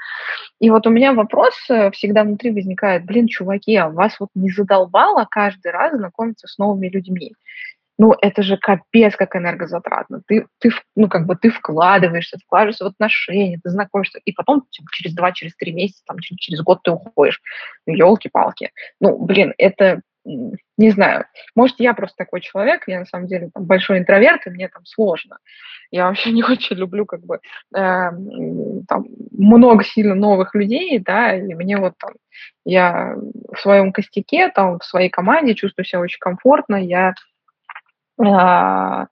И 0.61 0.71
вот 0.71 0.87
у 0.87 0.91
меня 0.91 1.13
вопрос 1.13 1.55
э, 1.69 1.91
всегда 1.91 2.25
внутри 2.25 2.51
возникает, 2.51 3.05
блин, 3.05 3.29
чуваки, 3.29 3.77
а 3.77 3.89
вас 3.89 4.19
вот 4.21 4.31
не 4.35 4.51
задолбало 4.51 5.27
каждый 5.31 5.73
раз 5.73 5.95
знакомиться 5.95 6.47
с 6.49 6.59
новыми 6.59 6.89
людьми? 6.89 7.35
ну, 7.99 8.15
это 8.21 8.43
же 8.43 8.57
капец 8.57 9.15
как 9.17 9.37
энергозатратно. 9.37 10.23
Ты, 10.27 10.47
ты, 10.59 10.71
ну, 10.97 11.09
как 11.09 11.27
бы 11.27 11.37
ты 11.37 11.51
вкладываешься, 11.51 12.39
вкладываешься 12.39 12.85
в 12.85 12.89
отношения, 12.89 13.61
ты 13.63 13.71
знакомишься, 13.71 14.19
и 14.25 14.33
потом 14.33 14.67
типа, 14.71 14.89
через 14.93 15.15
два, 15.15 15.33
через 15.33 15.55
три 15.57 15.73
месяца, 15.73 16.03
там, 16.07 16.19
через, 16.19 16.39
через 16.39 16.61
год 16.63 16.81
ты 16.83 16.91
уходишь. 16.91 17.41
Ну, 17.87 17.95
елки-палки. 17.95 18.71
Ну, 19.01 19.25
блин, 19.25 19.55
это 19.59 20.01
не 20.25 20.91
знаю, 20.91 21.27
может, 21.55 21.81
я 21.81 21.95
просто 21.95 22.17
такой 22.17 22.41
человек, 22.41 22.85
я 22.87 23.01
на 23.01 23.07
самом 23.07 23.27
деле 23.27 23.51
там, 23.53 23.65
большой 23.65 23.99
интроверт, 23.99 24.47
и 24.47 24.51
мне 24.51 24.69
там 24.69 24.85
сложно. 24.87 25.39
Я 25.91 26.09
вообще 26.09 26.31
не 26.33 26.43
очень 26.43 26.77
люблю 26.77 27.07
как 27.07 27.21
бы 27.21 27.37
э, 27.37 27.41
там 28.89 29.05
много 29.31 29.85
сильно 29.85 30.15
новых 30.15 30.55
людей, 30.55 30.99
да, 30.99 31.35
и 31.35 31.55
мне 31.55 31.77
вот 31.77 31.95
там, 31.99 32.13
я 32.65 33.15
в 33.53 33.59
своем 33.61 33.93
костяке, 33.93 34.49
там, 34.51 34.79
в 34.79 34.85
своей 34.85 35.11
команде 35.11 35.55
чувствую 35.55 35.85
себя 35.85 36.01
очень 36.01 36.19
комфортно, 36.19 36.77
я 36.77 37.15
э, 38.19 39.07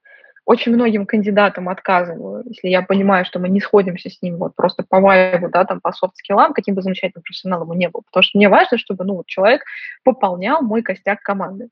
очень 0.45 0.73
многим 0.73 1.05
кандидатам 1.05 1.69
отказываю, 1.69 2.43
если 2.45 2.67
я 2.67 2.81
понимаю, 2.81 3.25
что 3.25 3.39
мы 3.39 3.49
не 3.49 3.61
сходимся 3.61 4.09
с 4.09 4.21
ним 4.21 4.37
вот 4.37 4.55
просто 4.55 4.83
по 4.87 4.99
вайбу, 4.99 5.49
да, 5.49 5.63
там, 5.63 5.79
по 5.79 5.91
софт-скиллам, 5.93 6.53
каким 6.53 6.75
бы 6.75 6.81
замечательным 6.81 7.23
профессионалом 7.23 7.69
он 7.69 7.77
не 7.77 7.89
был. 7.89 8.01
Потому 8.05 8.23
что 8.23 8.37
мне 8.37 8.49
важно, 8.49 8.77
чтобы, 8.77 9.05
ну, 9.05 9.15
вот 9.15 9.25
человек 9.27 9.63
пополнял 10.03 10.61
мой 10.61 10.81
костяк 10.81 11.21
команды. 11.21 11.69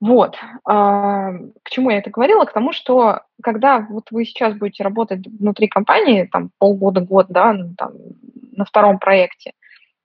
Вот. 0.00 0.36
А, 0.64 1.30
к 1.62 1.70
чему 1.70 1.90
я 1.90 1.98
это 1.98 2.10
говорила? 2.10 2.44
К 2.44 2.52
тому, 2.52 2.72
что 2.72 3.20
когда 3.40 3.86
вот 3.88 4.10
вы 4.10 4.24
сейчас 4.24 4.54
будете 4.54 4.82
работать 4.82 5.24
внутри 5.24 5.68
компании, 5.68 6.28
там, 6.30 6.50
полгода, 6.58 7.00
год, 7.00 7.26
да, 7.28 7.56
там, 7.78 7.92
на 8.50 8.64
втором 8.64 8.98
проекте, 8.98 9.52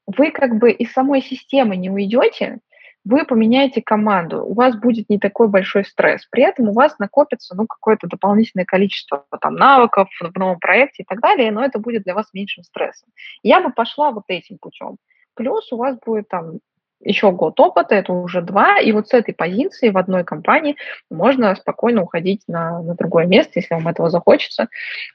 вы 0.05 0.29
как 0.29 0.59
бы 0.59 0.71
из 0.71 0.91
самой 0.93 1.23
системы 1.23 1.75
не 1.75 1.89
уйдете, 1.89 2.59
вы 3.07 3.25
поменяете 3.25 3.81
команду, 3.81 4.43
у 4.43 4.53
вас 4.53 4.75
будет 4.75 5.09
не 5.09 5.17
такой 5.17 5.47
большой 5.47 5.85
стресс. 5.85 6.25
При 6.29 6.43
этом 6.43 6.69
у 6.69 6.73
вас 6.73 6.99
накопится 6.99 7.55
ну, 7.55 7.65
какое-то 7.65 8.07
дополнительное 8.07 8.65
количество 8.65 9.25
там, 9.41 9.55
навыков 9.55 10.09
в 10.19 10.37
новом 10.37 10.59
проекте 10.59 11.03
и 11.03 11.05
так 11.05 11.21
далее, 11.21 11.51
но 11.51 11.63
это 11.63 11.79
будет 11.79 12.03
для 12.03 12.13
вас 12.13 12.27
меньшим 12.33 12.63
стрессом. 12.63 13.09
Я 13.43 13.61
бы 13.61 13.71
пошла 13.71 14.11
вот 14.11 14.23
этим 14.27 14.57
путем. 14.59 14.97
Плюс 15.35 15.71
у 15.71 15.77
вас 15.77 15.97
будет 16.05 16.27
там 16.27 16.59
еще 16.99 17.31
год 17.31 17.59
опыта, 17.59 17.95
это 17.95 18.11
уже 18.11 18.41
два, 18.41 18.79
и 18.79 18.91
вот 18.91 19.07
с 19.07 19.13
этой 19.13 19.33
позиции 19.33 19.89
в 19.89 19.97
одной 19.97 20.23
компании 20.23 20.75
можно 21.09 21.55
спокойно 21.55 22.01
уходить 22.01 22.41
на, 22.47 22.81
на 22.81 22.95
другое 22.95 23.25
место, 23.25 23.53
если 23.55 23.75
вам 23.75 23.87
этого 23.87 24.09
захочется, 24.09 24.67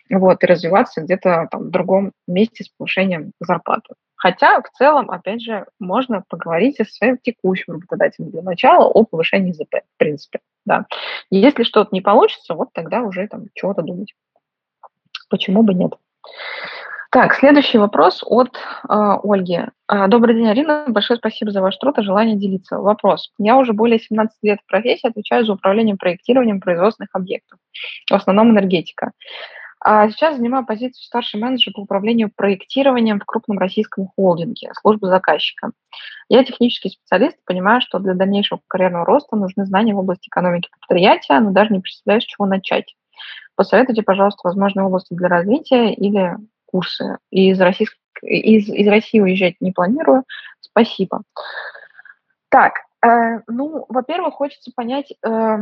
вот, 0.08 0.42
и 0.42 0.46
развиваться 0.46 1.00
где-то 1.00 1.48
там 1.50 1.64
в 1.64 1.70
другом 1.70 2.12
месте 2.28 2.64
с 2.64 2.68
повышением 2.68 3.32
зарплаты. 3.40 3.94
Хотя 4.22 4.62
в 4.62 4.70
целом, 4.78 5.10
опять 5.10 5.42
же, 5.42 5.66
можно 5.80 6.22
поговорить 6.28 6.76
со 6.76 6.84
своим 6.84 7.18
текущим 7.18 7.72
работодателем 7.72 8.30
для 8.30 8.42
начала 8.42 8.84
о 8.84 9.02
повышении 9.02 9.50
ЗП, 9.50 9.80
в 9.94 9.98
принципе, 9.98 10.38
да. 10.64 10.86
Если 11.30 11.64
что-то 11.64 11.88
не 11.90 12.00
получится, 12.00 12.54
вот 12.54 12.68
тогда 12.72 13.02
уже 13.02 13.26
там 13.26 13.46
чего-то 13.54 13.82
думать. 13.82 14.14
Почему 15.28 15.64
бы 15.64 15.74
нет? 15.74 15.94
Так, 17.10 17.34
следующий 17.34 17.78
вопрос 17.78 18.22
от 18.24 18.56
э, 18.88 18.94
Ольги. 19.24 19.58
А, 19.88 20.06
Добрый 20.06 20.36
день, 20.36 20.48
Арина. 20.48 20.84
Большое 20.86 21.18
спасибо 21.18 21.50
за 21.50 21.60
ваш 21.60 21.76
труд 21.78 21.98
и 21.98 22.02
желание 22.02 22.36
делиться. 22.36 22.78
Вопрос. 22.78 23.32
Я 23.38 23.56
уже 23.56 23.72
более 23.72 23.98
17 23.98 24.36
лет 24.42 24.60
в 24.64 24.70
профессии 24.70 25.08
отвечаю 25.08 25.44
за 25.44 25.54
управлением 25.54 25.98
проектированием 25.98 26.60
производственных 26.60 27.10
объектов, 27.12 27.58
в 28.08 28.14
основном 28.14 28.52
энергетика. 28.52 29.10
А 29.84 30.08
сейчас 30.10 30.36
занимаю 30.36 30.64
позицию 30.64 31.02
старший 31.02 31.40
менеджер 31.40 31.72
по 31.72 31.80
управлению 31.80 32.30
проектированием 32.34 33.18
в 33.18 33.24
крупном 33.24 33.58
российском 33.58 34.06
холдинге, 34.06 34.70
службы 34.80 35.08
заказчика. 35.08 35.72
Я 36.28 36.44
технический 36.44 36.90
специалист, 36.90 37.36
понимаю, 37.44 37.80
что 37.80 37.98
для 37.98 38.14
дальнейшего 38.14 38.60
карьерного 38.68 39.04
роста 39.04 39.34
нужны 39.34 39.66
знания 39.66 39.92
в 39.92 39.98
области 39.98 40.28
экономики 40.28 40.70
предприятия, 40.70 41.40
но 41.40 41.50
даже 41.50 41.72
не 41.72 41.80
представляю, 41.80 42.20
с 42.20 42.24
чего 42.24 42.46
начать. 42.46 42.94
Посоветуйте, 43.56 44.02
пожалуйста, 44.02 44.40
возможные 44.44 44.86
области 44.86 45.14
для 45.14 45.26
развития 45.28 45.92
или 45.92 46.36
курсы. 46.66 47.18
Из, 47.30 47.60
российск... 47.60 47.96
из, 48.22 48.68
из 48.68 48.86
России 48.86 49.20
уезжать 49.20 49.56
не 49.60 49.72
планирую. 49.72 50.22
Спасибо. 50.60 51.22
Так, 52.50 52.74
э, 53.04 53.40
ну, 53.48 53.84
во-первых, 53.88 54.34
хочется 54.34 54.70
понять, 54.74 55.12
э, 55.26 55.58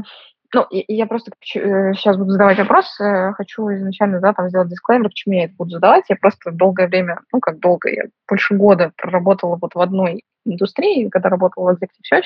ну, 0.53 0.67
я 0.71 1.07
просто 1.07 1.31
сейчас 1.41 2.17
э, 2.17 2.19
буду 2.19 2.33
задавать 2.33 2.59
вопрос, 2.59 2.99
э, 3.01 3.33
хочу 3.35 3.73
изначально, 3.75 4.21
да, 4.21 4.33
там 4.33 4.49
сделать 4.49 4.69
дисклеймер, 4.69 5.09
почему 5.09 5.35
я 5.35 5.45
это 5.45 5.55
буду 5.57 5.71
задавать. 5.71 6.05
Я 6.09 6.17
просто 6.17 6.51
долгое 6.51 6.89
время, 6.89 7.21
ну, 7.33 7.41
как 7.41 7.61
долго, 7.61 7.89
я 7.89 8.05
больше 8.29 8.57
года 8.57 8.93
проработала 8.97 9.59
вот 9.61 9.75
в 9.75 9.81
одной 9.81 10.25
индустрии, 10.45 11.09
когда 11.09 11.29
работала 11.29 11.73
в 11.73 11.77
Executive 11.77 12.13
Search, 12.13 12.25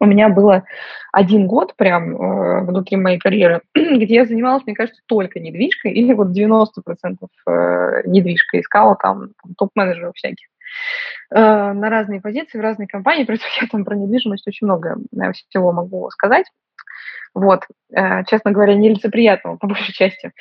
у 0.00 0.06
меня 0.06 0.28
было 0.28 0.64
один 1.12 1.46
год 1.46 1.74
прям 1.76 2.14
э, 2.14 2.64
внутри 2.64 2.96
моей 2.96 3.18
карьеры, 3.18 3.62
где 3.74 4.14
я 4.14 4.24
занималась, 4.24 4.64
мне 4.66 4.74
кажется, 4.74 5.02
только 5.06 5.40
недвижкой, 5.40 5.92
или 5.92 6.12
вот 6.12 6.28
90% 6.28 6.68
э, 7.46 8.02
недвижкой, 8.06 8.60
искала 8.60 8.96
там, 8.96 9.30
там 9.42 9.54
топ-менеджеров 9.56 10.14
всяких 10.14 10.46
э, 11.30 11.40
на 11.40 11.90
разные 11.90 12.20
позиции, 12.20 12.58
в 12.58 12.62
разные 12.62 12.86
компании, 12.86 13.24
поэтому 13.26 13.50
я 13.60 13.66
там 13.68 13.84
про 13.84 13.96
недвижимость 13.96 14.46
очень 14.46 14.66
много 14.66 14.96
всего 15.48 15.72
могу 15.72 16.08
сказать. 16.10 16.46
Вот, 17.34 17.64
э, 17.92 18.24
честно 18.24 18.52
говоря, 18.52 18.74
нелицеприятного 18.74 19.56
по 19.56 19.66
большей 19.66 19.92
части. 19.92 20.32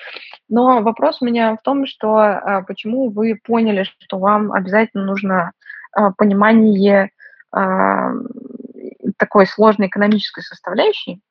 Но 0.47 0.81
вопрос 0.81 1.21
у 1.21 1.25
меня 1.25 1.55
в 1.55 1.61
том, 1.63 1.87
что 1.87 2.21
э, 2.21 2.63
почему 2.67 3.09
вы 3.09 3.39
поняли, 3.43 3.83
что 3.83 4.19
вам 4.19 4.51
обязательно 4.51 5.03
нужно 5.03 5.51
э, 5.97 6.11
понимание 6.17 7.11
такой 9.19 9.45
сложной 9.45 9.85
экономической 9.85 10.41
составляющей, 10.41 11.21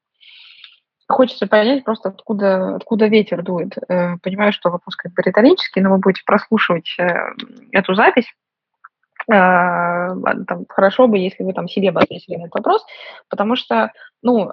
хочется 1.09 1.49
понять 1.49 1.83
просто, 1.83 2.11
откуда, 2.11 2.77
откуда 2.77 3.09
ветер 3.09 3.43
дует. 3.43 3.75
Понимаю, 4.23 4.53
что 4.53 4.71
вопрос 4.71 4.95
как 4.95 5.13
бы 5.15 5.23
риторический, 5.27 5.81
но 5.81 5.91
вы 5.91 5.99
будете 5.99 6.23
прослушивать 6.25 6.97
эту 7.73 7.95
запись. 7.95 8.33
Э, 9.31 10.09
там, 10.47 10.67
хорошо 10.69 11.07
бы, 11.07 11.19
если 11.19 11.45
вы 11.45 11.53
там 11.53 11.69
себе 11.69 11.93
бы 11.93 12.01
ответили 12.01 12.37
на 12.37 12.43
этот 12.43 12.55
вопрос, 12.55 12.85
потому 13.29 13.57
что, 13.57 13.93
ну, 14.23 14.53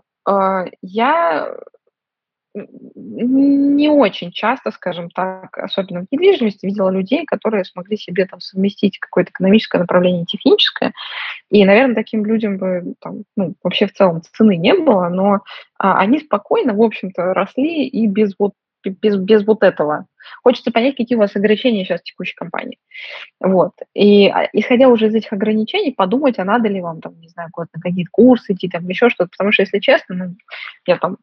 я 0.82 1.56
не 2.96 3.90
очень 3.90 4.32
часто, 4.32 4.72
скажем 4.72 5.10
так, 5.12 5.58
особенно 5.58 6.02
в 6.02 6.08
недвижимости, 6.12 6.66
видела 6.66 6.90
людей, 6.90 7.26
которые 7.26 7.64
смогли 7.64 7.96
себе 7.96 8.26
там 8.26 8.40
совместить 8.40 9.00
какое-то 9.00 9.32
экономическое 9.32 9.78
направление 9.78 10.24
и 10.24 10.26
техническое. 10.26 10.94
И, 11.50 11.64
наверное, 11.64 11.96
таким 11.96 12.26
людям 12.26 12.58
бы 12.58 12.96
там, 13.00 13.24
ну, 13.36 13.54
вообще 13.64 13.88
в 13.88 13.94
целом 13.94 14.22
цены 14.22 14.58
не 14.58 14.74
было, 14.74 15.10
но 15.10 15.40
а, 15.78 16.00
они 16.00 16.20
спокойно, 16.20 16.74
в 16.74 16.82
общем-то, 16.82 17.34
росли 17.34 17.88
и 17.88 18.08
без 18.08 18.34
вот 18.40 18.54
без, 18.84 19.18
без 19.18 19.46
вот 19.46 19.64
этого. 19.64 20.06
Хочется 20.44 20.72
понять, 20.72 20.96
какие 20.96 21.16
у 21.16 21.20
вас 21.20 21.36
ограничения 21.36 21.86
сейчас 21.86 22.02
в 22.02 22.04
текущей 22.04 22.36
компании. 22.36 22.78
Вот. 23.40 23.74
И 23.94 24.28
а, 24.28 24.48
исходя 24.54 24.90
уже 24.90 25.08
из 25.08 25.16
этих 25.16 25.34
ограничений, 25.34 25.92
подумать, 25.92 26.40
а 26.40 26.46
надо 26.46 26.70
ли 26.70 26.82
вам, 26.82 27.02
там, 27.02 27.20
не 27.20 27.30
знаю, 27.30 27.50
куда-то 27.52 27.72
на 27.76 27.82
какие-то 27.82 28.10
курсы 28.12 28.54
идти, 28.54 28.70
там, 28.70 28.88
еще 28.88 29.10
что-то. 29.10 29.32
Потому 29.32 29.52
что, 29.52 29.64
если 29.64 29.80
честно, 29.80 30.16
ну, 30.16 30.36
я 30.86 30.98
там 30.98 31.18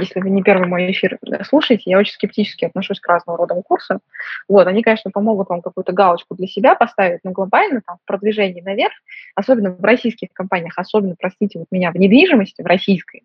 если 0.00 0.20
вы 0.20 0.30
не 0.30 0.42
первый 0.42 0.68
мой 0.68 0.90
эфир 0.90 1.18
э, 1.26 1.44
слушаете, 1.44 1.84
я 1.86 1.98
очень 1.98 2.12
скептически 2.12 2.64
отношусь 2.64 3.00
к 3.00 3.08
разного 3.08 3.38
рода 3.38 3.60
курсам. 3.62 4.00
Вот, 4.48 4.66
они, 4.66 4.82
конечно, 4.82 5.10
помогут 5.10 5.48
вам 5.48 5.60
какую-то 5.60 5.92
галочку 5.92 6.34
для 6.34 6.46
себя 6.46 6.74
поставить, 6.74 7.20
но 7.24 7.32
глобально 7.32 7.82
там 7.84 7.96
в 7.96 8.06
продвижении 8.06 8.60
наверх, 8.60 8.92
особенно 9.34 9.70
в 9.72 9.82
российских 9.82 10.28
компаниях, 10.32 10.74
особенно, 10.76 11.16
простите, 11.18 11.58
вот 11.58 11.66
меня 11.70 11.90
в 11.90 11.96
недвижимости, 11.96 12.62
в 12.62 12.66
российской, 12.66 13.22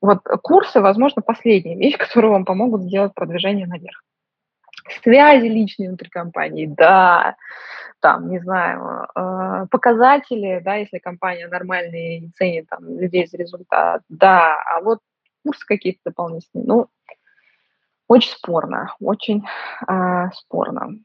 вот 0.00 0.20
курсы, 0.42 0.80
возможно, 0.80 1.22
последняя 1.22 1.76
вещь, 1.76 1.96
которая 1.98 2.32
вам 2.32 2.44
помогут 2.44 2.82
сделать 2.82 3.14
продвижение 3.14 3.66
наверх. 3.66 4.02
Связи 5.02 5.46
личные 5.46 5.88
внутри 5.88 6.08
компании, 6.08 6.66
да, 6.66 7.36
там, 8.00 8.30
не 8.30 8.38
знаю, 8.38 9.06
э, 9.14 9.66
показатели, 9.70 10.60
да, 10.64 10.76
если 10.76 10.98
компания 10.98 11.46
нормальные 11.46 12.18
и 12.18 12.30
ценит 12.30 12.68
там 12.68 12.98
людей 12.98 13.26
за 13.26 13.36
результат, 13.36 14.02
да, 14.08 14.56
а 14.62 14.80
вот 14.80 15.00
курсы 15.44 15.66
какие-то 15.66 16.00
дополнительные. 16.06 16.66
Ну, 16.66 16.86
очень 18.06 18.30
спорно, 18.30 18.94
очень 19.00 19.44
э, 19.86 20.30
спорно. 20.32 20.98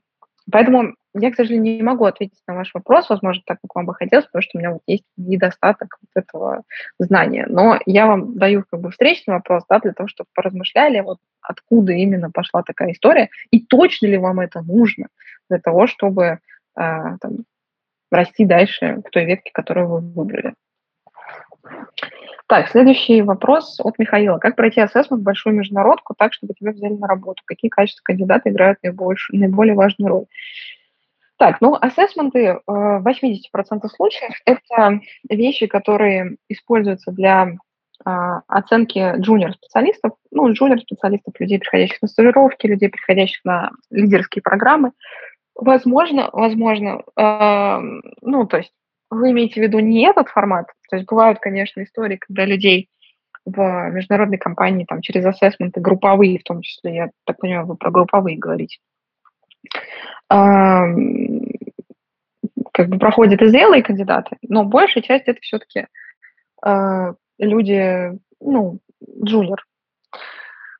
Поэтому 0.51 0.95
я, 1.13 1.31
к 1.31 1.35
сожалению, 1.35 1.75
не 1.75 1.83
могу 1.83 2.05
ответить 2.05 2.41
на 2.47 2.55
ваш 2.55 2.73
вопрос, 2.73 3.09
возможно, 3.09 3.43
так, 3.45 3.59
как 3.61 3.75
вам 3.75 3.85
бы 3.85 3.93
хотелось, 3.93 4.25
потому 4.25 4.41
что 4.41 4.57
у 4.57 4.59
меня 4.59 4.71
вот 4.71 4.81
есть 4.87 5.05
недостаток 5.15 5.97
вот 6.01 6.23
этого 6.23 6.63
знания. 6.99 7.45
Но 7.47 7.79
я 7.85 8.07
вам 8.07 8.37
даю 8.37 8.65
как 8.69 8.81
бы 8.81 8.91
встречный 8.91 9.35
вопрос, 9.35 9.63
да, 9.69 9.79
для 9.79 9.93
того, 9.93 10.07
чтобы 10.09 10.27
поразмышляли, 10.33 11.01
вот 11.01 11.19
откуда 11.41 11.93
именно 11.93 12.31
пошла 12.31 12.63
такая 12.63 12.91
история, 12.91 13.29
и 13.51 13.61
точно 13.61 14.07
ли 14.07 14.17
вам 14.17 14.39
это 14.39 14.61
нужно 14.61 15.07
для 15.49 15.59
того, 15.59 15.87
чтобы 15.87 16.23
э, 16.23 16.37
там, 16.75 17.45
расти 18.11 18.45
дальше 18.45 19.01
в 19.05 19.09
той 19.11 19.25
ветке, 19.25 19.51
которую 19.53 19.87
вы 19.87 19.99
выбрали. 19.99 20.55
Так, 22.47 22.69
следующий 22.69 23.21
вопрос 23.21 23.79
от 23.79 23.97
Михаила. 23.99 24.37
Как 24.37 24.55
пройти 24.55 24.81
ассессмент 24.81 25.21
в 25.21 25.23
большую 25.23 25.55
международку 25.55 26.13
так, 26.17 26.33
чтобы 26.33 26.53
тебя 26.53 26.71
взяли 26.71 26.93
на 26.93 27.07
работу? 27.07 27.41
Какие 27.45 27.69
качества 27.69 28.03
кандидата 28.03 28.49
играют 28.49 28.79
наибольшую, 28.83 29.39
наиболее 29.39 29.75
важную 29.75 30.09
роль? 30.09 30.25
Так, 31.37 31.61
ну, 31.61 31.75
ассессменты 31.79 32.39
э, 32.39 32.59
в 32.65 33.05
80% 33.07 33.87
случаев– 33.89 34.33
это 34.45 34.99
вещи, 35.29 35.67
которые 35.67 36.37
используются 36.47 37.11
для 37.11 37.53
э, 38.05 38.09
оценки 38.47 39.15
джуниор-специалистов, 39.17 40.13
ну, 40.31 40.51
джуниор-специалистов, 40.51 41.33
людей, 41.39 41.59
приходящих 41.59 42.01
на 42.01 42.07
стажировки, 42.07 42.67
людей, 42.67 42.89
приходящих 42.89 43.43
на 43.45 43.71
лидерские 43.89 44.41
программы. 44.41 44.91
Возможно, 45.55 46.29
возможно, 46.33 47.01
э, 47.17 47.79
ну, 48.21 48.45
то 48.47 48.57
есть 48.57 48.73
вы 49.20 49.32
имеете 49.32 49.59
в 49.59 49.64
виду 49.64 49.80
не 49.80 50.05
этот 50.07 50.30
формат? 50.30 50.68
То 50.89 50.97
есть 50.97 51.07
бывают, 51.07 51.39
конечно, 51.39 51.82
истории, 51.84 52.18
когда 52.18 52.45
людей 52.45 52.89
в 53.45 53.89
международной 53.91 54.38
компании 54.38 54.86
там 54.86 55.01
через 55.01 55.26
ассессменты 55.26 55.82
групповые, 55.82 56.39
в 56.39 56.43
том 56.43 56.61
числе, 56.61 56.95
я 56.95 57.09
так 57.26 57.38
понимаю, 57.38 57.66
вы 57.66 57.76
про 57.76 57.91
групповые 57.91 58.38
говорите, 58.38 58.78
как 60.30 60.97
бы 62.88 62.97
проходят 62.99 63.41
и 63.41 63.47
зрелые 63.47 63.84
кандидаты, 63.84 64.38
но 64.41 64.64
большая 64.64 65.03
часть 65.03 65.28
это 65.28 65.39
все-таки 65.41 65.88
а, 66.61 67.14
люди, 67.38 68.18
ну, 68.39 68.80
джуниор, 69.24 69.64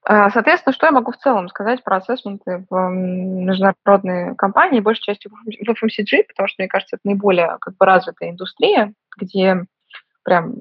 соответственно, 0.06 0.74
что 0.74 0.86
я 0.86 0.92
могу 0.92 1.12
в 1.12 1.18
целом 1.18 1.48
сказать 1.50 1.84
про 1.84 1.98
ассессменты 1.98 2.66
в 2.70 2.90
международные 2.90 4.36
компании, 4.36 4.82
большей 4.82 5.04
частью 5.04 5.32
в 5.32 5.48
FMCG, 5.48 6.26
потому 6.28 6.48
что, 6.48 6.56
мне 6.62 6.68
кажется, 6.68 6.98
это 6.98 7.02
наиболее 7.06 7.58
как 7.62 7.78
бы 7.78 7.86
развитая 7.86 8.32
индустрия, 8.32 8.94
где 9.18 9.64
прям 10.24 10.56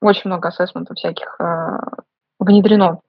очень 0.00 0.22
много 0.24 0.48
ассессментов 0.48 0.96
всяких 0.96 1.36
э, 1.38 1.78
внедрено. 2.38 3.00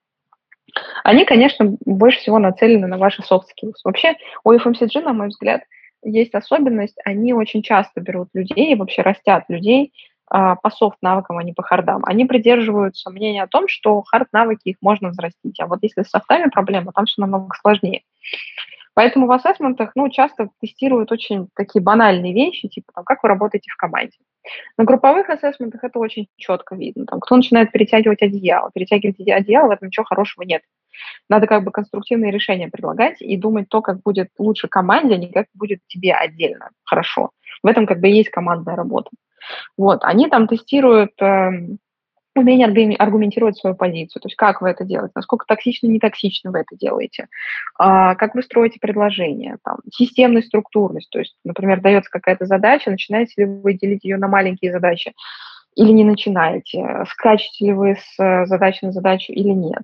Они, 1.04 1.26
конечно, 1.26 1.78
больше 1.86 2.20
всего 2.20 2.40
нацелены 2.40 2.88
на 2.88 2.98
ваши 2.98 3.22
soft 3.22 3.46
skills. 3.56 3.76
Вообще 3.84 4.16
у 4.44 4.52
FMCG, 4.54 5.02
на 5.02 5.14
мой 5.14 5.28
взгляд, 5.30 5.62
есть 6.04 6.36
особенность, 6.36 6.98
они 7.06 7.34
очень 7.34 7.64
часто 7.64 8.02
берут 8.02 8.30
людей, 8.34 8.76
вообще 8.76 9.02
растят 9.02 9.46
людей 9.48 9.92
а, 9.92 10.17
по 10.30 10.70
софт-навыкам, 10.70 11.38
а 11.38 11.44
не 11.44 11.54
по 11.54 11.64
хардам. 11.64 12.04
Они 12.06 12.26
придерживаются 12.26 13.10
мнения 13.10 13.44
о 13.44 13.48
том, 13.48 13.68
что 13.68 14.04
хард-навыки 14.04 14.70
их 14.70 14.78
можно 14.82 15.10
взрастить, 15.10 15.60
а 15.60 15.68
вот 15.68 15.80
если 15.82 16.04
с 16.04 16.10
софтами 16.10 16.50
проблема, 16.50 16.92
там 16.94 17.06
все 17.06 17.22
намного 17.22 17.56
сложнее. 17.62 18.04
Поэтому 18.98 19.28
в 19.28 19.32
ассессментах 19.32 19.92
ну, 19.94 20.10
часто 20.10 20.50
тестируют 20.60 21.12
очень 21.12 21.50
такие 21.56 21.84
банальные 21.84 22.34
вещи, 22.34 22.68
типа 22.68 22.92
там, 22.96 23.04
как 23.04 23.22
вы 23.22 23.30
работаете 23.30 23.70
в 23.70 23.78
команде. 23.78 24.18
На 24.76 24.86
групповых 24.86 25.30
ассессментах 25.30 25.84
это 25.84 26.00
очень 26.00 26.28
четко 26.36 26.76
видно. 26.76 27.06
Там, 27.06 27.20
кто 27.20 27.36
начинает 27.36 27.72
перетягивать 27.72 28.24
одеяло, 28.24 28.72
перетягивать 28.74 29.20
одеяло, 29.20 29.68
в 29.68 29.72
этом 29.72 29.90
ничего 29.90 30.04
хорошего 30.04 30.42
нет. 30.46 30.64
Надо 31.30 31.46
как 31.46 31.64
бы 31.64 31.72
конструктивные 31.72 32.32
решения 32.32 32.70
предлагать 32.70 33.22
и 33.22 33.38
думать 33.38 33.70
то, 33.70 33.84
как 33.84 34.02
будет 34.02 34.30
лучше 34.40 34.68
команде, 34.68 35.14
а 35.14 35.18
не 35.18 35.32
как 35.32 35.46
будет 35.54 35.82
тебе 35.86 36.16
отдельно 36.16 36.72
хорошо. 36.84 37.30
В 37.62 37.68
этом 37.68 37.86
как 37.86 38.00
бы 38.00 38.08
есть 38.08 38.30
командная 38.30 38.76
работа. 38.76 39.12
Вот, 39.78 40.04
они 40.04 40.28
там 40.30 40.48
тестируют 40.48 41.12
э, 41.22 41.52
умение 42.38 42.96
аргументировать 42.98 43.58
свою 43.58 43.76
позицию, 43.76 44.22
то 44.22 44.28
есть 44.28 44.36
как 44.36 44.62
вы 44.62 44.70
это 44.70 44.86
делаете, 44.86 45.14
насколько 45.16 45.46
токсично, 45.48 45.88
не 45.88 46.00
токсично 46.00 46.52
вы 46.52 46.60
это 46.60 46.76
делаете, 46.78 47.28
а, 47.78 48.16
как 48.16 48.36
вы 48.36 48.44
строите 48.44 48.80
предложение, 48.80 49.58
там, 49.64 49.78
системность, 49.92 50.48
структурность, 50.48 51.10
то 51.10 51.20
есть, 51.20 51.36
например, 51.44 51.82
дается 51.82 52.10
какая-то 52.10 52.46
задача, 52.46 52.92
начинаете 52.92 53.34
ли 53.38 53.46
вы 53.46 53.74
делить 53.74 54.04
ее 54.04 54.18
на 54.18 54.28
маленькие 54.28 54.72
задачи 54.72 55.14
или 55.76 55.92
не 55.92 56.04
начинаете, 56.04 57.06
скачете 57.10 57.66
ли 57.66 57.74
вы 57.74 57.96
с 57.96 58.20
э, 58.20 58.46
задачи 58.48 58.84
на 58.86 58.92
задачу 58.92 59.32
или 59.32 59.50
нет. 59.50 59.84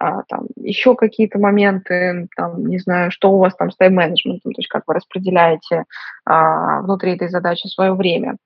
А, 0.00 0.22
там, 0.24 0.46
еще 0.56 0.96
какие-то 0.96 1.38
моменты, 1.38 2.26
там, 2.34 2.66
не 2.66 2.78
знаю, 2.78 3.10
что 3.12 3.30
у 3.30 3.38
вас 3.38 3.54
там 3.54 3.70
с 3.70 3.76
тайм-менеджментом, 3.76 4.52
то 4.52 4.58
есть 4.58 4.68
как 4.68 4.82
вы 4.86 4.94
распределяете 4.94 5.84
а, 6.24 6.80
внутри 6.80 7.14
этой 7.14 7.28
задачи 7.28 7.68
свое 7.68 7.92
время 7.92 8.36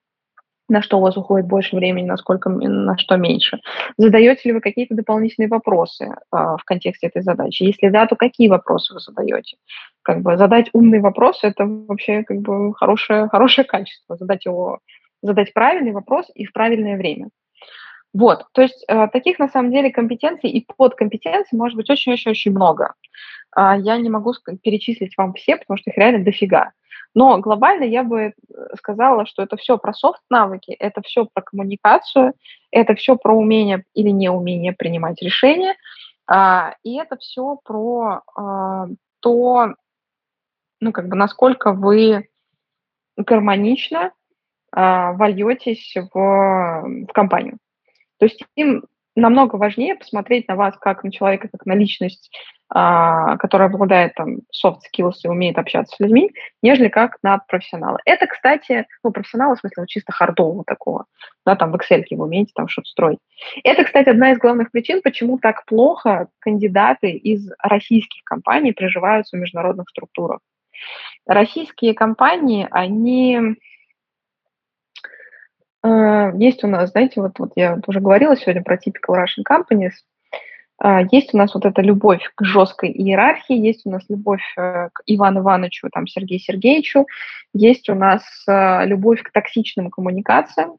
на 0.68 0.82
что 0.82 0.98
у 0.98 1.00
вас 1.00 1.16
уходит 1.16 1.46
больше 1.46 1.76
времени, 1.76 2.06
насколько, 2.06 2.50
на 2.50 2.96
что 2.98 3.16
меньше. 3.16 3.60
Задаете 3.96 4.48
ли 4.48 4.52
вы 4.54 4.60
какие-то 4.60 4.94
дополнительные 4.94 5.48
вопросы 5.48 6.04
э, 6.04 6.16
в 6.30 6.60
контексте 6.64 7.06
этой 7.06 7.22
задачи? 7.22 7.62
Если 7.62 7.88
да, 7.88 8.06
то 8.06 8.16
какие 8.16 8.48
вопросы 8.48 8.94
вы 8.94 9.00
задаете? 9.00 9.56
Как 10.02 10.22
бы 10.22 10.36
задать 10.36 10.70
умный 10.72 11.00
вопрос– 11.00 11.40
это 11.42 11.64
вообще 11.66 12.22
как 12.22 12.38
бы 12.38 12.74
хорошее, 12.74 13.28
хорошее 13.28 13.66
качество. 13.66 14.16
Задать 14.16 14.44
его, 14.44 14.80
задать 15.22 15.52
правильный 15.52 15.92
вопрос 15.92 16.26
и 16.34 16.44
в 16.44 16.52
правильное 16.52 16.96
время. 16.96 17.28
Вот, 18.18 18.46
то 18.52 18.62
есть 18.62 18.82
э, 18.88 19.08
таких 19.08 19.38
на 19.38 19.46
самом 19.48 19.70
деле 19.70 19.90
компетенций 19.90 20.48
и 20.48 20.66
подкомпетенций 20.78 21.58
может 21.58 21.76
быть 21.76 21.90
очень-очень-очень 21.90 22.50
много. 22.50 22.94
Э, 23.54 23.74
я 23.78 23.98
не 23.98 24.08
могу 24.08 24.32
перечислить 24.62 25.18
вам 25.18 25.34
все, 25.34 25.58
потому 25.58 25.76
что 25.76 25.90
их 25.90 25.98
реально 25.98 26.24
дофига. 26.24 26.72
Но 27.12 27.38
глобально 27.40 27.84
я 27.84 28.04
бы 28.04 28.20
э, 28.20 28.32
сказала, 28.78 29.26
что 29.26 29.42
это 29.42 29.58
все 29.58 29.76
про 29.76 29.92
софт-навыки, 29.92 30.70
это 30.70 31.02
все 31.02 31.26
про 31.26 31.42
коммуникацию, 31.42 32.32
это 32.70 32.94
все 32.94 33.16
про 33.16 33.34
умение 33.34 33.84
или 33.92 34.08
неумение 34.08 34.72
принимать 34.72 35.20
решения, 35.20 35.74
а, 36.26 36.74
и 36.84 36.96
это 36.96 37.18
все 37.18 37.58
про 37.64 38.22
а, 38.34 38.86
то, 39.20 39.74
ну, 40.80 40.92
как 40.92 41.08
бы, 41.08 41.16
насколько 41.16 41.74
вы 41.74 42.30
гармонично 43.18 44.12
а, 44.72 45.12
вольетесь 45.12 45.94
в, 45.94 46.14
в 46.14 47.12
компанию. 47.12 47.58
То 48.18 48.26
есть 48.26 48.42
им 48.54 48.84
намного 49.14 49.56
важнее 49.56 49.94
посмотреть 49.94 50.46
на 50.48 50.56
вас 50.56 50.76
как 50.78 51.02
на 51.02 51.10
человека, 51.10 51.48
как 51.48 51.64
на 51.66 51.74
личность 51.74 52.30
а, 52.68 53.36
который 53.36 53.68
обладает 53.68 54.14
там 54.14 54.38
soft 54.52 54.78
skills 54.92 55.12
и 55.22 55.28
умеет 55.28 55.56
общаться 55.56 55.94
с 55.94 56.00
людьми, 56.00 56.32
нежели 56.62 56.88
как 56.88 57.16
на 57.22 57.38
профессионала. 57.38 58.00
Это, 58.04 58.26
кстати, 58.26 58.86
ну, 59.04 59.12
профессионала, 59.12 59.54
в 59.54 59.60
смысле, 59.60 59.84
чисто 59.86 60.10
хардового 60.10 60.64
такого, 60.64 61.04
да, 61.44 61.54
там 61.54 61.70
в 61.70 61.76
Excel 61.76 62.02
вы 62.10 62.24
умеете 62.24 62.50
там 62.56 62.66
что-то 62.66 62.88
строить. 62.88 63.18
Это, 63.62 63.84
кстати, 63.84 64.08
одна 64.08 64.32
из 64.32 64.38
главных 64.38 64.72
причин, 64.72 65.00
почему 65.00 65.38
так 65.38 65.64
плохо 65.64 66.26
кандидаты 66.40 67.12
из 67.12 67.48
российских 67.62 68.24
компаний 68.24 68.72
приживаются 68.72 69.36
в 69.36 69.40
международных 69.40 69.88
структурах. 69.88 70.40
Российские 71.24 71.94
компании, 71.94 72.66
они 72.72 73.58
есть 76.38 76.64
у 76.64 76.68
нас, 76.68 76.90
знаете, 76.90 77.20
вот, 77.20 77.38
вот 77.38 77.52
я 77.56 77.78
уже 77.86 78.00
говорила 78.00 78.36
сегодня 78.36 78.62
про 78.62 78.76
typical 78.76 79.16
Russian 79.16 79.44
companies, 79.48 79.92
а, 80.78 81.02
есть 81.10 81.32
у 81.32 81.38
нас 81.38 81.54
вот 81.54 81.64
эта 81.64 81.80
любовь 81.82 82.22
к 82.34 82.44
жесткой 82.44 82.90
иерархии, 82.90 83.56
есть 83.56 83.86
у 83.86 83.90
нас 83.90 84.02
любовь 84.08 84.42
э, 84.58 84.88
к 84.92 85.02
Ивану 85.06 85.40
Ивановичу, 85.40 85.88
там, 85.90 86.06
Сергею 86.06 86.40
Сергеевичу, 86.40 87.06
есть 87.54 87.88
у 87.88 87.94
нас 87.94 88.22
э, 88.46 88.86
любовь 88.86 89.22
к 89.22 89.32
токсичным 89.32 89.90
коммуникациям. 89.90 90.76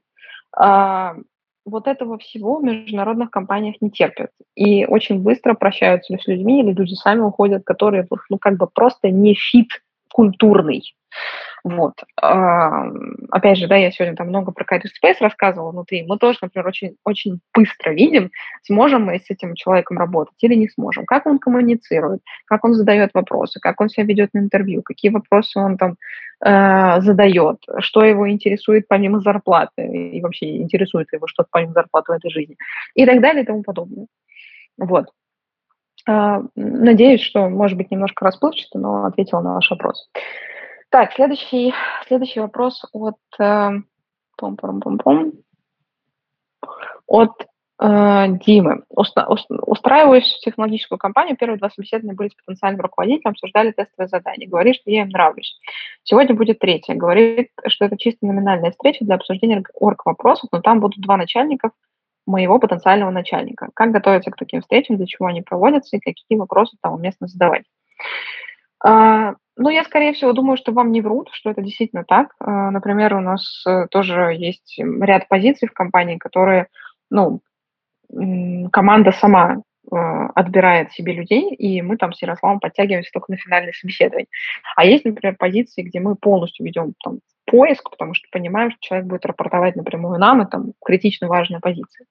Вот 1.69 1.87
этого 1.87 2.17
всего 2.17 2.59
в 2.59 2.63
международных 2.63 3.29
компаниях 3.29 3.75
не 3.81 3.91
терпят. 3.91 4.31
И 4.55 4.85
очень 4.85 5.19
быстро 5.19 5.53
прощаются 5.53 6.17
с 6.17 6.25
людьми, 6.25 6.61
или 6.61 6.71
люди 6.71 6.93
сами 6.93 7.19
уходят, 7.19 7.65
которые 7.65 8.07
ну, 8.29 8.37
как 8.37 8.55
бы 8.55 8.67
просто 8.67 9.09
не 9.09 9.35
фит 9.35 9.67
культурный. 10.09 10.81
Вот. 11.69 11.93
Опять 12.15 13.57
же, 13.57 13.67
да, 13.67 13.75
я 13.75 13.91
сегодня 13.91 14.15
там 14.15 14.27
много 14.27 14.53
про 14.53 14.63
Career 14.63 14.85
Space 14.85 15.17
рассказывала 15.19 15.71
внутри. 15.71 16.05
Мы 16.07 16.17
тоже, 16.17 16.39
например, 16.41 16.65
очень, 16.65 16.95
очень 17.03 17.41
быстро 17.53 17.91
видим, 17.91 18.31
сможем 18.63 19.03
мы 19.03 19.19
с 19.19 19.29
этим 19.29 19.53
человеком 19.53 19.97
работать 19.97 20.41
или 20.41 20.55
не 20.55 20.69
сможем. 20.69 21.05
Как 21.05 21.25
он 21.25 21.39
коммуницирует, 21.39 22.21
как 22.45 22.63
он 22.63 22.73
задает 22.73 23.11
вопросы, 23.13 23.59
как 23.59 23.81
он 23.81 23.89
себя 23.89 24.05
ведет 24.05 24.33
на 24.33 24.39
интервью, 24.39 24.81
какие 24.81 25.11
вопросы 25.11 25.59
он 25.59 25.77
там 25.77 25.95
э, 26.45 27.01
задает, 27.01 27.57
что 27.79 28.05
его 28.05 28.29
интересует 28.29 28.87
помимо 28.87 29.19
зарплаты, 29.19 29.85
и 29.85 30.21
вообще 30.21 30.61
интересует 30.61 31.11
его 31.11 31.27
что-то 31.27 31.49
помимо 31.51 31.73
зарплаты 31.73 32.13
в 32.13 32.15
этой 32.15 32.31
жизни, 32.31 32.55
и 32.95 33.05
так 33.05 33.19
далее 33.19 33.43
и 33.43 33.45
тому 33.45 33.63
подобное. 33.63 34.07
Вот. 34.77 35.07
Надеюсь, 36.55 37.19
что, 37.19 37.49
может 37.49 37.77
быть, 37.77 37.91
немножко 37.91 38.23
расплывчато, 38.23 38.79
но 38.79 39.03
ответила 39.05 39.41
на 39.41 39.55
ваш 39.55 39.69
вопрос. 39.69 40.09
Так, 40.89 41.13
следующий, 41.13 41.73
следующий 42.07 42.39
вопрос 42.39 42.81
от 42.93 43.17
э, 43.39 43.71
пом 44.37 44.55
-пом 44.55 44.79
-пом 44.79 44.97
-пом, 44.97 45.31
от 47.05 47.45
э, 47.81 48.27
Димы. 48.45 48.83
Уста, 48.89 49.27
устраиваюсь 49.27 50.33
в 50.33 50.39
технологическую 50.39 50.97
компанию. 50.97 51.35
Первые 51.35 51.57
два 51.57 51.69
собеседования 51.69 52.15
были 52.15 52.29
с 52.29 52.35
потенциальным 52.35 52.81
руководителем, 52.81 53.31
обсуждали 53.31 53.71
тестовые 53.71 54.07
задания. 54.07 54.47
Говорит, 54.47 54.75
что 54.75 54.89
я 54.89 55.01
им 55.01 55.09
нравлюсь. 55.09 55.59
Сегодня 56.03 56.33
будет 56.33 56.59
третье. 56.59 56.95
Говорит, 56.95 57.51
что 57.67 57.85
это 57.85 57.97
чисто 57.97 58.25
номинальная 58.25 58.71
встреча 58.71 59.03
для 59.03 59.15
обсуждения 59.15 59.63
орг-вопросов, 59.73 60.49
но 60.53 60.61
там 60.61 60.79
будут 60.79 61.01
два 61.01 61.17
начальника 61.17 61.71
моего 62.25 62.59
потенциального 62.59 63.11
начальника. 63.11 63.69
Как 63.73 63.91
готовиться 63.91 64.31
к 64.31 64.37
таким 64.37 64.61
встречам, 64.61 64.95
для 64.95 65.05
чего 65.05 65.27
они 65.27 65.41
проводятся 65.41 65.97
и 65.97 65.99
какие 65.99 66.37
вопросы 66.37 66.77
там 66.81 66.93
уместно 66.93 67.27
задавать. 67.27 67.63
А, 69.57 69.61
ну, 69.61 69.69
я, 69.69 69.83
скорее 69.83 70.13
всего, 70.13 70.33
думаю, 70.33 70.57
что 70.57 70.71
вам 70.71 70.91
не 70.91 71.01
врут, 71.01 71.29
что 71.33 71.49
это 71.49 71.61
действительно 71.61 72.03
так. 72.03 72.33
А, 72.39 72.71
например, 72.71 73.15
у 73.15 73.21
нас 73.21 73.63
э, 73.67 73.87
тоже 73.89 74.35
есть 74.37 74.79
ряд 74.79 75.27
позиций 75.27 75.67
в 75.67 75.73
компании, 75.73 76.17
которые, 76.17 76.67
ну, 77.09 77.41
команда 78.71 79.11
сама 79.11 79.57
э, 79.57 79.95
отбирает 80.35 80.93
себе 80.93 81.13
людей, 81.13 81.53
и 81.53 81.81
мы 81.81 81.97
там 81.97 82.13
с 82.13 82.21
Ярославом 82.21 82.59
подтягиваемся 82.59 83.11
только 83.11 83.31
на 83.31 83.37
финальное 83.37 83.73
собеседование. 83.73 84.27
А 84.75 84.85
есть, 84.85 85.03
например, 85.03 85.35
позиции, 85.37 85.81
где 85.81 85.99
мы 85.99 86.15
полностью 86.15 86.65
ведем 86.65 86.93
там 87.03 87.19
поиск, 87.45 87.89
потому 87.89 88.13
что 88.13 88.27
понимаем, 88.31 88.71
что 88.71 88.79
человек 88.81 89.07
будет 89.07 89.25
рапортовать 89.25 89.75
напрямую 89.75 90.19
нам, 90.19 90.41
и 90.41 90.49
там 90.49 90.73
критично 90.85 91.27
важная 91.27 91.59
позиция. 91.59 92.05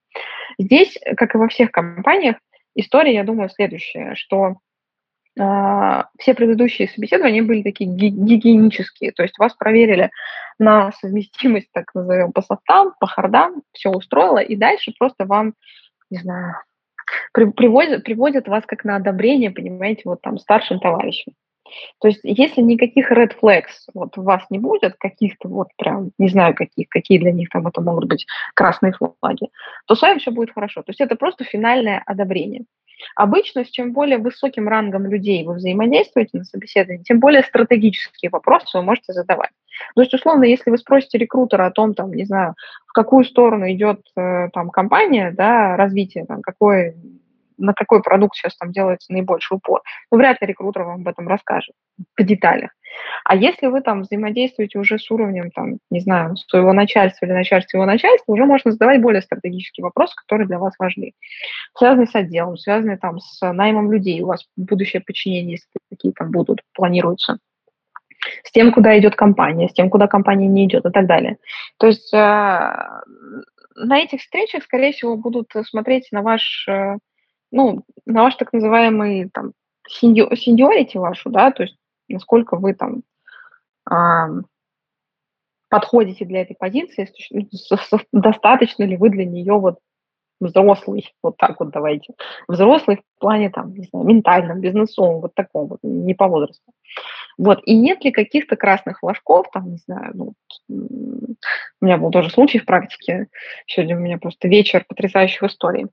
Здесь, 0.59 0.97
как 1.15 1.33
и 1.33 1.37
во 1.37 1.47
всех 1.47 1.71
компаниях, 1.71 2.37
история, 2.75 3.13
я 3.13 3.23
думаю, 3.23 3.49
следующая, 3.49 4.15
что 4.15 4.43
а, 4.43 4.55
все 5.37 6.33
предыдущие 6.33 6.87
собеседования 6.87 7.43
были 7.43 7.61
такие 7.61 7.89
гигиенические, 7.89 9.11
то 9.11 9.23
есть 9.23 9.37
вас 9.37 9.53
проверили 9.53 10.09
на 10.57 10.91
совместимость, 10.93 11.69
так 11.71 11.93
назовем, 11.93 12.31
по 12.31 12.41
софтам, 12.41 12.93
по 12.99 13.05
хардам, 13.05 13.61
все 13.71 13.89
устроило, 13.89 14.39
и 14.39 14.55
дальше 14.55 14.93
просто 14.97 15.25
вам, 15.25 15.53
не 16.09 16.17
знаю, 16.17 16.55
приводят, 17.33 18.03
приводят 18.03 18.47
вас 18.47 18.65
как 18.65 18.83
на 18.83 18.95
одобрение, 18.95 19.51
понимаете, 19.51 20.01
вот 20.05 20.21
там 20.21 20.39
старшим 20.39 20.79
товарищем. 20.79 21.33
То 21.99 22.07
есть 22.07 22.21
если 22.23 22.61
никаких 22.61 23.11
red 23.11 23.33
flags 23.41 23.89
вот 23.93 24.17
у 24.17 24.23
вас 24.23 24.43
не 24.49 24.57
будет, 24.57 24.95
каких-то 24.97 25.49
вот 25.49 25.67
прям, 25.77 26.11
не 26.17 26.29
знаю 26.29 26.55
каких, 26.55 26.87
какие 26.89 27.19
для 27.19 27.31
них 27.31 27.49
там 27.49 27.67
это 27.67 27.81
могут 27.81 28.05
быть 28.05 28.25
красные 28.53 28.93
флаги, 28.93 29.49
то 29.85 29.95
с 29.95 30.01
вами 30.01 30.19
все 30.19 30.31
будет 30.31 30.53
хорошо. 30.53 30.81
То 30.81 30.91
есть 30.91 31.01
это 31.01 31.15
просто 31.15 31.43
финальное 31.43 32.01
одобрение. 32.05 32.63
Обычно 33.15 33.65
с 33.65 33.69
чем 33.69 33.93
более 33.93 34.17
высоким 34.17 34.67
рангом 34.67 35.05
людей 35.05 35.45
вы 35.45 35.55
взаимодействуете 35.55 36.37
на 36.37 36.43
собеседовании, 36.43 37.03
тем 37.03 37.19
более 37.19 37.43
стратегические 37.43 38.29
вопросы 38.29 38.77
вы 38.77 38.83
можете 38.83 39.13
задавать. 39.13 39.51
То 39.95 40.01
есть, 40.01 40.13
условно, 40.13 40.43
если 40.43 40.71
вы 40.71 40.77
спросите 40.77 41.17
рекрутера 41.17 41.67
о 41.67 41.71
том, 41.71 41.93
там, 41.93 42.11
не 42.13 42.25
знаю, 42.25 42.55
в 42.87 42.93
какую 42.93 43.25
сторону 43.25 43.69
идет 43.71 44.01
э, 44.15 44.49
там 44.51 44.69
компания, 44.69 45.31
да, 45.31 45.75
развитие, 45.77 46.25
там, 46.25 46.41
какой 46.41 46.95
на 47.57 47.73
какой 47.73 48.01
продукт 48.01 48.35
сейчас 48.35 48.55
там 48.57 48.71
делается 48.71 49.11
наибольший 49.11 49.57
упор. 49.57 49.81
Ну, 50.11 50.17
вряд 50.17 50.41
ли 50.41 50.47
рекрутер 50.47 50.83
вам 50.83 51.01
об 51.01 51.07
этом 51.07 51.27
расскажет 51.27 51.73
по 52.15 52.23
деталях. 52.23 52.71
А 53.23 53.35
если 53.35 53.67
вы 53.67 53.81
там 53.81 54.01
взаимодействуете 54.01 54.79
уже 54.79 54.97
с 54.97 55.11
уровнем, 55.11 55.51
там, 55.51 55.77
не 55.89 55.99
знаю, 55.99 56.35
своего 56.37 56.73
начальства 56.73 57.25
или 57.25 57.33
начальства 57.33 57.77
его 57.77 57.85
начальства, 57.85 58.31
уже 58.31 58.45
можно 58.45 58.71
задавать 58.71 59.01
более 59.01 59.21
стратегические 59.21 59.83
вопросы, 59.83 60.13
которые 60.15 60.47
для 60.47 60.59
вас 60.59 60.73
важны. 60.79 61.13
Связанные 61.77 62.07
с 62.07 62.15
отделом, 62.15 62.57
связанные 62.57 62.97
там 62.97 63.19
с 63.19 63.51
наймом 63.51 63.91
людей, 63.91 64.21
у 64.21 64.27
вас 64.27 64.45
будущее 64.55 65.01
подчинение, 65.01 65.53
если 65.53 65.67
такие 65.89 66.13
там 66.13 66.31
будут, 66.31 66.61
планируются 66.73 67.37
с 68.43 68.51
тем, 68.51 68.71
куда 68.71 68.97
идет 68.97 69.15
компания, 69.15 69.69
с 69.69 69.73
тем, 69.73 69.89
куда 69.89 70.07
компания 70.07 70.47
не 70.47 70.65
идет 70.65 70.85
и 70.85 70.91
так 70.91 71.05
далее. 71.05 71.37
То 71.77 71.87
есть 71.87 72.13
э, 72.13 72.17
на 72.17 73.99
этих 73.99 74.21
встречах, 74.21 74.63
скорее 74.63 74.91
всего, 74.91 75.15
будут 75.15 75.51
смотреть 75.65 76.09
на 76.11 76.21
ваш 76.21 76.67
э, 76.67 76.97
ну, 77.51 77.83
на 78.05 78.23
ваш 78.23 78.35
так 78.35 78.53
называемый 78.53 79.29
там 79.29 79.53
сеньорити 79.87 80.97
вашу, 80.97 81.29
да, 81.29 81.51
то 81.51 81.63
есть 81.63 81.77
насколько 82.09 82.57
вы 82.57 82.73
там 82.73 83.03
э, 83.89 84.41
подходите 85.69 86.25
для 86.25 86.41
этой 86.41 86.55
позиции, 86.55 87.09
ну, 87.31 87.99
достаточно 88.11 88.83
ли 88.83 88.97
вы 88.97 89.09
для 89.09 89.25
нее 89.25 89.53
вот 89.53 89.79
взрослый, 90.39 91.11
вот 91.23 91.37
так 91.37 91.59
вот 91.59 91.71
давайте, 91.71 92.13
взрослый 92.47 92.97
в 92.97 93.19
плане 93.19 93.49
там, 93.49 93.73
не 93.73 93.85
знаю, 93.85 94.05
ментальном, 94.05 94.61
бизнесовом, 94.61 95.21
вот 95.21 95.33
таком 95.33 95.67
вот, 95.67 95.79
не 95.81 96.13
по 96.13 96.27
возрасту. 96.27 96.71
Вот, 97.37 97.59
и 97.65 97.75
нет 97.75 98.03
ли 98.03 98.11
каких-то 98.11 98.55
красных 98.55 98.99
флажков, 98.99 99.47
там, 99.51 99.71
не 99.71 99.77
знаю, 99.77 100.11
ну, 100.13 100.33
у 100.69 101.85
меня 101.85 101.97
был 101.97 102.11
тоже 102.11 102.29
случай 102.29 102.59
в 102.59 102.65
практике, 102.65 103.27
сегодня 103.65 103.95
у 103.95 103.99
меня 103.99 104.17
просто 104.17 104.47
вечер 104.47 104.85
потрясающих 104.87 105.43
историй 105.43 105.87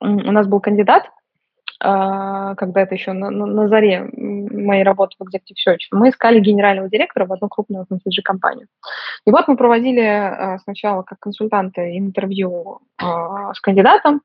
у 0.00 0.32
нас 0.32 0.46
был 0.46 0.60
кандидат, 0.60 1.10
а, 1.80 2.56
когда 2.56 2.82
это 2.82 2.94
еще 2.94 3.12
на, 3.12 3.30
на, 3.30 3.46
на 3.46 3.68
заре 3.68 4.08
моей 4.12 4.82
работы 4.82 5.14
в 5.18 5.22
Executive 5.22 5.56
Search, 5.66 5.86
мы 5.92 6.10
искали 6.10 6.40
генерального 6.40 6.88
директора 6.88 7.26
в 7.26 7.32
одну 7.32 7.48
крупную 7.48 7.86
FMCG-компанию. 7.88 8.66
И 9.26 9.30
вот 9.30 9.46
мы 9.46 9.56
проводили 9.56 10.00
а, 10.00 10.58
сначала 10.58 11.02
как 11.02 11.20
консультанты 11.20 11.96
интервью 11.96 12.80
а, 13.00 13.54
с 13.54 13.60
кандидатом, 13.60 14.22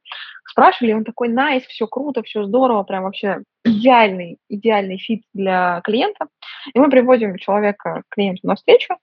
спрашивали, 0.49 0.93
он 0.93 1.03
такой, 1.03 1.29
nice, 1.29 1.63
все 1.65 1.85
круто, 1.85 2.23
все 2.23 2.43
здорово, 2.43 2.83
прям 2.83 3.03
вообще 3.03 3.43
идеальный, 3.63 4.37
идеальный 4.49 4.97
fit 4.97 5.23
для 5.33 5.81
клиента. 5.83 6.27
И 6.73 6.79
мы 6.79 6.89
приводим 6.89 7.37
человека 7.37 8.01
к 8.09 8.15
клиенту 8.15 8.47
на 8.47 8.55
встречу, 8.55 8.95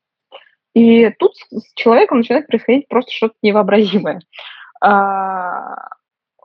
и 0.75 1.11
тут 1.19 1.35
с 1.51 1.73
человеком 1.75 2.19
начинает 2.19 2.47
происходить 2.47 2.89
просто 2.89 3.13
что-то 3.13 3.35
невообразимое 3.43 4.21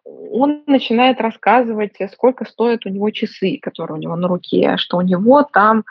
он 0.05 0.63
начинает 0.67 1.19
рассказывать, 1.19 1.97
сколько 2.13 2.45
стоят 2.45 2.85
у 2.85 2.89
него 2.89 3.09
часы, 3.09 3.57
которые 3.61 3.97
у 3.97 4.01
него 4.01 4.15
на 4.15 4.27
руке, 4.27 4.77
что 4.77 4.97
у 4.97 5.01
него 5.01 5.43
там 5.43 5.83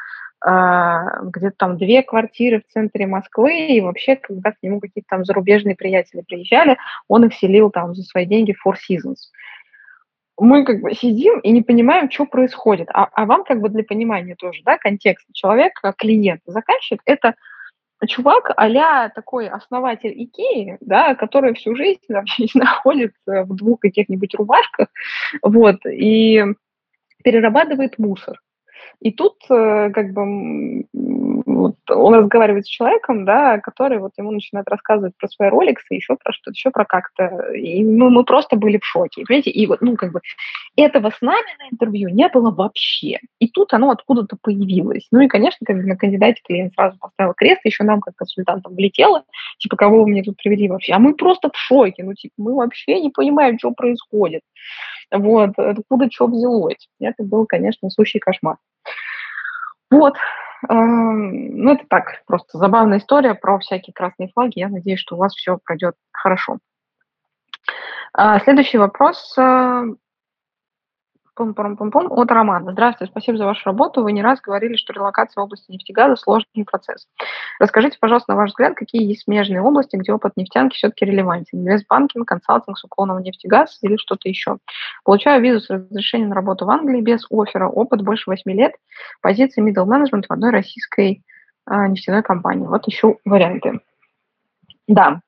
э, 0.47 1.01
где-то 1.23 1.57
там 1.57 1.77
две 1.77 2.03
квартиры 2.03 2.61
в 2.61 2.73
центре 2.73 3.07
Москвы, 3.07 3.67
и 3.67 3.81
вообще, 3.81 4.17
когда 4.17 4.53
к 4.53 4.57
нему 4.63 4.81
какие-то 4.81 5.09
там 5.09 5.25
зарубежные 5.25 5.75
приятели 5.75 6.23
приезжали, 6.23 6.79
он 7.09 7.25
их 7.25 7.35
селил 7.35 7.71
там 7.71 7.95
за 7.95 8.03
свои 8.05 8.25
деньги 8.25 8.55
Four 8.65 8.75
Seasons. 8.75 9.31
Мы 10.39 10.65
как 10.65 10.81
бы 10.81 10.93
сидим 10.95 11.41
и 11.41 11.51
не 11.51 11.63
понимаем, 11.63 12.11
что 12.11 12.27
происходит. 12.27 12.89
А, 12.93 13.09
а 13.13 13.25
вам 13.25 13.45
как 13.45 13.61
бы 13.61 13.69
для 13.69 13.85
понимания 13.85 14.35
тоже, 14.37 14.63
да, 14.65 14.79
контекст. 14.79 15.27
Человек, 15.33 15.81
клиент, 15.97 16.41
заказчик– 16.45 17.01
это 17.05 17.35
чувак 18.07 18.53
а 18.57 19.09
такой 19.09 19.49
основатель 19.49 20.13
Икеи, 20.13 20.79
да, 20.81 21.15
который 21.15 21.55
всю 21.55 21.75
жизнь 21.77 22.01
вообще 22.09 22.47
находится 22.55 23.45
в 23.45 23.55
двух 23.55 23.81
каких-нибудь 23.81 24.35
рубашках, 24.35 24.89
вот, 25.43 25.85
и 25.87 26.45
перерабатывает 27.23 27.99
мусор. 27.99 28.41
И 29.01 29.11
тут 29.13 29.37
э, 29.51 29.91
как 29.91 30.13
бы 30.13 30.85
вот, 31.65 31.77
он 31.89 32.15
разговаривает 32.15 32.67
с 32.67 32.69
человеком, 32.69 33.25
да, 33.25 33.59
который 33.59 33.99
вот 33.99 34.13
ему 34.19 34.31
начинает 34.33 34.69
рассказывать 34.69 35.17
про 35.17 35.29
свои 35.29 35.49
роликсы, 35.49 35.95
еще 35.95 36.15
про 36.23 36.31
что-то, 36.33 36.51
еще 36.51 36.71
про 36.71 36.85
как-то. 36.85 37.53
И 37.55 37.83
ну, 37.83 38.11
мы 38.11 38.25
просто 38.25 38.57
были 38.57 38.77
в 38.77 38.85
шоке. 38.85 39.25
Понимаете? 39.27 39.51
И 39.51 39.67
вот, 39.67 39.81
ну, 39.81 39.97
как 39.97 40.13
бы 40.13 40.21
этого 40.77 41.11
с 41.11 41.23
нами 41.23 41.47
на 41.59 41.73
интервью 41.73 42.11
не 42.11 42.29
было 42.29 42.51
вообще. 42.51 43.19
И 43.39 43.49
тут 43.49 43.73
оно 43.73 43.91
откуда-то 43.91 44.37
появилось. 44.43 45.07
Ну 45.11 45.21
и, 45.21 45.29
конечно, 45.29 45.65
как 45.65 45.77
бы 45.77 45.85
на 45.85 45.97
кандидате 45.97 46.43
клиент 46.45 46.75
сразу 46.75 46.99
поставил 46.99 47.33
крест, 47.33 47.63
еще 47.65 47.85
нам, 47.85 48.01
как 48.01 48.15
консультантам, 48.15 48.75
влетело, 48.75 49.25
типа, 49.59 49.77
кого 49.77 50.03
вы 50.03 50.11
мне 50.11 50.23
тут 50.23 50.37
привели 50.37 50.69
вообще? 50.69 50.93
А 50.93 50.99
мы 50.99 51.15
просто 51.15 51.49
в 51.51 51.57
шоке. 51.57 52.05
Ну, 52.05 52.13
типа, 52.13 52.35
мы 52.37 52.55
вообще 52.55 53.01
не 53.01 53.09
понимаем, 53.09 53.59
что 53.59 53.71
происходит. 53.71 54.43
Вот, 55.11 55.59
откуда 55.59 56.11
что 56.11 56.27
взялось. 56.27 56.89
Это 57.01 57.23
был, 57.23 57.47
конечно, 57.47 57.89
сущий 57.89 58.21
кошмар. 58.21 58.57
Вот. 59.91 60.15
Эм, 60.69 61.57
ну, 61.59 61.73
это 61.73 61.85
так, 61.89 62.23
просто 62.27 62.59
забавная 62.59 62.99
история 62.99 63.35
про 63.35 63.59
всякие 63.59 63.93
красные 63.93 64.29
флаги. 64.29 64.59
Я 64.59 64.69
надеюсь, 64.69 65.01
что 65.01 65.17
у 65.17 65.19
вас 65.19 65.35
все 65.35 65.59
пройдет 65.65 65.95
хорошо. 66.13 66.59
А, 68.13 68.39
следующий 68.41 68.79
вопрос. 68.79 69.35
Э, 71.35 71.37
Пум-пум-пум-пум. 71.37 72.13
От 72.13 72.31
Романа. 72.31 72.73
Здравствуйте, 72.73 73.11
спасибо 73.11 73.39
за 73.39 73.45
вашу 73.45 73.63
работу. 73.67 74.03
Вы 74.03 74.13
не 74.13 74.23
раз 74.23 74.41
говорили, 74.41 74.77
что 74.77 74.93
релокация 74.93 75.41
в 75.41 75.45
области 75.45 75.71
нефтегаза– 75.71 76.17
сложный 76.17 76.65
процесс. 76.65 77.07
Расскажите, 77.59 77.99
пожалуйста, 78.01 78.33
на 78.33 78.39
ваш 78.39 78.51
взгляд, 78.51 78.75
какие 78.75 79.07
есть 79.07 79.23
смежные 79.23 79.61
области, 79.61 79.97
где 79.97 80.13
опыт 80.13 80.37
нефтянки 80.37 80.77
все-таки 80.77 81.05
релевантен? 81.05 81.61
Инвестбанкинг, 81.61 82.27
консалтинг 82.27 82.79
с 82.79 82.85
уклоном 82.85 83.19
в 83.19 83.23
нефтегаз 83.23 83.79
или 83.83 83.97
что-то 83.97 84.29
еще? 84.29 84.59
Получаю 85.05 85.43
визу 85.43 85.61
с 85.61 85.71
разрешением 85.71 86.31
на 86.31 86.37
работу 86.37 86.67
в 86.67 86.71
Англии 86.71 87.01
без 87.01 87.27
оффера, 87.31 87.69
опыт 87.69 88.03
больше 88.03 88.31
8 88.31 88.51
лет, 88.53 88.75
позиции 89.21 89.63
middle 89.63 89.87
management 89.87 90.27
в 90.29 90.33
одной 90.33 90.51
российской 90.51 91.23
а, 91.67 91.89
нефтяной 91.89 92.23
компании. 92.23 92.67
Вот 92.67 92.87
ищу 92.87 93.19
варианты. 93.25 93.81
Да, 94.87 95.21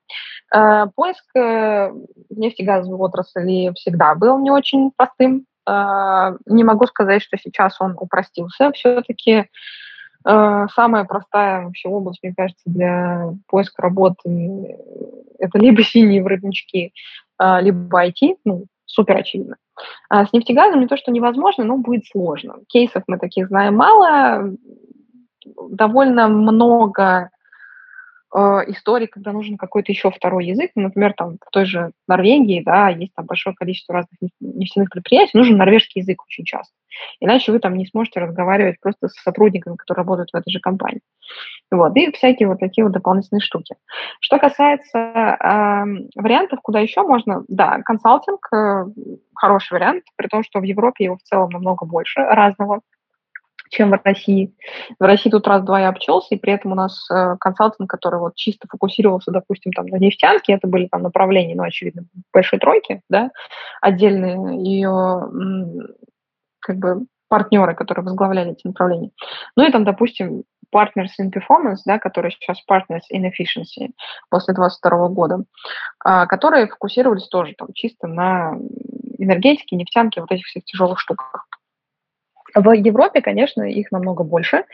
э, 0.55 0.87
поиск 0.95 1.25
э, 1.35 1.91
нефтегазовой 2.29 2.99
отрасли 2.99 3.73
всегда 3.75 4.15
был 4.15 4.39
не 4.39 4.51
очень 4.51 4.91
простым. 4.95 5.47
А, 5.67 6.35
не 6.47 6.65
могу 6.65 6.87
сказать, 6.87 7.23
что 7.23 7.37
сейчас 7.37 7.81
он 7.81 7.97
упростился. 7.99 8.71
Все-таки 8.73 9.47
а, 10.25 10.69
самая 10.69 11.05
простая 11.05 11.65
вообще 11.65 11.89
область, 11.89 12.21
мне 12.23 12.35
кажется, 12.37 12.63
для 12.67 13.31
поиска 13.49 13.83
работы– 13.83 14.77
это 15.39 15.59
либо 15.59 15.83
синие 15.83 16.23
воротнички, 16.23 16.93
а, 17.39 17.61
либо 17.61 18.07
IT, 18.07 18.37
ну, 18.45 18.67
супер 18.87 19.17
очевидно. 19.17 19.57
А 20.09 20.25
с 20.25 20.33
нефтегазом 20.33 20.81
не 20.81 20.87
то, 20.87 20.97
что 20.97 21.11
невозможно, 21.11 21.65
но 21.65 21.77
будет 21.77 22.07
сложно. 22.07 22.57
Кейсов 22.69 23.03
мы 23.07 23.19
таких 23.19 23.49
знаем 23.49 23.77
мало, 23.77 24.53
довольно 25.71 26.29
много 26.29 27.31
Э, 28.37 28.65
истории, 28.67 29.07
когда 29.07 29.33
нужен 29.33 29.57
какой-то 29.57 29.91
еще 29.93 30.11
второй 30.11 30.45
язык, 30.45 30.71
ну, 30.75 30.83
например, 30.83 31.15
там 31.15 31.39
в 31.41 31.51
той 31.51 31.65
же 31.65 31.93
Норвегии, 32.07 32.63
да, 32.63 32.91
есть 32.91 33.15
там 33.15 33.25
большое 33.25 33.57
количество 33.57 33.95
разных 33.95 34.13
нефтяных 34.41 34.91
предприятий, 34.91 35.31
нужен 35.33 35.57
норвежский 35.57 36.03
язык 36.03 36.23
очень 36.23 36.45
часто. 36.45 36.75
Иначе 37.21 37.51
вы 37.51 37.61
там 37.61 37.79
не 37.79 37.87
сможете 37.87 38.21
разговаривать 38.21 38.79
просто 38.81 39.09
с 39.09 39.15
сотрудниками, 39.23 39.77
которые 39.77 40.03
работают 40.03 40.31
в 40.33 40.37
этой 40.37 40.51
же 40.51 40.61
компании. 40.61 41.01
Вот, 41.71 41.97
и 41.97 42.13
всякие 42.13 42.49
вот 42.49 42.61
такие 42.61 42.85
вот 42.85 42.93
дополнительные 42.93 43.41
штуки. 43.41 43.75
Что 44.21 44.39
касается 44.39 44.99
э, 44.99 45.85
вариантов, 46.15 46.61
куда 46.63 46.81
еще 46.81 47.03
можно, 47.03 47.43
да, 47.49 47.81
консалтинг 47.87 48.47
э, 48.53 48.85
хороший 49.35 49.73
вариант, 49.73 50.05
при 50.17 50.27
том, 50.29 50.43
что 50.43 50.61
в 50.61 50.65
Европе 50.65 51.05
его 51.05 51.17
в 51.17 51.23
целом 51.23 51.49
намного 51.51 51.87
больше 51.87 52.21
разного 52.21 52.83
чем 53.71 53.91
в 53.91 54.01
России. 54.05 54.55
В 54.99 55.03
России 55.03 55.31
тут 55.31 55.47
раз-два 55.47 55.81
я 55.81 55.89
обчелся, 55.89 56.35
и 56.35 56.39
при 56.39 56.53
этом 56.53 56.73
у 56.73 56.75
нас 56.75 57.09
э, 57.11 57.37
консалтинг, 57.41 57.91
который 57.91 58.21
вот 58.21 58.35
чисто 58.35 58.69
фокусировался, 58.69 59.31
допустим, 59.31 59.73
там 59.73 59.87
на 59.87 59.97
нефтянке, 59.97 60.55
это 60.55 60.67
были 60.67 60.87
там 60.87 61.03
направления, 61.03 61.55
ну, 61.55 61.65
очевидно, 61.65 62.05
большой 62.33 62.59
тройки, 62.59 63.03
да, 63.09 63.31
отдельные 63.81 64.63
ее 64.63 65.29
как 66.61 66.77
бы 66.77 67.07
партнеры, 67.29 67.75
которые 67.75 68.05
возглавляли 68.05 68.53
эти 68.53 68.67
направления. 68.67 69.11
Ну 69.57 69.67
и 69.67 69.73
там, 69.73 69.85
допустим, 69.85 70.45
Partners 70.75 71.11
in 71.21 71.31
Performance, 71.31 71.83
да, 71.85 71.99
который 71.99 72.31
сейчас 72.31 72.59
Partners 72.69 73.03
in 73.13 73.23
Efficiency 73.23 73.93
после 74.31 74.55
2022 74.55 75.09
года, 75.09 75.45
а, 76.05 76.27
которые 76.27 76.69
фокусировались 76.69 77.29
тоже 77.29 77.55
там 77.57 77.69
чисто 77.75 78.07
на 78.07 78.57
энергетике, 79.19 79.77
нефтянке, 79.77 80.21
вот 80.21 80.31
этих 80.31 80.47
всех 80.47 80.65
тяжелых 80.65 81.01
штуках. 81.01 81.46
В 82.57 82.73
Европе, 82.73 83.21
конечно, 83.21 83.63
их 83.63 83.93
намного 83.93 84.25
больше. 84.25 84.65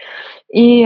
И 0.49 0.85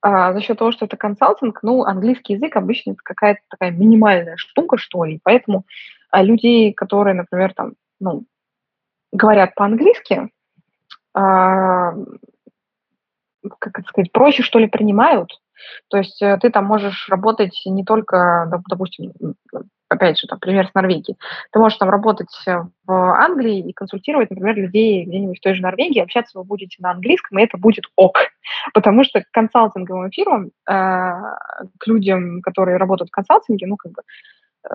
а, 0.00 0.32
за 0.32 0.40
счет 0.40 0.58
того, 0.58 0.70
что 0.70 0.84
это 0.84 0.96
консалтинг, 0.96 1.58
ну, 1.62 1.82
английский 1.82 2.34
язык 2.34 2.54
обычно 2.56 2.92
это 2.92 3.00
какая-то 3.02 3.40
такая 3.48 3.72
минимальная 3.72 4.36
штука, 4.36 4.78
что 4.78 5.04
ли. 5.04 5.18
Поэтому 5.24 5.64
а, 6.10 6.22
людей, 6.22 6.72
которые, 6.72 7.14
например, 7.14 7.52
там, 7.52 7.72
ну, 7.98 8.24
говорят 9.10 9.56
по-английски, 9.56 10.30
а, 11.14 11.94
как 13.58 13.80
это 13.80 13.88
сказать, 13.88 14.12
проще, 14.12 14.44
что 14.44 14.60
ли, 14.60 14.68
принимают. 14.68 15.32
То 15.88 15.98
есть 15.98 16.20
э, 16.22 16.38
ты 16.40 16.50
там 16.50 16.64
можешь 16.64 17.08
работать 17.08 17.60
не 17.66 17.84
только, 17.84 18.50
допустим, 18.68 19.12
опять 19.90 20.18
же, 20.18 20.26
там, 20.28 20.38
пример 20.38 20.68
с 20.68 20.74
Норвегии. 20.74 21.16
Ты 21.52 21.58
можешь 21.58 21.78
там 21.78 21.90
работать 21.90 22.28
э, 22.46 22.58
в 22.86 22.92
Англии 22.92 23.58
и 23.58 23.72
консультировать, 23.72 24.30
например, 24.30 24.56
людей 24.56 25.04
где-нибудь 25.04 25.38
в 25.38 25.42
той 25.42 25.54
же 25.54 25.62
Норвегии, 25.62 26.00
общаться 26.00 26.38
вы 26.38 26.44
будете 26.44 26.76
на 26.80 26.92
английском, 26.92 27.38
и 27.38 27.42
это 27.42 27.58
будет 27.58 27.84
ок. 27.96 28.16
Потому 28.74 29.04
что 29.04 29.20
к 29.20 29.30
консалтинговым 29.32 30.10
фирмам, 30.12 30.46
э, 30.46 30.50
к 30.70 31.86
людям, 31.86 32.40
которые 32.40 32.76
работают 32.76 33.10
в 33.10 33.12
консалтинге, 33.12 33.66
ну, 33.66 33.76
как 33.76 33.92
бы, 33.92 34.02
э, 34.70 34.74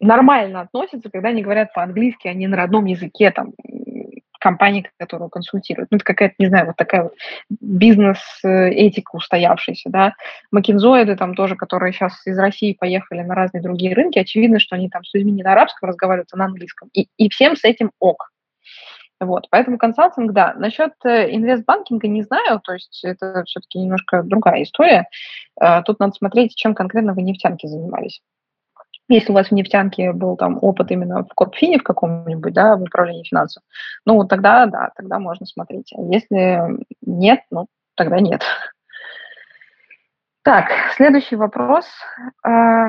нормально 0.00 0.62
относятся, 0.62 1.10
когда 1.10 1.28
они 1.28 1.42
говорят 1.42 1.74
по-английски, 1.74 2.28
а 2.28 2.34
не 2.34 2.46
на 2.46 2.56
родном 2.56 2.86
языке, 2.86 3.30
там, 3.30 3.52
компании, 4.44 4.90
которую 4.98 5.30
консультируют. 5.30 5.90
Ну, 5.90 5.96
это 5.96 6.04
какая-то, 6.04 6.34
не 6.38 6.48
знаю, 6.48 6.66
вот 6.66 6.76
такая 6.76 7.04
вот 7.04 7.14
бизнес-этика 7.48 9.16
устоявшаяся, 9.16 9.88
да. 9.88 10.12
Макинзоиды 10.50 11.16
там 11.16 11.34
тоже, 11.34 11.56
которые 11.56 11.94
сейчас 11.94 12.26
из 12.26 12.38
России 12.38 12.76
поехали 12.78 13.22
на 13.22 13.34
разные 13.34 13.62
другие 13.62 13.94
рынки, 13.94 14.18
очевидно, 14.18 14.58
что 14.58 14.76
они 14.76 14.90
там 14.90 15.02
с 15.02 15.14
людьми 15.14 15.32
не 15.32 15.42
на 15.42 15.52
арабском 15.52 15.88
разговаривают, 15.88 16.28
а 16.32 16.36
на 16.36 16.44
английском. 16.44 16.90
И, 16.92 17.08
и 17.16 17.30
всем 17.30 17.56
с 17.56 17.64
этим 17.64 17.90
ок. 18.00 18.30
Вот, 19.18 19.46
поэтому 19.50 19.78
консалтинг, 19.78 20.32
да. 20.32 20.52
Насчет 20.58 20.92
э, 21.04 21.34
инвестбанкинга 21.34 22.06
не 22.06 22.22
знаю, 22.22 22.60
то 22.62 22.74
есть 22.74 23.00
это 23.02 23.44
все-таки 23.46 23.78
немножко 23.78 24.22
другая 24.22 24.64
история. 24.64 25.06
Э, 25.58 25.82
тут 25.84 26.00
надо 26.00 26.12
смотреть, 26.12 26.54
чем 26.54 26.74
конкретно 26.74 27.14
вы 27.14 27.22
нефтянки 27.22 27.66
занимались. 27.66 28.20
Если 29.08 29.32
у 29.32 29.34
вас 29.34 29.48
в 29.48 29.52
нефтянке 29.52 30.12
был 30.12 30.36
там 30.36 30.58
опыт 30.62 30.90
именно 30.90 31.24
в 31.24 31.34
Корпфине 31.34 31.78
в 31.78 31.82
каком-нибудь, 31.82 32.54
да, 32.54 32.76
в 32.76 32.82
управлении 32.82 33.24
финансов, 33.24 33.62
ну, 34.06 34.24
тогда, 34.24 34.66
да, 34.66 34.90
тогда 34.96 35.18
можно 35.18 35.44
смотреть. 35.44 35.92
А 35.94 36.00
если 36.00 36.84
нет, 37.02 37.40
ну, 37.50 37.66
тогда 37.96 38.20
нет. 38.20 38.42
Так, 40.42 40.70
следующий 40.96 41.36
вопрос. 41.36 41.86
А, 42.42 42.88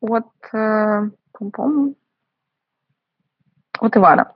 от, 0.00 0.26
э, 0.52 1.10
от 3.80 3.96
Ивана. 3.96 4.34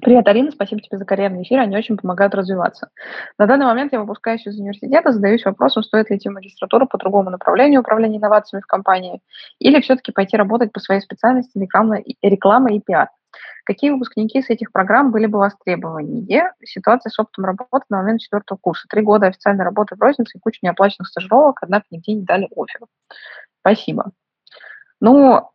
Привет, 0.00 0.26
Арина, 0.26 0.50
спасибо 0.50 0.80
тебе 0.80 0.96
за 0.96 1.04
карьерный 1.04 1.42
эфир, 1.42 1.60
они 1.60 1.76
очень 1.76 1.98
помогают 1.98 2.34
развиваться. 2.34 2.88
На 3.36 3.46
данный 3.46 3.66
момент 3.66 3.92
я 3.92 4.00
выпускаюсь 4.00 4.46
из 4.46 4.58
университета, 4.58 5.12
задаюсь 5.12 5.44
вопросом, 5.44 5.82
стоит 5.82 6.08
ли 6.08 6.16
идти 6.16 6.30
в 6.30 6.32
магистратуру 6.32 6.86
по 6.86 6.96
другому 6.96 7.28
направлению 7.28 7.80
управления 7.80 8.16
инновациями 8.16 8.62
в 8.62 8.66
компании, 8.66 9.20
или 9.58 9.82
все-таки 9.82 10.10
пойти 10.10 10.38
работать 10.38 10.72
по 10.72 10.80
своей 10.80 11.02
специальности 11.02 11.58
реклама, 11.58 11.98
реклама 12.22 12.72
и 12.72 12.80
пиар. 12.80 13.08
Какие 13.64 13.90
выпускники 13.90 14.40
с 14.40 14.48
этих 14.48 14.72
программ 14.72 15.12
были 15.12 15.26
бы 15.26 15.38
востребованнее? 15.38 16.52
Ситуация 16.64 17.10
с 17.10 17.18
опытом 17.18 17.44
работы 17.44 17.84
на 17.90 17.98
момент 17.98 18.20
четвертого 18.20 18.58
курса. 18.58 18.86
Три 18.88 19.02
года 19.02 19.26
официальной 19.26 19.64
работы 19.64 19.94
в 19.94 20.00
рознице 20.00 20.38
и 20.38 20.40
куча 20.40 20.58
неоплаченных 20.62 21.08
стажировок, 21.08 21.58
однако 21.60 21.84
нигде 21.90 22.14
не 22.14 22.22
дали 22.22 22.48
офер. 22.56 22.80
Спасибо. 23.60 24.12
Ну, 25.00 25.50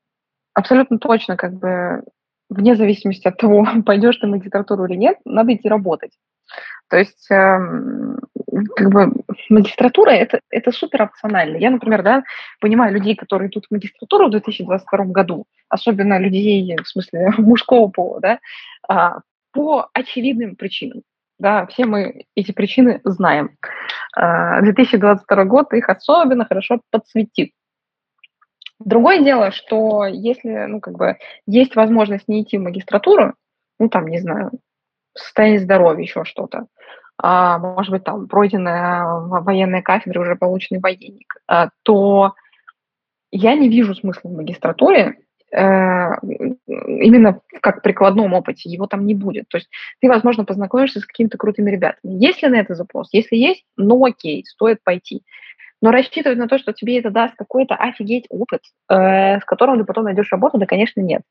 абсолютно 0.54 1.00
точно, 1.00 1.38
как 1.38 1.54
бы 1.54 2.04
вне 2.50 2.76
зависимости 2.76 3.28
от 3.28 3.38
того, 3.38 3.68
пойдешь 3.86 4.18
ты 4.18 4.28
в 4.28 4.30
магистратуру 4.30 4.86
или 4.86 4.96
нет, 4.96 5.18
надо 5.26 5.54
идти 5.54 5.68
работать. 5.68 6.12
То 6.90 6.98
есть, 6.98 7.30
э, 7.30 7.58
как 8.76 8.90
бы, 8.90 9.12
магистратура 9.50 10.12
это, 10.12 10.40
это 10.50 10.72
супер 10.72 11.04
опционально. 11.04 11.58
Я, 11.58 11.70
например, 11.70 12.02
да, 12.04 12.24
понимаю 12.62 12.94
людей, 12.94 13.16
которые 13.16 13.50
идут 13.50 13.66
в 13.66 13.74
магистратуру 13.74 14.28
в 14.28 14.32
2022 14.32 15.06
году, 15.06 15.46
особенно 15.70 16.18
людей, 16.18 16.76
в 16.82 16.88
смысле, 16.88 17.32
мужского 17.38 17.90
пола, 17.90 18.22
да, 18.22 18.40
э, 18.90 19.20
по 19.52 19.90
очевидным 19.94 20.56
причинам. 20.56 21.02
Да, 21.40 21.68
все 21.68 21.86
мы 21.86 22.24
эти 22.36 22.52
причины 22.52 23.02
знаем. 23.04 23.58
Э, 24.16 24.22
а, 24.22 24.62
2022 24.62 25.46
год 25.46 25.74
их 25.74 25.90
особенно 25.90 26.46
хорошо 26.46 26.80
подсветит. 26.90 27.52
Другое 28.80 29.24
дело, 29.24 29.52
что 29.52 30.06
если, 30.06 30.66
ну, 30.68 30.80
как 30.80 30.98
бы, 30.98 31.18
есть 31.46 31.76
возможность 31.76 32.28
не 32.28 32.44
идти 32.44 32.58
в 32.58 32.62
магистратуру, 32.62 33.34
ну, 33.80 33.90
там, 33.90 34.08
не 34.08 34.20
знаю, 34.20 34.52
состояние 35.16 35.60
здоровья, 35.60 36.04
еще 36.04 36.24
что-то, 36.26 36.68
а, 37.22 37.58
может 37.58 37.92
быть, 37.92 38.04
там, 38.04 38.28
пройденная 38.28 39.06
военная 39.06 39.82
кафедра, 39.82 40.22
уже 40.22 40.36
полученный 40.36 40.80
военник, 40.80 41.36
а, 41.48 41.70
то 41.84 42.34
я 43.32 43.56
не 43.56 43.68
вижу 43.70 43.96
смысла 43.96 44.30
в 44.30 44.36
магистратуре, 44.36 45.18
э, 45.52 45.58
именно 46.68 47.42
как 47.62 47.82
прикладном 47.82 48.34
опыте, 48.34 48.70
его 48.70 48.86
там 48.88 49.06
не 49.06 49.16
будет. 49.16 49.48
То 49.50 49.58
есть 49.58 49.70
ты, 50.00 50.08
возможно, 50.08 50.46
познакомишься 50.46 51.00
с 51.00 51.06
какими-то 51.06 51.38
крутыми 51.38 51.72
ребятами. 51.72 52.14
Если 52.24 52.48
на 52.48 52.56
это 52.56 52.76
запрос, 52.76 53.10
если 53.12 53.36
есть, 53.36 53.66
ну 53.76 54.04
окей, 54.06 54.46
стоит 54.46 54.84
пойти. 54.84 55.24
Но 55.82 55.92
рассчитывать 55.92 56.40
на 56.40 56.48
то, 56.48 56.58
что 56.58 56.74
тебе 56.74 57.00
это 57.00 57.12
даст 57.12 57.36
какой-то 57.36 57.76
офигеть 57.76 58.26
опыт, 58.30 58.62
э, 58.90 59.40
с 59.40 59.46
которым 59.46 59.78
ты 59.78 59.86
потом 59.86 60.06
найдешь 60.06 60.32
работу, 60.32 60.58
да, 60.58 60.66
конечно, 60.66 61.02
нет. 61.02 61.22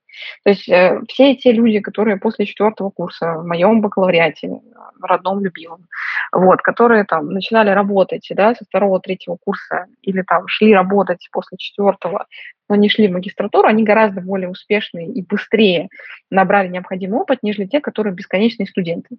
То 0.45 0.51
есть 0.51 0.69
э, 0.69 1.01
все 1.09 1.35
те 1.35 1.51
люди, 1.53 1.81
которые 1.81 2.17
после 2.17 2.47
четвертого 2.47 2.91
курса 2.91 3.35
в 3.39 3.47
моем 3.47 3.81
бакалавриате, 3.81 4.61
родном, 5.03 5.43
любимом, 5.43 5.87
вот, 6.33 6.63
которые 6.63 7.05
там 7.05 7.31
начинали 7.31 7.71
работать, 7.71 8.27
да, 8.31 8.55
со 8.55 8.65
второго, 8.65 9.01
третьего 9.01 9.37
курса, 9.45 9.87
или 10.03 10.23
там 10.23 10.47
шли 10.47 10.73
работать 10.75 11.29
после 11.33 11.59
четвертого, 11.59 12.27
но 12.69 12.77
не 12.77 12.89
шли 12.89 13.09
в 13.09 13.13
магистратуру, 13.13 13.67
они 13.69 13.83
гораздо 13.83 14.21
более 14.21 14.49
успешные 14.49 15.09
и 15.09 15.23
быстрее 15.23 15.89
набрали 16.31 16.69
необходимый 16.69 17.21
опыт, 17.21 17.41
нежели 17.43 17.67
те, 17.67 17.81
которые 17.81 18.15
бесконечные 18.15 18.67
студенты. 18.67 19.17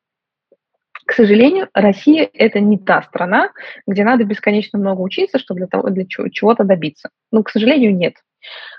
К 1.08 1.14
сожалению, 1.14 1.70
Россия– 1.74 2.30
это 2.34 2.60
не 2.60 2.78
та 2.78 3.01
страна, 3.01 3.51
где 3.88 4.03
надо 4.03 4.26
бесконечно 4.26 4.78
много 4.78 4.99
учиться, 4.99 5.39
чтобы 5.39 5.62
для, 5.62 5.68
того, 5.68 5.89
для 5.89 6.05
чего-то 6.05 6.66
добиться. 6.66 7.10
Ну, 7.32 7.43
к 7.43 7.49
сожалению, 7.49 7.95
нет. 7.95 8.16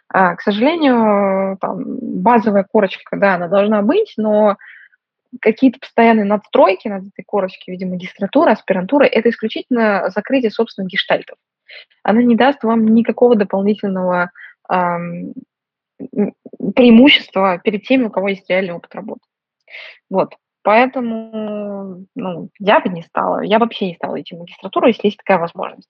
А, 0.08 0.36
к 0.36 0.42
сожалению, 0.42 1.56
там, 1.58 1.84
базовая 2.20 2.66
корочка, 2.70 3.16
да, 3.16 3.36
она 3.36 3.48
должна 3.48 3.80
быть, 3.80 4.12
но 4.18 4.58
какие-то 5.40 5.78
постоянные 5.78 6.26
надстройки 6.26 6.86
над 6.88 7.06
этой 7.06 7.24
корочкой 7.24 7.64
в 7.66 7.68
виде 7.68 7.86
магистратуры, 7.86 8.52
аспирантуры– 8.52 9.06
это 9.08 9.30
исключительно 9.30 10.10
закрытие 10.10 10.50
собственных 10.50 10.92
гештальтов. 10.92 11.38
Она 12.02 12.22
не 12.22 12.36
даст 12.36 12.62
вам 12.62 12.88
никакого 12.88 13.36
дополнительного 13.36 14.32
эм, 14.70 15.32
преимущества 16.74 17.58
перед 17.64 17.84
теми, 17.84 18.04
у 18.04 18.10
кого 18.10 18.28
есть 18.28 18.48
реальный 18.50 18.74
опыт 18.74 18.94
работы. 18.94 19.22
Вот. 20.10 20.34
Поэтому 20.62 22.06
ну, 22.14 22.50
я 22.58 22.80
бы 22.80 22.88
не 22.88 23.02
стала, 23.02 23.40
я 23.40 23.58
вообще 23.58 23.88
не 23.88 23.94
стала 23.94 24.20
идти 24.20 24.34
в 24.34 24.40
магистратуру, 24.40 24.88
если 24.88 25.06
есть 25.06 25.16
такая 25.16 25.38
возможность. 25.38 25.88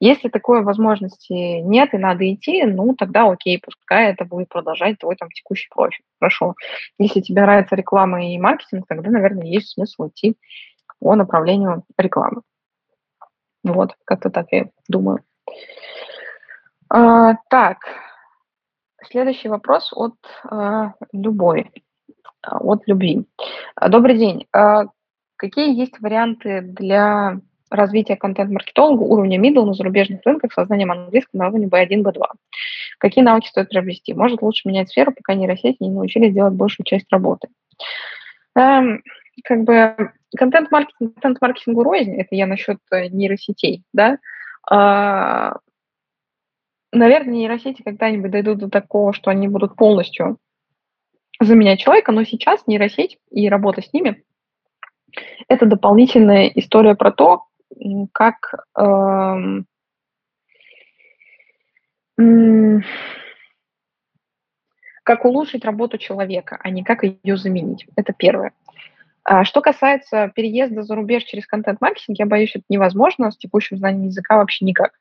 Если 0.00 0.28
такой 0.28 0.62
возможности 0.62 1.60
нет 1.60 1.94
и 1.94 1.98
надо 1.98 2.32
идти, 2.32 2.64
ну 2.64 2.94
тогда 2.94 3.30
окей, 3.30 3.60
пускай 3.60 4.12
это 4.12 4.24
будет 4.24 4.48
продолжать 4.48 4.98
твой 4.98 5.16
там 5.16 5.28
текущий 5.30 5.68
профиль. 5.68 6.04
Хорошо. 6.18 6.54
Если 6.98 7.20
тебе 7.20 7.42
нравится 7.42 7.76
реклама 7.76 8.26
и 8.26 8.38
маркетинг, 8.38 8.86
тогда, 8.88 9.10
наверное, 9.10 9.46
есть 9.46 9.70
смысл 9.70 10.08
идти 10.08 10.36
по 10.98 11.14
направлению 11.14 11.84
рекламы. 11.96 12.42
Вот, 13.62 13.94
как-то 14.04 14.30
так 14.30 14.46
я 14.50 14.70
думаю. 14.88 15.22
А, 16.88 17.34
так, 17.50 17.78
следующий 19.04 19.48
вопрос 19.48 19.92
от 19.92 20.14
а, 20.44 20.94
Любой. 21.12 21.70
А, 22.46 22.58
от 22.58 22.86
любви. 22.86 23.24
А, 23.74 23.88
добрый 23.88 24.16
день. 24.16 24.46
А, 24.52 24.84
какие 25.36 25.76
есть 25.76 26.00
варианты 26.00 26.60
для 26.60 27.40
развития 27.70 28.16
контент-маркетолога 28.16 29.02
уровня 29.02 29.40
middle 29.40 29.64
на 29.64 29.74
зарубежных 29.74 30.20
рынках 30.24 30.52
с 30.52 30.54
созданием 30.54 30.92
английского 30.92 31.40
на 31.40 31.48
уровне 31.48 31.66
B1, 31.66 32.02
B2? 32.02 32.22
Какие 32.98 33.24
навыки 33.24 33.48
стоит 33.48 33.68
приобрести? 33.68 34.14
Может, 34.14 34.42
лучше 34.42 34.68
менять 34.68 34.88
сферу, 34.88 35.12
пока 35.12 35.34
нейросети 35.34 35.76
не 35.80 35.90
научились 35.90 36.32
делать 36.32 36.54
большую 36.54 36.84
часть 36.84 37.06
работы? 37.10 37.48
Эм, 38.54 39.02
как 39.44 39.64
бы 39.64 40.12
контент-маркетинг, 40.36 41.14
контент-маркетингу 41.14 41.82
рознь, 41.82 42.16
это 42.16 42.34
я 42.34 42.46
насчет 42.46 42.78
э, 42.92 43.08
нейросетей, 43.08 43.82
да? 43.92 44.18
Наверное, 46.92 47.34
нейросети 47.34 47.82
когда-нибудь 47.82 48.30
дойдут 48.30 48.58
до 48.58 48.70
такого, 48.70 49.12
что 49.12 49.30
они 49.30 49.48
будут 49.48 49.76
полностью 49.76 50.38
заменять 51.40 51.80
человека, 51.80 52.12
но 52.12 52.24
сейчас 52.24 52.66
нейросеть 52.66 53.18
и 53.30 53.48
работа 53.48 53.82
с 53.82 53.92
ними– 53.92 54.22
это 55.48 55.66
дополнительная 55.66 56.46
история 56.48 56.94
про 56.94 57.12
то, 57.12 57.44
как 58.12 58.54
э, 58.78 59.60
как 65.02 65.24
улучшить 65.24 65.64
работу 65.64 65.98
человека, 65.98 66.58
а 66.62 66.70
не 66.70 66.82
как 66.82 67.04
ее 67.04 67.36
заменить. 67.36 67.86
Это 67.96 68.12
первое. 68.12 68.52
А 69.22 69.44
что 69.44 69.60
касается 69.60 70.32
переезда 70.34 70.82
за 70.82 70.94
рубеж 70.94 71.24
через 71.24 71.46
контент-маркетинг, 71.46 72.18
я 72.18 72.26
боюсь, 72.26 72.54
это 72.54 72.64
невозможно 72.68 73.30
с 73.30 73.36
текущим 73.36 73.76
знанием 73.76 74.06
языка 74.06 74.36
вообще 74.36 74.64
никак. 74.64 74.92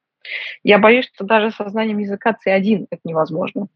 Я 0.64 0.80
боюсь, 0.80 1.10
что 1.14 1.26
даже 1.26 1.52
со 1.52 1.70
знанием 1.70 2.00
языка 2.00 2.36
C1 2.46 2.88
это 2.90 3.02
невозможно. 3.04 3.68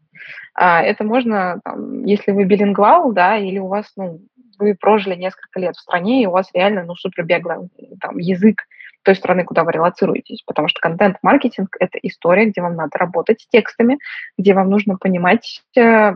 А, 0.54 0.82
это 0.82 1.04
можно, 1.04 1.60
там, 1.64 2.04
если 2.04 2.32
вы 2.32 2.44
билингвал, 2.44 3.12
да, 3.12 3.36
или 3.36 3.58
у 3.58 3.68
вас, 3.68 3.90
ну, 3.96 4.20
вы 4.58 4.74
прожили 4.74 5.14
несколько 5.14 5.58
лет 5.60 5.76
в 5.76 5.80
стране, 5.80 6.22
и 6.22 6.26
у 6.26 6.30
вас 6.30 6.50
реально, 6.52 6.84
ну, 6.84 6.94
супер 6.94 7.24
бэкграунд, 7.24 7.72
там, 8.00 8.18
язык 8.18 8.64
той 9.02 9.14
страны, 9.14 9.44
куда 9.44 9.64
вы 9.64 9.72
релацируетесь, 9.72 10.42
потому 10.44 10.68
что 10.68 10.80
контент-маркетинг– 10.80 11.76
это 11.80 11.98
история, 12.02 12.46
где 12.46 12.60
вам 12.60 12.76
надо 12.76 12.98
работать 12.98 13.40
с 13.40 13.48
текстами, 13.48 13.98
где 14.36 14.54
вам 14.54 14.68
нужно 14.68 14.96
понимать, 14.96 15.62
э, 15.76 16.12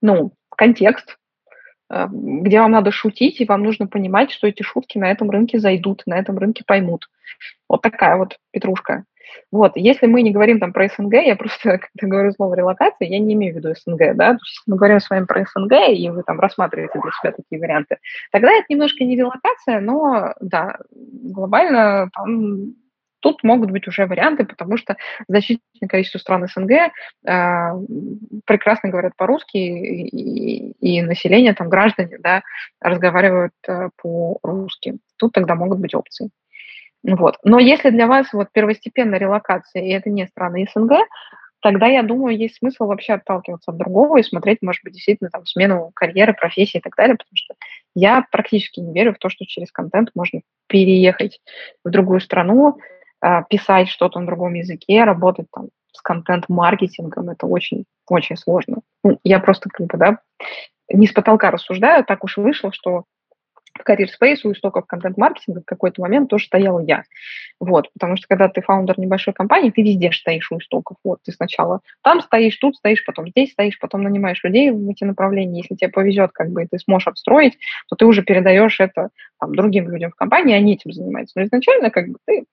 ну, 0.00 0.32
контекст, 0.48 1.18
э, 1.90 2.06
где 2.10 2.60
вам 2.60 2.70
надо 2.70 2.90
шутить, 2.90 3.40
и 3.40 3.44
вам 3.44 3.62
нужно 3.62 3.86
понимать, 3.86 4.30
что 4.30 4.46
эти 4.46 4.62
шутки 4.62 4.96
на 4.98 5.10
этом 5.10 5.30
рынке 5.30 5.58
зайдут, 5.58 6.02
на 6.06 6.18
этом 6.18 6.38
рынке 6.38 6.64
поймут. 6.66 7.08
Вот 7.68 7.82
такая 7.82 8.16
вот 8.16 8.38
петрушка. 8.52 9.04
Вот, 9.52 9.72
если 9.76 10.06
мы 10.06 10.22
не 10.22 10.32
говорим 10.32 10.58
там 10.58 10.72
про 10.72 10.88
СНГ, 10.88 11.14
я 11.14 11.36
просто, 11.36 11.78
когда 11.94 12.08
говорю 12.08 12.32
слово 12.32 12.54
релокация, 12.54 13.08
я 13.08 13.18
не 13.18 13.34
имею 13.34 13.54
в 13.54 13.56
виду 13.56 13.74
СНГ, 13.74 14.16
да, 14.16 14.32
то 14.32 14.40
есть 14.44 14.62
мы 14.66 14.76
говорим 14.76 15.00
с 15.00 15.10
вами 15.10 15.24
про 15.24 15.44
СНГ, 15.44 15.72
и 15.90 16.10
вы 16.10 16.22
там 16.22 16.40
рассматриваете 16.40 17.00
для 17.00 17.10
себя 17.12 17.32
такие 17.32 17.60
варианты, 17.60 17.98
тогда 18.32 18.52
это 18.52 18.66
немножко 18.68 19.04
не 19.04 19.16
релокация, 19.16 19.80
но, 19.80 20.34
да, 20.40 20.78
глобально 20.90 22.10
там 22.12 22.74
тут 23.20 23.42
могут 23.42 23.70
быть 23.72 23.88
уже 23.88 24.06
варианты, 24.06 24.44
потому 24.44 24.76
что 24.76 24.96
значительное 25.26 25.88
количество 25.88 26.18
стран 26.18 26.46
СНГ 26.46 26.70
э, 26.70 26.90
прекрасно 28.44 28.90
говорят 28.90 29.16
по-русски, 29.16 29.56
и, 29.56 30.70
и 30.80 31.02
население, 31.02 31.52
там, 31.54 31.68
граждане, 31.68 32.18
да, 32.20 32.42
разговаривают 32.80 33.52
э, 33.66 33.88
по-русски. 34.00 34.98
Тут 35.16 35.32
тогда 35.32 35.56
могут 35.56 35.80
быть 35.80 35.94
опции. 35.94 36.30
Вот. 37.14 37.36
Но 37.44 37.58
если 37.58 37.90
для 37.90 38.06
вас 38.06 38.32
вот 38.32 38.48
первостепенная 38.52 39.18
релокация, 39.18 39.82
и 39.82 39.90
это 39.90 40.10
не 40.10 40.26
страны 40.26 40.66
СНГ, 40.72 40.92
тогда, 41.60 41.86
я 41.86 42.02
думаю, 42.02 42.36
есть 42.36 42.56
смысл 42.56 42.86
вообще 42.86 43.14
отталкиваться 43.14 43.70
от 43.70 43.76
другого 43.76 44.18
и 44.18 44.24
смотреть, 44.24 44.58
может 44.62 44.82
быть, 44.82 44.94
действительно 44.94 45.30
там 45.30 45.46
смену 45.46 45.92
карьеры, 45.94 46.34
профессии 46.34 46.78
и 46.78 46.80
так 46.80 46.94
далее, 46.96 47.16
потому 47.16 47.34
что 47.34 47.54
я 47.94 48.26
практически 48.30 48.80
не 48.80 48.92
верю 48.92 49.14
в 49.14 49.18
то, 49.18 49.28
что 49.28 49.46
через 49.46 49.70
контент 49.70 50.10
можно 50.14 50.40
переехать 50.68 51.40
в 51.84 51.90
другую 51.90 52.20
страну, 52.20 52.78
а, 53.20 53.42
писать 53.42 53.88
что-то 53.88 54.20
на 54.20 54.26
другом 54.26 54.54
языке, 54.54 55.04
работать 55.04 55.46
там 55.52 55.68
с 55.92 56.02
контент-маркетингом, 56.02 57.30
это 57.30 57.46
очень, 57.46 57.84
очень 58.08 58.36
сложно. 58.36 58.78
Ну, 59.02 59.18
я 59.24 59.38
просто 59.40 59.70
как 59.70 59.86
бы, 59.86 59.96
да, 59.96 60.18
не 60.92 61.06
с 61.06 61.12
потолка 61.12 61.50
рассуждаю, 61.50 62.04
так 62.04 62.22
уж 62.24 62.36
вышло, 62.36 62.72
что 62.72 63.04
в 63.78 63.88
Career 63.88 64.08
Space 64.20 64.40
у 64.44 64.52
истоков 64.52 64.86
контент-маркетинга 64.86 65.60
в 65.60 65.64
какой-то 65.64 66.00
момент 66.02 66.30
тоже 66.30 66.46
стояла 66.46 66.80
я. 66.80 67.04
Вот, 67.60 67.90
потому 67.92 68.16
что 68.16 68.26
когда 68.28 68.48
ты 68.48 68.60
фаундер 68.62 68.98
небольшой 68.98 69.34
компании, 69.34 69.70
ты 69.70 69.82
везде 69.82 70.12
стоишь 70.12 70.50
у 70.50 70.58
истоков. 70.58 70.96
Вот, 71.04 71.20
ты 71.24 71.32
сначала 71.32 71.80
там 72.02 72.20
стоишь, 72.20 72.56
тут 72.56 72.76
стоишь, 72.76 73.04
потом 73.04 73.28
здесь 73.28 73.52
стоишь, 73.52 73.78
потом 73.78 74.02
нанимаешь 74.02 74.42
людей 74.44 74.70
в 74.70 74.88
эти 74.88 75.04
направления. 75.04 75.60
Если 75.60 75.74
тебе 75.74 75.90
повезет, 75.90 76.32
как 76.32 76.50
бы, 76.50 76.64
и 76.64 76.66
ты 76.66 76.78
сможешь 76.78 77.08
отстроить, 77.08 77.58
то 77.88 77.96
ты 77.96 78.06
уже 78.06 78.22
передаешь 78.22 78.80
это 78.80 79.10
там, 79.40 79.54
другим 79.54 79.90
людям 79.90 80.10
в 80.10 80.16
компании, 80.16 80.54
они 80.54 80.74
этим 80.74 80.92
занимаются. 80.92 81.38
Но 81.38 81.44
изначально, 81.44 81.90
как 81.90 82.08
бы, 82.08 82.18
ты 82.26 82.44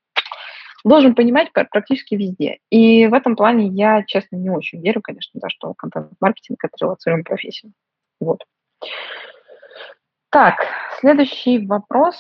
должен 0.84 1.16
понимать 1.16 1.52
практически 1.54 2.16
везде. 2.16 2.58
И 2.70 3.08
в 3.08 3.14
этом 3.14 3.36
плане 3.36 3.68
я, 3.68 4.04
честно, 4.06 4.36
не 4.36 4.50
очень 4.50 4.82
верю, 4.82 5.02
конечно, 5.02 5.40
да, 5.40 5.50
что 5.50 5.74
контент-маркетинг– 5.74 6.60
это 6.64 6.74
релацируемая 6.80 7.24
профессия. 7.24 7.70
Вот. 8.20 8.40
Так, 10.34 10.56
следующий 11.00 11.64
вопрос. 11.68 12.16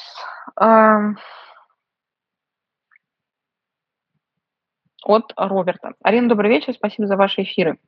От 5.03 5.33
Роберта. 5.35 5.93
Арина, 6.03 6.29
добрый 6.29 6.51
вечер, 6.51 6.75
спасибо 6.75 7.07
за 7.07 7.17
ваши 7.17 7.41
эфиры. 7.41 7.79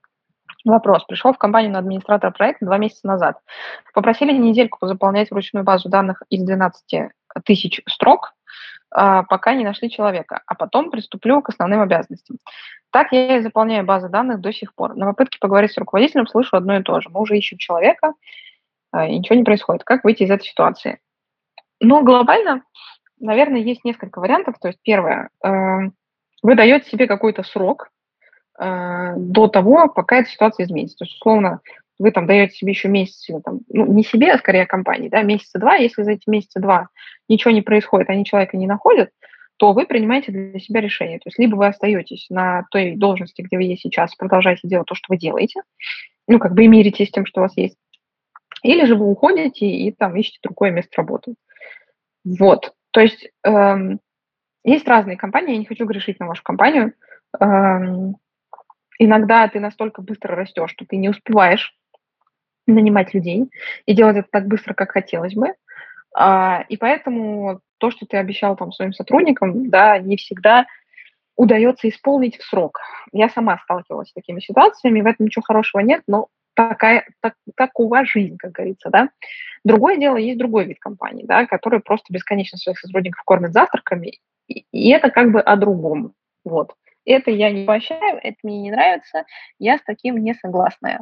Вопрос. 0.66 1.06
Пришел 1.06 1.32
в 1.32 1.38
компанию 1.38 1.72
на 1.72 1.78
администратора 1.78 2.32
проекта 2.32 2.66
два 2.66 2.80
месяца 2.80 3.06
назад. 3.06 3.38
Попросили 3.94 4.34
недельку 4.34 4.88
заполнять 4.88 5.30
вручную 5.30 5.64
базу 5.64 5.90
данных 5.90 6.24
из 6.32 6.44
12 6.44 7.12
тысяч 7.44 7.82
строк. 7.88 8.34
а, 8.90 9.24
пока 9.24 9.54
не 9.54 9.64
нашли 9.64 9.92
человека, 9.92 10.42
а 10.48 10.56
потом 10.56 10.90
приступлю 10.90 11.44
к 11.44 11.50
основным 11.50 11.82
обязанностям. 11.82 12.38
Так 12.90 13.12
я 13.12 13.38
и 13.38 13.42
заполняю 13.42 13.86
базы 13.86 14.10
данных 14.10 14.42
до 14.42 14.52
сих 14.52 14.74
пор. 14.74 14.96
На 14.96 15.06
попытке 15.06 15.38
поговорить 15.40 15.74
с 15.74 15.78
руководителем 15.78 16.26
слышу 16.26 16.56
одно 16.56 16.78
и 16.78 16.82
то 16.82 17.00
же. 17.00 17.10
Мы 17.10 17.22
уже 17.22 17.38
ищем 17.38 17.60
человека, 17.60 18.14
и 19.04 19.18
ничего 19.18 19.36
не 19.36 19.44
происходит. 19.44 19.84
Как 19.84 20.04
выйти 20.04 20.24
из 20.24 20.32
этой 20.32 20.46
ситуации? 20.46 21.00
Но 21.80 22.04
глобально, 22.04 22.64
наверное, 23.20 23.60
есть 23.60 23.84
несколько 23.84 24.20
вариантов. 24.20 24.56
То 24.60 24.70
есть 24.70 24.80
первое, 24.84 25.30
э, 25.44 25.50
вы 26.42 26.56
даете 26.56 26.90
себе 26.90 27.08
какой-то 27.08 27.44
срок 27.44 27.90
э, 28.60 29.14
до 29.18 29.48
того, 29.48 29.90
пока 29.90 30.18
эта 30.18 30.30
ситуация 30.30 30.66
изменится. 30.66 30.98
То 30.98 31.06
есть, 31.06 31.16
условно, 31.16 31.62
вы 31.98 32.12
там 32.12 32.28
даете 32.28 32.56
себе 32.56 32.72
еще 32.72 32.88
месяц, 32.88 33.30
там, 33.44 33.60
ну, 33.70 33.86
не 33.86 34.04
себе, 34.04 34.32
а 34.34 34.38
скорее 34.38 34.66
компании, 34.66 35.10
да, 35.10 35.22
месяца 35.22 35.60
два, 35.60 35.76
если 35.76 36.04
за 36.04 36.12
эти 36.12 36.30
месяца 36.30 36.60
два 36.60 36.90
ничего 37.30 37.52
не 37.52 37.62
происходит, 37.62 38.10
они 38.10 38.26
человека 38.26 38.58
не 38.58 38.68
находят, 38.68 39.12
то 39.58 39.72
вы 39.72 39.86
принимаете 39.86 40.32
для 40.32 40.60
себя 40.60 40.82
решение. 40.82 41.20
То 41.20 41.28
есть 41.28 41.40
либо 41.40 41.56
вы 41.56 41.68
остаетесь 41.68 42.28
на 42.30 42.66
той 42.72 42.96
должности, 42.96 43.42
где 43.42 43.56
вы 43.58 43.64
есть 43.64 43.84
сейчас, 43.84 44.16
продолжаете 44.16 44.68
делать 44.68 44.88
то, 44.88 44.96
что 44.96 45.06
вы 45.10 45.18
делаете, 45.18 45.62
ну, 46.28 46.40
как 46.40 46.54
бы 46.54 46.66
и 46.66 46.68
миритесь 46.68 47.10
с 47.10 47.12
тем, 47.12 47.26
что 47.26 47.42
у 47.42 47.44
вас 47.44 47.56
есть, 47.56 47.78
или 48.66 48.86
же 48.86 48.96
вы 48.96 49.06
уходите 49.06 49.68
и 49.68 49.92
там 49.92 50.16
ищете 50.16 50.40
другое 50.42 50.72
место 50.72 50.92
работы. 50.98 51.36
Вот. 52.24 52.74
То 52.92 53.02
есть 53.02 53.30
эм, 53.44 54.00
есть 54.64 54.88
разные 54.88 55.18
компании, 55.18 55.54
я 55.54 55.60
не 55.60 55.66
хочу 55.66 55.86
грешить 55.86 56.20
на 56.20 56.28
вашу 56.28 56.42
компанию. 56.44 56.94
Эм, 57.40 58.16
иногда 58.98 59.48
ты 59.48 59.60
настолько 59.60 60.02
быстро 60.02 60.36
растешь, 60.36 60.72
что 60.72 60.86
ты 60.86 60.98
не 60.98 61.10
успеваешь 61.10 61.76
нанимать 62.66 63.14
людей 63.14 63.52
и 63.86 63.94
делать 63.94 64.18
это 64.18 64.28
так 64.32 64.48
быстро, 64.48 64.74
как 64.74 64.92
хотелось 64.92 65.36
бы. 65.36 65.54
А, 66.18 66.64
и 66.68 66.78
поэтому 66.78 67.60
то, 67.78 67.92
что 67.92 68.08
ты 68.08 68.18
обещал 68.18 68.56
там 68.56 68.72
своим 68.72 68.94
сотрудникам, 68.94 69.70
да, 69.70 70.00
не 70.00 70.18
всегда 70.18 70.66
удается 71.36 71.88
исполнить 71.90 72.38
в 72.38 72.44
срок. 72.44 72.80
Я 73.12 73.30
сама 73.30 73.60
сталкивалась 73.60 74.10
с 74.10 74.14
такими 74.14 74.40
ситуациями, 74.40 75.02
в 75.02 75.06
этом 75.06 75.28
ничего 75.28 75.44
хорошего 75.44 75.82
нет, 75.82 76.02
но 76.08 76.30
такая, 76.56 77.08
так, 77.22 77.36
такова 77.56 78.06
жизнь, 78.06 78.38
как 78.38 78.52
говорится, 78.54 78.90
да. 78.90 79.10
Другое 79.64 79.98
дело, 79.98 80.18
есть 80.18 80.38
другой 80.40 80.66
вид 80.66 80.80
компании, 80.80 81.26
да, 81.26 81.46
который 81.46 81.80
просто 81.80 82.12
бесконечно 82.12 82.58
своих 82.58 82.80
сотрудников 82.80 83.24
кормят 83.24 83.54
завтраками, 83.54 84.20
и, 84.48 84.66
и 84.72 84.90
это 84.90 85.12
как 85.12 85.32
бы 85.32 85.42
о 85.42 85.56
другом, 85.56 86.14
вот. 86.44 86.74
Это 87.06 87.30
я 87.30 87.52
не 87.52 87.66
поощряю, 87.66 88.20
это 88.24 88.38
мне 88.42 88.62
не 88.62 88.72
нравится, 88.72 89.26
я 89.60 89.78
с 89.78 89.82
таким 89.84 90.18
не 90.18 90.34
согласна. 90.34 91.02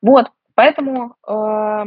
Вот, 0.00 0.30
Поэтому 0.60 1.14
э, 1.26 1.84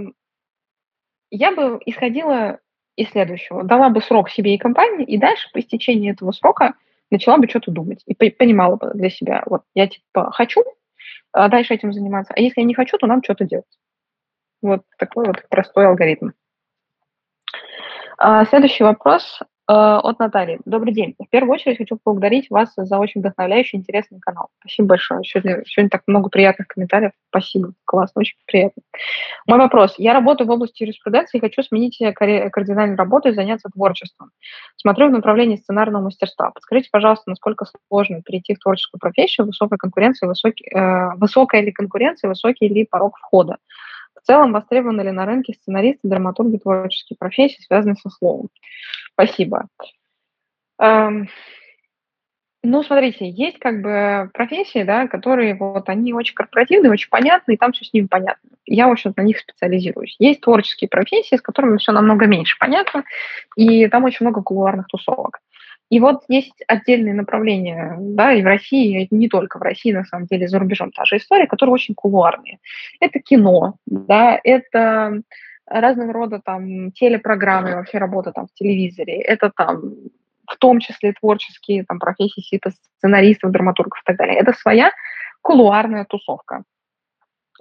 я 1.30 1.52
бы 1.52 1.80
исходила 1.86 2.60
из 2.96 3.10
следующего. 3.12 3.64
Дала 3.64 3.90
бы 3.90 4.02
срок 4.02 4.32
себе 4.32 4.56
и 4.56 4.58
компании, 4.58 5.06
и 5.06 5.18
дальше 5.18 5.48
по 5.54 5.60
истечении 5.60 6.12
этого 6.12 6.32
срока 6.32 6.74
начала 7.12 7.38
бы 7.38 7.48
что-то 7.48 7.70
думать 7.70 8.02
и 8.08 8.16
понимала 8.16 8.78
бы 8.78 8.90
для 8.96 9.12
себя, 9.12 9.44
вот 9.46 9.62
я 9.76 9.88
типа 9.88 10.32
хочу 10.32 10.64
а 11.32 11.50
дальше 11.50 11.74
этим 11.74 11.94
заниматься, 11.94 12.34
а 12.36 12.40
если 12.40 12.62
я 12.62 12.68
не 12.68 12.76
хочу, 12.76 12.98
то 12.98 13.08
нам 13.08 13.24
что-то 13.24 13.46
делать. 13.46 13.66
Вот 14.62 14.84
такой 14.98 15.26
вот 15.26 15.48
простой 15.50 15.88
алгоритм. 15.88 16.30
А, 18.18 18.46
следующий 18.46 18.84
вопрос. 18.84 19.40
Э, 19.66 20.00
от 20.04 20.20
Натальи. 20.20 20.60
Добрый 20.66 20.94
день. 20.94 21.16
В 21.18 21.30
первую 21.30 21.54
очередь 21.54 21.78
хочу 21.78 21.98
поблагодарить 22.04 22.50
вас 22.50 22.74
за 22.76 23.00
очень 23.00 23.22
вдохновляющий, 23.22 23.78
интересный 23.80 24.20
канал. 24.20 24.50
Спасибо 24.60 24.90
большое. 24.90 25.24
Сегодня, 25.24 25.64
сегодня 25.66 25.90
так 25.90 26.02
много 26.06 26.30
приятных 26.30 26.68
комментариев. 26.68 27.12
Спасибо. 27.30 27.72
Классно, 27.86 28.20
очень 28.20 28.36
приятно. 28.46 28.84
Мой 29.48 29.60
вопрос. 29.60 29.96
Я 29.98 30.12
работаю 30.14 30.50
в 30.50 30.52
области 30.52 30.84
юриспруденции 30.84 31.38
и 31.38 31.42
хочу 31.42 31.64
сменить 31.64 31.98
кардинальную 32.14 32.98
работу 32.98 33.30
и 33.30 33.34
заняться 33.34 33.70
творчеством. 33.70 34.32
Смотрю 34.76 35.08
в 35.08 35.12
направлении 35.12 35.56
сценарного 35.56 36.04
мастерства. 36.04 36.52
Подскажите, 36.52 36.90
пожалуйста, 36.92 37.30
насколько 37.30 37.66
сложно 37.88 38.22
перейти 38.22 38.56
в 38.56 38.60
творческую 38.60 39.00
профессию, 39.00 39.48
высокая 39.48 39.78
конкуренция, 39.78 40.28
высокий, 40.28 40.66
э, 40.76 41.16
высокая 41.16 41.62
ли 41.62 41.72
конкуренция, 41.72 42.28
высокий 42.28 42.68
ли 42.68 42.86
порог 42.86 43.18
входа? 43.18 43.60
В 44.22 44.26
целом, 44.26 44.52
востребованы 44.52 45.02
ли 45.02 45.12
на 45.12 45.26
рынке 45.26 45.54
сценаристы, 45.54 46.08
драматурги, 46.08 46.58
творческие 46.58 47.18
профессии, 47.18 47.62
связанные 47.62 47.96
со 47.96 48.10
словом? 48.10 48.50
Спасибо. 49.14 49.68
Эм, 50.80 51.30
ну, 52.66 52.82
смотрите, 52.82 53.30
есть 53.30 53.60
как 53.60 53.82
бы 53.82 54.30
профессии, 54.34 54.84
да, 54.84 55.08
которые 55.08 55.54
вот, 55.56 55.90
они 55.90 56.14
очень 56.14 56.34
корпоративные, 56.34 56.92
очень 56.92 57.10
понятные, 57.10 57.58
там 57.58 57.74
все 57.74 57.84
с 57.84 57.94
ними 57.94 58.08
понятно. 58.08 58.50
Я, 58.66 58.88
в 58.88 58.92
общем 58.92 59.14
на 59.16 59.22
них 59.22 59.38
специализируюсь. 59.38 60.16
Есть 60.18 60.42
творческие 60.42 60.88
профессии, 60.88 61.36
с 61.36 61.42
которыми 61.42 61.78
все 61.78 61.92
намного 61.92 62.26
меньше 62.26 62.56
понятно, 62.60 63.04
и 63.58 63.88
там 63.88 64.06
очень 64.06 64.26
много 64.26 64.42
кулуарных 64.42 64.88
тусовок. 64.88 65.40
И 65.90 66.00
вот 66.00 66.24
есть 66.30 66.64
отдельные 66.68 67.14
направления, 67.14 67.98
да, 68.00 68.34
и 68.34 68.42
в 68.42 68.46
России, 68.46 69.04
и 69.04 69.16
не 69.16 69.28
только 69.28 69.60
в 69.60 69.62
России, 69.62 69.92
на 69.92 70.06
самом 70.06 70.26
деле, 70.28 70.48
за 70.48 70.58
рубежом 70.58 70.92
та 70.92 71.06
же 71.06 71.18
история, 71.18 71.46
которые 71.46 71.74
очень 71.74 71.94
кулуарные. 71.94 72.60
Это 73.02 73.20
кино, 73.20 73.76
да, 73.86 74.40
это 74.44 75.22
разного 75.66 76.14
рода 76.14 76.42
там 76.44 76.92
телепрограммы, 76.92 77.76
вообще 77.76 77.98
работа 77.98 78.32
там 78.32 78.48
в 78.48 78.54
телевизоре, 78.54 79.22
это 79.22 79.52
там 79.56 79.82
в 80.48 80.58
том 80.58 80.80
числе 80.80 81.14
творческие 81.14 81.86
там 81.86 82.00
профессии 82.00 82.42
типа 82.42 82.72
сценаристов, 82.98 83.52
драматургов 83.52 84.00
и 84.02 84.06
так 84.06 84.18
далее. 84.18 84.38
Это 84.38 84.54
своя 84.54 84.92
кулуарная 85.42 86.06
тусовка. 86.06 86.64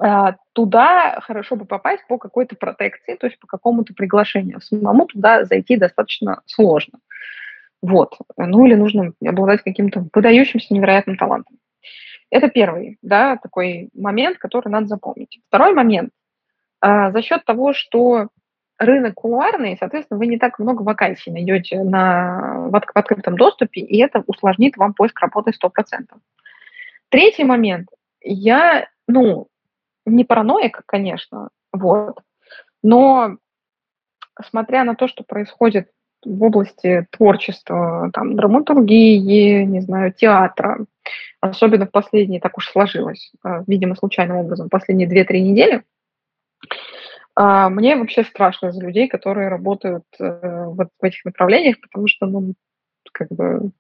А, 0.01 0.37
туда 0.53 1.21
хорошо 1.21 1.57
бы 1.57 1.65
попасть 1.65 2.07
по 2.09 2.19
какой-то 2.19 2.57
протекции, 2.57 3.17
то 3.17 3.27
есть 3.27 3.39
по 3.39 3.47
какому-то 3.47 3.95
приглашению. 3.95 4.61
Самому 4.61 5.07
туда 5.07 5.45
зайти 5.45 5.77
достаточно 5.77 6.43
сложно. 6.47 6.99
Вот. 7.83 8.17
Ну 8.37 8.67
или 8.67 8.75
нужно 8.75 9.13
обладать 9.25 9.63
каким-то 9.63 10.07
выдающимся 10.13 10.73
невероятным 10.73 11.17
талантом. 11.17 11.59
Это 12.31 12.49
первый, 12.49 12.99
да, 13.03 13.37
такой 13.37 13.91
момент, 13.95 14.39
который 14.39 14.69
надо 14.69 14.87
запомнить. 14.87 15.41
Второй 15.49 15.75
момент. 15.75 16.11
А, 16.83 17.13
за 17.13 17.23
счет 17.23 17.45
того, 17.45 17.73
что 17.73 18.29
рынок 18.77 19.15
кулуарный, 19.15 19.77
соответственно, 19.79 20.19
вы 20.19 20.27
не 20.27 20.37
так 20.37 20.59
много 20.59 20.83
вакансий 20.83 21.31
найдете 21.31 21.81
на, 21.81 22.69
в, 22.69 22.77
открытом 22.77 23.37
доступе, 23.37 23.81
и 23.81 23.99
это 23.99 24.25
усложнит 24.27 24.77
вам 24.77 24.93
поиск 24.93 25.21
работы 25.21 25.53
100%. 25.53 25.71
Третий 27.09 27.45
момент. 27.45 27.89
Я, 28.21 28.89
ну, 29.07 29.47
не 30.05 30.25
параноик, 30.25 30.83
конечно, 30.85 31.51
вот, 31.73 32.21
но 32.83 33.37
смотря 34.51 34.83
на 34.83 34.97
то, 34.97 35.07
что 35.07 35.23
происходит 35.23 35.89
в 36.25 36.43
области 36.43 37.07
творчества, 37.11 38.11
там, 38.13 38.35
драматургии, 38.35 39.63
не 39.63 39.81
знаю, 39.81 40.13
театра, 40.13 40.85
особенно 41.41 41.87
в 41.87 41.93
последние, 41.93 42.41
так 42.41 42.59
уж 42.59 42.69
сложилось, 42.69 43.31
э, 43.45 43.63
видимо, 43.69 43.95
случайным 43.95 44.39
образом, 44.39 44.69
последние 44.69 45.09
2-3 45.09 45.41
недели, 45.41 45.83
а, 47.35 47.69
мне 47.69 47.97
вообще 47.97 48.25
страшно 48.25 48.73
за 48.73 48.85
людей, 48.85 49.09
которые 49.09 49.49
работают 49.49 50.05
э, 50.19 50.65
вот 50.67 50.89
в 51.01 51.05
этих 51.05 51.25
направлениях, 51.25 51.81
потому 51.81 52.07
что, 52.07 52.27
ну, 52.27 52.55
как 53.13 53.29
бы, 53.29 53.71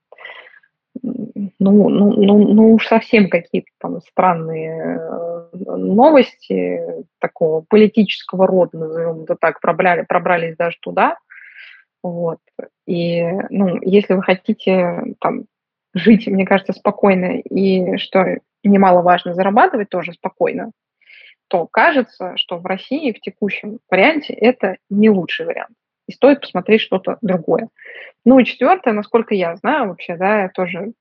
ну, 1.03 1.51
ну, 1.59 1.89
ну, 1.89 2.55
ну 2.55 2.73
уж 2.75 2.87
совсем 2.87 3.29
какие-то 3.29 3.69
там 3.79 4.01
странные 4.01 4.99
э, 4.99 5.57
новости 5.57 6.81
такого 7.19 7.65
политического 7.69 8.47
рода, 8.47 8.79
назовем 8.79 9.23
это 9.23 9.37
так, 9.37 9.61
пробрали, 9.61 10.03
пробрались 10.03 10.57
даже 10.57 10.77
туда– 10.81 11.17
вот. 12.03 12.39
И, 12.87 13.23
ну, 13.51 13.79
если 13.83 14.15
вы 14.15 14.23
хотите 14.23 15.15
там 15.21 15.45
жить, 15.95 16.27
мне 16.27 16.45
кажется, 16.45 16.73
спокойно 16.73 17.39
и, 17.39 17.97
что 17.99 18.39
немаловажно, 18.65 19.35
зарабатывать 19.35 19.89
тоже 19.89 20.13
спокойно, 20.13 20.73
то 21.53 21.67
кажется, 21.67 22.33
что 22.37 22.57
в 22.57 22.65
России 22.65 23.13
в 23.13 23.21
текущем 23.21 23.79
варианте 23.91 24.33
это 24.33 24.79
не 24.89 25.11
лучший 25.11 25.45
вариант. 25.45 25.77
И 26.09 26.13
стоит 26.13 26.41
посмотреть 26.41 26.81
что-то 26.81 27.19
другое. 27.21 27.69
Ну 28.25 28.39
и 28.39 28.47
четвертое, 28.47 28.95
насколько 28.95 29.35
я 29.35 29.55
знаю 29.57 29.89
вообще, 29.89 30.17
да, 30.17 30.45
я 30.45 30.49
тоже 30.49 30.93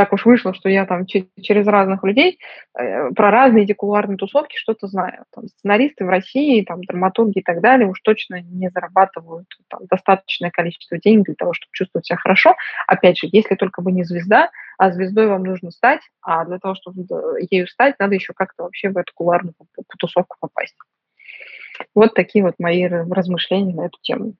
так 0.00 0.14
уж 0.14 0.24
вышло, 0.24 0.54
что 0.54 0.70
я 0.70 0.86
там 0.86 1.04
через 1.04 1.66
разных 1.66 2.02
людей 2.04 2.38
э, 2.74 3.10
про 3.10 3.30
разные 3.30 3.64
эти 3.64 3.74
кулуарные 3.74 4.16
тусовки 4.16 4.56
что-то 4.56 4.86
знаю. 4.86 5.24
Там, 5.30 5.46
сценаристы 5.46 6.06
в 6.06 6.08
России, 6.08 6.64
там, 6.64 6.82
драматурги 6.82 7.40
и 7.40 7.42
так 7.42 7.60
далее 7.60 7.86
уж 7.86 8.00
точно 8.00 8.40
не 8.40 8.70
зарабатывают 8.70 9.46
там, 9.68 9.80
достаточное 9.90 10.50
количество 10.50 10.96
денег 10.96 11.26
для 11.26 11.34
того, 11.34 11.52
чтобы 11.52 11.68
чувствовать 11.72 12.06
себя 12.06 12.16
хорошо. 12.16 12.56
Опять 12.86 13.18
же, 13.18 13.28
если 13.30 13.56
только 13.56 13.82
вы 13.82 13.92
не 13.92 14.04
звезда, 14.04 14.48
а 14.78 14.90
звездой 14.90 15.26
вам 15.26 15.42
нужно 15.42 15.70
стать, 15.70 16.00
а 16.22 16.46
для 16.46 16.58
того, 16.58 16.76
чтобы 16.76 17.04
ею 17.50 17.68
стать, 17.68 17.96
надо 17.98 18.14
еще 18.14 18.32
как-то 18.32 18.62
вообще 18.62 18.88
в 18.88 18.96
эту 18.96 19.12
кулуарную 19.12 19.52
тусовку 19.98 20.38
попасть. 20.40 20.76
Вот 21.94 22.14
такие 22.14 22.42
вот 22.42 22.54
мои 22.58 22.86
размышления 22.86 23.74
на 23.74 23.84
эту 23.84 23.98
тему. 24.00 24.32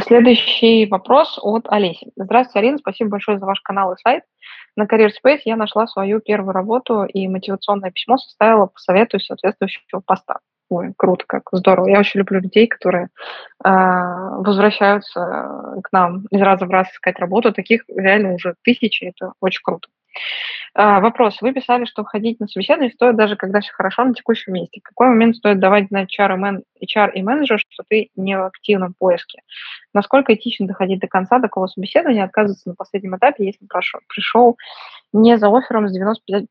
Следующий 0.00 0.86
вопрос 0.86 1.38
от 1.40 1.66
Олеси. 1.68 2.10
Здравствуйте, 2.16 2.58
Арина, 2.58 2.78
спасибо 2.78 3.10
большое 3.10 3.38
за 3.38 3.46
ваш 3.46 3.60
канал 3.60 3.92
и 3.92 3.96
сайт. 3.98 4.24
На 4.76 4.86
Career 4.86 5.10
Space 5.10 5.42
я 5.44 5.56
нашла 5.56 5.86
свою 5.86 6.20
первую 6.20 6.52
работу 6.52 7.04
и 7.04 7.28
мотивационное 7.28 7.92
письмо 7.92 8.18
составила 8.18 8.66
по 8.66 8.78
совету 8.80 9.20
соответствующего 9.20 10.00
поста. 10.04 10.38
Ой, 10.68 10.92
круто, 10.96 11.24
как 11.28 11.42
здорово. 11.52 11.88
Я 11.88 12.00
очень 12.00 12.18
люблю 12.18 12.40
людей, 12.40 12.66
которые 12.66 13.08
э, 13.64 13.68
возвращаются 13.68 15.80
к 15.84 15.92
нам 15.92 16.24
из 16.30 16.40
раза 16.40 16.66
в 16.66 16.70
раз 16.70 16.90
искать 16.90 17.20
работу. 17.20 17.52
Таких 17.52 17.84
реально 17.88 18.34
уже 18.34 18.54
тысячи, 18.64 19.04
это 19.04 19.34
очень 19.40 19.60
круто. 19.62 19.88
А, 20.76 21.00
вопрос. 21.00 21.40
Вы 21.40 21.52
писали, 21.52 21.84
что 21.84 22.02
ходить 22.02 22.40
на 22.40 22.48
собеседование 22.48 22.92
стоит 22.92 23.16
даже 23.16 23.36
когда 23.36 23.60
все 23.60 23.72
хорошо 23.72 24.04
на 24.04 24.14
текущем 24.14 24.54
месте. 24.54 24.80
В 24.80 24.88
какой 24.88 25.08
момент 25.08 25.36
стоит 25.36 25.60
давать 25.60 25.86
знать 25.88 26.12
HR 26.18 26.34
и, 26.34 26.36
мен, 26.36 26.62
HR 26.82 27.12
и 27.12 27.22
менеджер, 27.22 27.60
что 27.60 27.84
ты 27.88 28.10
не 28.16 28.36
в 28.36 28.46
активном 28.46 28.94
поиске? 28.98 29.40
Насколько 29.92 30.34
этично 30.34 30.66
доходить 30.66 30.98
до 30.98 31.06
конца 31.06 31.40
такого 31.40 31.68
собеседования, 31.68 32.24
отказываться 32.24 32.68
на 32.68 32.74
последнем 32.74 33.16
этапе, 33.16 33.46
если 33.46 33.64
прошел, 33.66 34.00
пришел 34.08 34.56
не 35.12 35.38
за 35.38 35.48
оффером 35.48 35.88
с 35.88 35.96
95% 35.96 36.46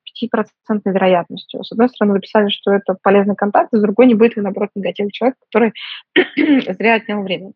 вероятностью? 0.85 1.63
С 1.65 1.73
одной 1.73 1.89
стороны, 1.89 2.13
вы 2.13 2.21
писали, 2.21 2.47
что 2.47 2.71
это 2.71 2.95
полезный 3.01 3.35
контакт, 3.35 3.69
с 3.73 3.81
другой, 3.81 4.07
не 4.07 4.15
будет 4.15 4.37
ли, 4.37 4.41
наоборот, 4.41 4.69
негативный 4.75 5.11
человек, 5.11 5.35
который 5.51 5.73
зря 6.73 6.95
отнял 6.95 7.21
время. 7.23 7.51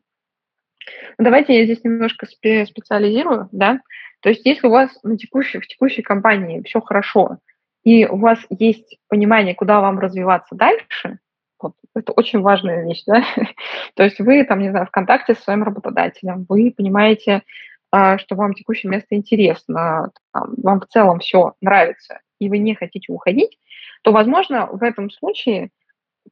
Давайте 1.17 1.57
я 1.57 1.65
здесь 1.65 1.83
немножко 1.83 2.25
специализирую, 2.25 3.49
да, 3.51 3.79
то 4.21 4.29
есть 4.29 4.45
если 4.45 4.67
у 4.67 4.71
вас 4.71 4.91
на 5.03 5.17
текущей, 5.17 5.59
в 5.59 5.67
текущей 5.67 6.01
компании 6.01 6.61
все 6.63 6.81
хорошо, 6.81 7.37
и 7.83 8.05
у 8.05 8.17
вас 8.17 8.39
есть 8.49 8.97
понимание, 9.07 9.55
куда 9.55 9.79
вам 9.79 9.99
развиваться 9.99 10.55
дальше, 10.55 11.19
вот, 11.59 11.73
это 11.95 12.11
очень 12.11 12.41
важная 12.41 12.85
вещь, 12.85 13.03
да, 13.05 13.23
то 13.95 14.03
есть 14.03 14.19
вы 14.19 14.43
там, 14.43 14.59
не 14.59 14.69
знаю, 14.69 14.85
в 14.85 14.91
контакте 14.91 15.33
с 15.33 15.39
своим 15.39 15.63
работодателем, 15.63 16.45
вы 16.49 16.73
понимаете, 16.75 17.43
а, 17.91 18.17
что 18.17 18.35
вам 18.35 18.53
текущее 18.53 18.91
место 18.91 19.15
интересно, 19.15 20.11
там, 20.33 20.53
вам 20.57 20.81
в 20.81 20.87
целом 20.87 21.19
все 21.19 21.53
нравится, 21.61 22.19
и 22.39 22.49
вы 22.49 22.57
не 22.57 22.75
хотите 22.75 23.11
уходить, 23.11 23.57
то, 24.03 24.11
возможно, 24.11 24.67
в 24.67 24.83
этом 24.83 25.09
случае 25.09 25.69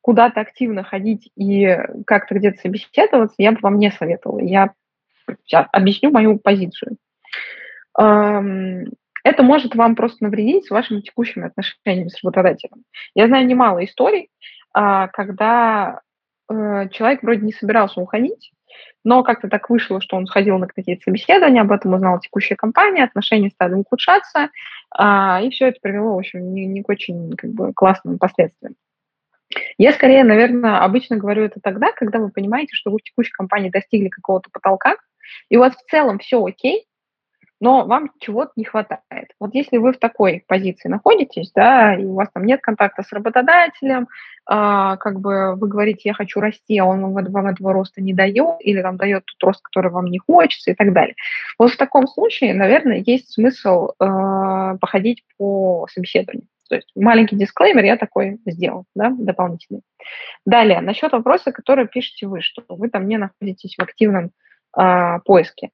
куда-то 0.01 0.41
активно 0.41 0.83
ходить 0.83 1.31
и 1.35 1.77
как-то 2.05 2.35
где-то 2.35 2.59
собеседоваться 2.61 3.35
я 3.37 3.51
бы 3.51 3.59
вам 3.61 3.77
не 3.77 3.91
советовала. 3.91 4.39
Я 4.39 4.73
объясню 5.71 6.11
мою 6.11 6.37
позицию 6.37 6.97
это 9.25 9.41
может 9.41 9.73
вам 9.73 9.95
просто 9.95 10.23
навредить 10.23 10.67
с 10.67 10.69
вашими 10.69 11.01
текущими 11.01 11.47
отношениями 11.47 12.09
с 12.09 12.23
работодателем. 12.23 12.83
Я 13.15 13.25
знаю 13.25 13.47
немало 13.47 13.83
историй, 13.83 14.29
а, 14.71 15.07
когда 15.07 16.01
э, 16.47 16.89
человек 16.89 17.23
вроде 17.23 17.41
не 17.41 17.51
собирался 17.51 17.99
уходить, 17.99 18.51
но 19.03 19.23
как-то 19.23 19.47
так 19.47 19.67
вышло, 19.71 19.99
что 19.99 20.15
он 20.15 20.27
сходил 20.27 20.59
на 20.59 20.67
какие-то 20.67 21.05
собеседования, 21.05 21.61
об 21.61 21.71
этом 21.71 21.95
узнала 21.95 22.19
текущая 22.19 22.55
компания, 22.55 23.03
отношения 23.03 23.49
стали 23.49 23.73
ухудшаться, 23.73 24.49
а, 24.91 25.41
и 25.41 25.49
все 25.49 25.69
это 25.69 25.79
привело, 25.81 26.13
в 26.13 26.19
общем, 26.19 26.53
не, 26.53 26.67
не 26.67 26.83
к 26.83 26.89
очень 26.89 27.35
как 27.35 27.49
бы, 27.49 27.73
классным 27.73 28.19
последствиям. 28.19 28.75
Я 29.77 29.91
скорее, 29.91 30.23
наверное, 30.23 30.83
обычно 30.83 31.17
говорю 31.17 31.43
это 31.43 31.59
тогда, 31.61 31.91
когда 31.91 32.19
вы 32.19 32.29
понимаете, 32.29 32.73
что 32.73 32.91
вы 32.91 32.99
в 32.99 33.03
текущей 33.03 33.31
компании 33.31 33.69
достигли 33.69 34.07
какого-то 34.07 34.49
потолка, 34.51 34.95
и 35.49 35.57
у 35.57 35.59
вас 35.59 35.75
в 35.75 35.89
целом 35.89 36.19
все 36.19 36.43
окей, 36.43 36.85
но 37.59 37.85
вам 37.85 38.11
чего-то 38.19 38.51
не 38.57 38.65
хватает. 38.65 39.29
Вот 39.39 39.53
если 39.53 39.77
вы 39.77 39.93
в 39.93 39.97
такой 39.97 40.43
позиции 40.47 40.89
находитесь, 40.89 41.51
да, 41.53 41.95
и 41.95 42.03
у 42.03 42.13
вас 42.13 42.29
там 42.33 42.45
нет 42.45 42.61
контакта 42.61 43.03
с 43.03 43.11
работодателем, 43.11 44.07
а, 44.45 44.97
как 44.97 45.19
бы 45.19 45.55
вы 45.55 45.67
говорите, 45.67 46.01
я 46.05 46.13
хочу 46.13 46.39
расти, 46.39 46.77
а 46.77 46.85
он 46.85 47.01
вам 47.13 47.47
этого 47.47 47.73
роста 47.73 48.01
не 48.01 48.13
дает, 48.13 48.57
или 48.59 48.81
там 48.81 48.97
дает 48.97 49.25
тот 49.25 49.47
рост, 49.47 49.61
который 49.61 49.91
вам 49.91 50.05
не 50.05 50.19
хочется 50.19 50.71
и 50.71 50.73
так 50.75 50.93
далее. 50.93 51.15
Вот 51.57 51.71
в 51.71 51.77
таком 51.77 52.07
случае, 52.07 52.53
наверное, 52.53 53.03
есть 53.05 53.33
смысл 53.33 53.89
э, 53.99 54.77
походить 54.79 55.23
по 55.37 55.87
собеседованию. 55.91 56.47
То 56.69 56.75
есть 56.75 56.91
маленький 56.95 57.35
дисклеймер 57.35 57.83
я 57.83 57.97
такой 57.97 58.39
сделал, 58.45 58.85
да, 58.95 59.13
дополнительный. 59.17 59.81
Далее, 60.45 60.81
насчет 60.81 61.11
вопроса, 61.11 61.51
который 61.51 61.87
пишете 61.87 62.27
вы, 62.27 62.41
что 62.41 62.63
вы 62.69 62.89
там 62.89 63.07
не 63.07 63.17
находитесь 63.17 63.75
в 63.77 63.81
активном 63.81 64.31
э, 64.77 65.19
поиске. 65.25 65.69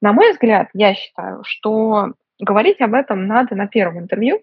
На 0.00 0.12
мой 0.12 0.32
взгляд, 0.32 0.68
я 0.72 0.94
считаю, 0.94 1.42
что 1.44 2.14
говорить 2.38 2.80
об 2.80 2.94
этом 2.94 3.26
надо 3.26 3.54
на 3.54 3.66
первом 3.66 3.98
интервью, 3.98 4.40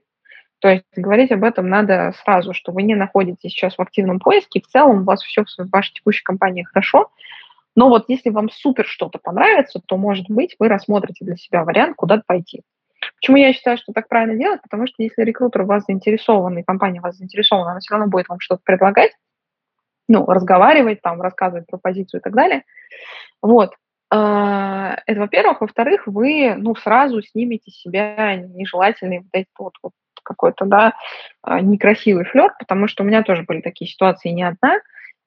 то 0.59 0.69
есть 0.69 0.85
говорить 0.95 1.31
об 1.31 1.43
этом 1.43 1.69
надо 1.69 2.13
сразу, 2.23 2.53
что 2.53 2.71
вы 2.71 2.83
не 2.83 2.95
находитесь 2.95 3.51
сейчас 3.51 3.77
в 3.77 3.81
активном 3.81 4.19
поиске, 4.19 4.61
в 4.61 4.67
целом 4.67 5.01
у 5.01 5.03
вас 5.03 5.21
все 5.21 5.43
в 5.43 5.69
вашей 5.71 5.93
текущей 5.93 6.23
компании 6.23 6.63
хорошо, 6.63 7.09
но 7.75 7.89
вот 7.89 8.05
если 8.07 8.31
вам 8.31 8.49
супер 8.49 8.85
что-то 8.85 9.19
понравится, 9.19 9.79
то, 9.85 9.97
может 9.97 10.29
быть, 10.29 10.55
вы 10.57 10.67
рассмотрите 10.67 11.25
для 11.25 11.35
себя 11.35 11.63
вариант, 11.63 11.95
куда-то 11.95 12.23
пойти. 12.25 12.63
Почему 13.15 13.37
я 13.37 13.53
считаю, 13.53 13.77
что 13.77 13.93
так 13.93 14.07
правильно 14.07 14.37
делать? 14.37 14.61
Потому 14.61 14.87
что 14.87 15.03
если 15.03 15.23
рекрутер 15.23 15.63
вас 15.63 15.85
заинтересован, 15.85 16.57
и 16.57 16.63
компания 16.63 17.01
вас 17.01 17.17
заинтересована, 17.17 17.71
она 17.71 17.79
все 17.79 17.93
равно 17.93 18.07
будет 18.07 18.29
вам 18.29 18.39
что-то 18.39 18.61
предлагать, 18.63 19.11
ну, 20.07 20.25
разговаривать, 20.25 21.01
там, 21.01 21.21
рассказывать 21.21 21.67
про 21.67 21.77
позицию 21.77 22.21
и 22.21 22.23
так 22.23 22.33
далее. 22.33 22.63
Вот. 23.41 23.73
А, 24.09 24.97
это, 25.05 25.19
во-первых. 25.19 25.61
Во-вторых, 25.61 26.03
вы, 26.07 26.55
ну, 26.57 26.75
сразу 26.75 27.21
снимете 27.21 27.71
с 27.71 27.81
себя 27.81 28.35
нежелательный 28.35 29.19
вот 29.19 29.27
этот 29.33 29.53
вот, 29.59 29.73
вот 29.83 29.93
какой-то, 30.23 30.65
да, 30.65 30.93
а, 31.41 31.61
некрасивый 31.61 32.25
флер, 32.25 32.53
потому 32.59 32.87
что 32.87 33.03
у 33.03 33.05
меня 33.05 33.23
тоже 33.23 33.43
были 33.43 33.61
такие 33.61 33.89
ситуации 33.89 34.29
не 34.29 34.43
одна. 34.43 34.79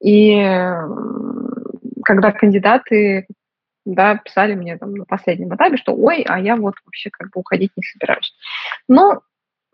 И 0.02 0.34
когда 2.04 2.32
кандидаты 2.32 3.26
да, 3.84 4.16
писали 4.16 4.54
мне 4.54 4.76
там 4.76 4.94
на 4.94 5.04
последнем 5.04 5.54
этапе, 5.54 5.76
что 5.76 5.94
ой, 5.94 6.24
а 6.28 6.38
я 6.38 6.56
вот 6.56 6.74
вообще 6.84 7.10
как 7.10 7.28
бы 7.30 7.40
уходить 7.40 7.72
не 7.76 7.82
собираюсь. 7.82 8.34
Но 8.88 9.22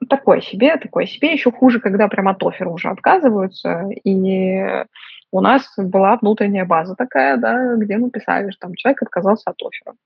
такое 0.08 0.40
себе, 0.40 0.76
такое 0.76 1.06
себе. 1.06 1.32
Еще 1.32 1.50
хуже, 1.50 1.80
когда 1.80 2.08
прям 2.08 2.28
от 2.28 2.42
оффера 2.42 2.68
уже 2.68 2.88
отказываются, 2.88 3.88
и 4.04 4.84
у 5.32 5.40
нас 5.40 5.68
была 5.76 6.16
внутренняя 6.16 6.64
база 6.64 6.94
такая, 6.94 7.36
да, 7.36 7.74
где 7.76 7.96
мы 7.96 8.10
писали, 8.10 8.50
что 8.50 8.60
там 8.60 8.74
человек 8.74 9.02
отказался 9.02 9.50
от 9.50 9.56
оффера. 9.60 9.96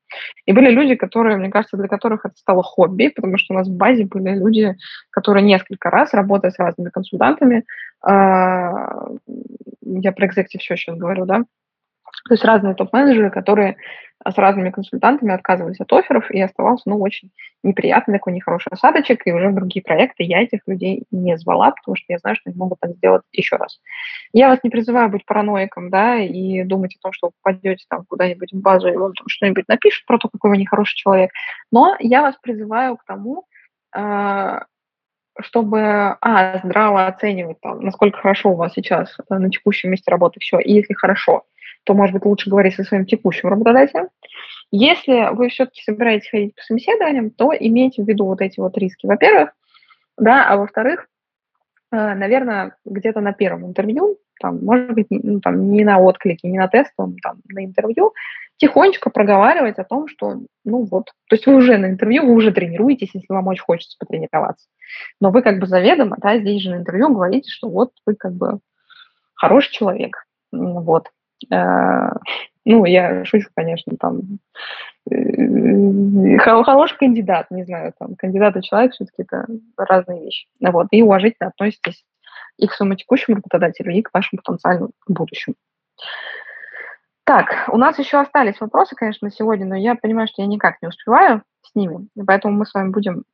И 0.46 0.52
были 0.52 0.70
люди, 0.70 0.94
которые, 0.94 1.36
мне 1.36 1.50
кажется, 1.50 1.76
для 1.76 1.88
которых 1.88 2.24
это 2.24 2.36
стало 2.36 2.62
хобби, 2.62 3.08
потому 3.14 3.36
что 3.36 3.54
у 3.54 3.56
нас 3.56 3.68
в 3.68 3.76
базе 3.76 4.06
были 4.06 4.34
люди, 4.34 4.76
которые 5.10 5.44
несколько 5.44 5.90
раз, 5.90 6.14
работая 6.14 6.50
с 6.50 6.58
разными 6.58 6.88
консультантами, 6.88 7.64
а, 8.02 9.08
я 9.82 10.12
про 10.12 10.26
экзекутив 10.26 10.62
все 10.62 10.76
сейчас 10.76 10.96
говорю, 10.96 11.26
да, 11.26 11.44
то 12.28 12.34
есть 12.34 12.44
разные 12.44 12.74
топ-менеджеры, 12.74 13.30
которые 13.30 13.76
с 14.28 14.36
разными 14.36 14.70
консультантами 14.70 15.32
отказывались 15.32 15.80
от 15.80 15.90
офферов, 15.92 16.30
и 16.30 16.40
оставался, 16.40 16.82
ну, 16.90 17.00
очень 17.00 17.30
неприятный 17.62 18.14
такой 18.14 18.34
нехороший 18.34 18.70
осадочек, 18.70 19.26
и 19.26 19.32
уже 19.32 19.48
в 19.48 19.54
другие 19.54 19.82
проекты 19.82 20.24
я 20.24 20.42
этих 20.42 20.60
людей 20.66 21.04
не 21.10 21.38
звала, 21.38 21.70
потому 21.70 21.96
что 21.96 22.04
я 22.08 22.18
знаю, 22.18 22.36
что 22.36 22.50
они 22.50 22.58
могут 22.58 22.80
так 22.80 22.90
сделать 22.92 23.22
еще 23.32 23.56
раз. 23.56 23.80
Я 24.32 24.48
вас 24.48 24.58
не 24.62 24.68
призываю 24.68 25.08
быть 25.08 25.24
параноиком, 25.24 25.88
да, 25.88 26.16
и 26.16 26.62
думать 26.64 26.96
о 26.96 27.02
том, 27.02 27.12
что 27.12 27.28
вы 27.28 27.32
попадете 27.42 27.86
там 27.88 28.04
куда-нибудь 28.06 28.52
в 28.52 28.60
базу, 28.60 28.88
и 28.88 28.96
вам 28.96 29.14
там 29.14 29.26
что-нибудь 29.26 29.68
напишут 29.68 30.04
про 30.06 30.18
то, 30.18 30.28
какой 30.28 30.50
вы 30.50 30.56
нехороший 30.58 30.96
человек, 30.96 31.30
но 31.72 31.96
я 31.98 32.20
вас 32.20 32.36
призываю 32.42 32.98
к 32.98 33.04
тому, 33.04 33.46
а, 33.92 34.64
чтобы, 35.40 36.16
а, 36.20 36.58
здраво 36.62 37.06
оценивать, 37.06 37.60
там, 37.60 37.80
насколько 37.80 38.18
хорошо 38.18 38.50
у 38.50 38.56
вас 38.56 38.74
сейчас 38.74 39.16
на 39.30 39.48
текущем 39.48 39.90
месте 39.90 40.10
работы 40.10 40.40
все, 40.40 40.58
и 40.58 40.72
если 40.72 40.92
хорошо, 40.92 41.44
то, 41.84 41.94
может 41.94 42.14
быть, 42.14 42.24
лучше 42.24 42.50
говорить 42.50 42.74
со 42.74 42.84
своим 42.84 43.06
текущим 43.06 43.48
работодателем. 43.48 44.08
Если 44.70 45.34
вы 45.34 45.48
все-таки 45.48 45.82
собираетесь 45.82 46.30
ходить 46.30 46.54
по 46.54 46.62
собеседованиям, 46.62 47.30
то 47.30 47.52
имейте 47.58 48.02
в 48.02 48.08
виду 48.08 48.26
вот 48.26 48.40
эти 48.40 48.60
вот 48.60 48.76
риски, 48.78 49.06
во-первых, 49.06 49.50
да, 50.16 50.46
а 50.48 50.56
во-вторых, 50.56 51.08
э, 51.92 52.14
наверное, 52.14 52.76
где-то 52.84 53.20
на 53.20 53.32
первом 53.32 53.66
интервью, 53.66 54.18
там, 54.40 54.64
может 54.64 54.92
быть, 54.92 55.06
ну, 55.10 55.40
там, 55.40 55.70
не 55.70 55.84
на 55.84 55.98
отклике, 55.98 56.48
не 56.48 56.58
на 56.58 56.68
тестовом, 56.68 57.16
там, 57.18 57.38
на 57.48 57.64
интервью, 57.64 58.12
тихонечко 58.56 59.10
проговаривать 59.10 59.78
о 59.78 59.84
том, 59.84 60.06
что, 60.06 60.40
ну 60.64 60.84
вот, 60.84 61.06
то 61.28 61.34
есть 61.34 61.46
вы 61.46 61.54
уже 61.54 61.78
на 61.78 61.86
интервью, 61.86 62.26
вы 62.26 62.34
уже 62.34 62.52
тренируетесь, 62.52 63.10
если 63.14 63.32
вам 63.32 63.46
очень 63.46 63.62
хочется 63.62 63.96
потренироваться. 63.98 64.68
Но 65.18 65.30
вы 65.30 65.42
как 65.42 65.58
бы 65.58 65.66
заведомо, 65.66 66.16
да, 66.20 66.38
здесь 66.38 66.62
же 66.62 66.70
на 66.70 66.76
интервью 66.76 67.08
говорите, 67.08 67.50
что 67.50 67.68
вот 67.68 67.92
вы 68.04 68.14
как 68.14 68.34
бы 68.34 68.60
хороший 69.34 69.72
человек, 69.72 70.26
вот. 70.52 71.08
Э, 71.50 72.10
ну, 72.64 72.84
я 72.84 73.24
шучу, 73.24 73.48
конечно, 73.54 73.96
там, 73.98 74.20
э, 75.10 76.38
хороший 76.38 76.98
кандидат, 76.98 77.50
не 77.50 77.64
знаю, 77.64 77.94
там, 77.98 78.16
кандидат 78.16 78.56
и 78.56 78.62
человек 78.62 78.92
все-таки 78.92 79.22
это 79.22 79.46
разные 79.76 80.24
вещи. 80.24 80.46
Вот, 80.60 80.88
и 80.90 81.02
уважительно 81.02 81.48
относитесь 81.48 82.04
и 82.58 82.66
к 82.66 82.72
своему 82.72 82.94
текущему 82.94 83.36
работодателю, 83.36 83.92
и 83.92 84.02
к 84.02 84.10
вашему 84.12 84.42
потенциальному 84.44 84.90
будущему. 85.08 85.56
Так, 87.24 87.68
у 87.68 87.76
нас 87.76 87.98
еще 87.98 88.18
остались 88.18 88.60
вопросы, 88.60 88.94
конечно, 88.96 89.26
на 89.26 89.32
сегодня, 89.32 89.66
но 89.66 89.76
я 89.76 89.94
понимаю, 89.94 90.26
что 90.28 90.42
я 90.42 90.48
никак 90.48 90.82
не 90.82 90.88
успеваю 90.88 91.42
с 91.62 91.74
ними, 91.74 92.08
поэтому 92.26 92.56
мы 92.56 92.66
с 92.66 92.74
вами 92.74 92.90
будем 92.90 93.24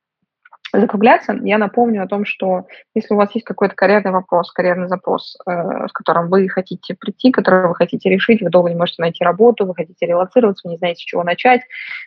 закругляться, 0.81 1.39
я 1.43 1.59
напомню 1.59 2.03
о 2.03 2.09
том, 2.09 2.25
что 2.25 2.67
если 2.95 3.15
у 3.15 3.17
вас 3.17 3.35
есть 3.35 3.47
какой-то 3.47 3.75
карьерный 3.75 4.13
вопрос, 4.13 4.53
карьерный 4.53 4.89
запрос, 4.89 5.37
э, 5.47 5.87
с 5.89 5.93
которым 5.93 6.29
вы 6.29 6.49
хотите 6.49 6.95
прийти, 6.95 7.31
который 7.31 7.69
вы 7.69 7.75
хотите 7.75 8.11
решить, 8.11 8.43
вы 8.43 8.51
долго 8.51 8.71
не 8.71 8.77
можете 8.77 9.03
найти 9.03 9.25
работу, 9.25 9.67
вы 9.67 9.75
хотите 9.75 10.07
релацироваться, 10.07 10.67
вы 10.67 10.73
не 10.73 10.79
знаете, 10.79 11.03
с 11.03 11.05
чего 11.05 11.23
начать, 11.23 11.63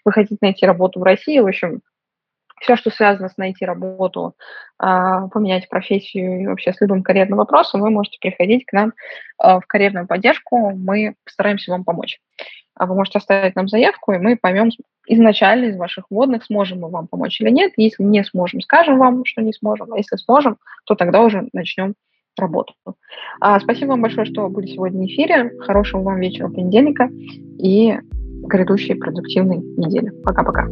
вы 0.06 0.12
хотите 0.12 0.38
найти 0.42 0.66
работу 0.66 1.00
в 1.00 1.04
России, 1.04 1.40
в 1.40 1.48
общем, 1.48 1.82
все, 2.60 2.76
что 2.76 2.90
связано 2.90 3.30
с 3.30 3.38
найти 3.38 3.66
работу, 3.66 4.36
а, 4.78 5.28
поменять 5.28 5.70
профессию 5.70 6.42
и 6.42 6.48
вообще 6.48 6.74
с 6.74 6.82
любым 6.82 7.04
карьерным 7.04 7.38
вопросом, 7.38 7.82
вы 7.82 7.90
можете 7.90 8.18
приходить 8.20 8.66
к 8.66 8.74
нам 8.74 8.94
а, 9.38 9.60
в 9.60 9.66
карьерную 9.66 10.08
поддержку. 10.08 10.72
Мы 10.72 11.16
постараемся 11.24 11.72
вам 11.72 11.84
помочь. 11.84 12.20
Вы 12.80 12.96
можете 12.96 13.20
оставить 13.20 13.56
нам 13.56 13.68
заявку, 13.68 14.14
и 14.14 14.18
мы 14.18 14.38
поймем 14.38 14.70
изначально 15.08 15.66
из 15.66 15.78
ваших 15.78 16.06
вводных, 16.10 16.46
сможем 16.46 16.80
мы 16.80 16.90
вам 16.90 17.08
помочь 17.08 17.42
или 17.42 17.50
нет. 17.50 17.74
Если 17.78 18.04
не 18.04 18.24
сможем, 18.24 18.62
скажем 18.62 18.98
вам, 18.98 19.26
что 19.26 19.42
не 19.42 19.54
сможем. 19.54 19.92
А 19.94 19.98
если 19.98 20.16
сможем, 20.16 20.58
то 20.86 20.96
тогда 20.96 21.22
уже 21.22 21.48
начнем 21.54 21.96
работу. 22.38 22.74
Спасибо 23.60 23.90
вам 23.90 24.02
большое, 24.02 24.26
что 24.26 24.48
были 24.50 24.68
сегодня 24.68 25.02
в 25.02 25.06
эфире. 25.08 25.52
Хорошего 25.60 26.04
вам 26.04 26.20
вечера 26.20 26.48
понедельника 26.48 27.10
и 27.58 27.98
грядущей 28.44 28.96
продуктивной 28.96 29.58
недели. 29.58 30.10
Пока-пока. 30.24 30.68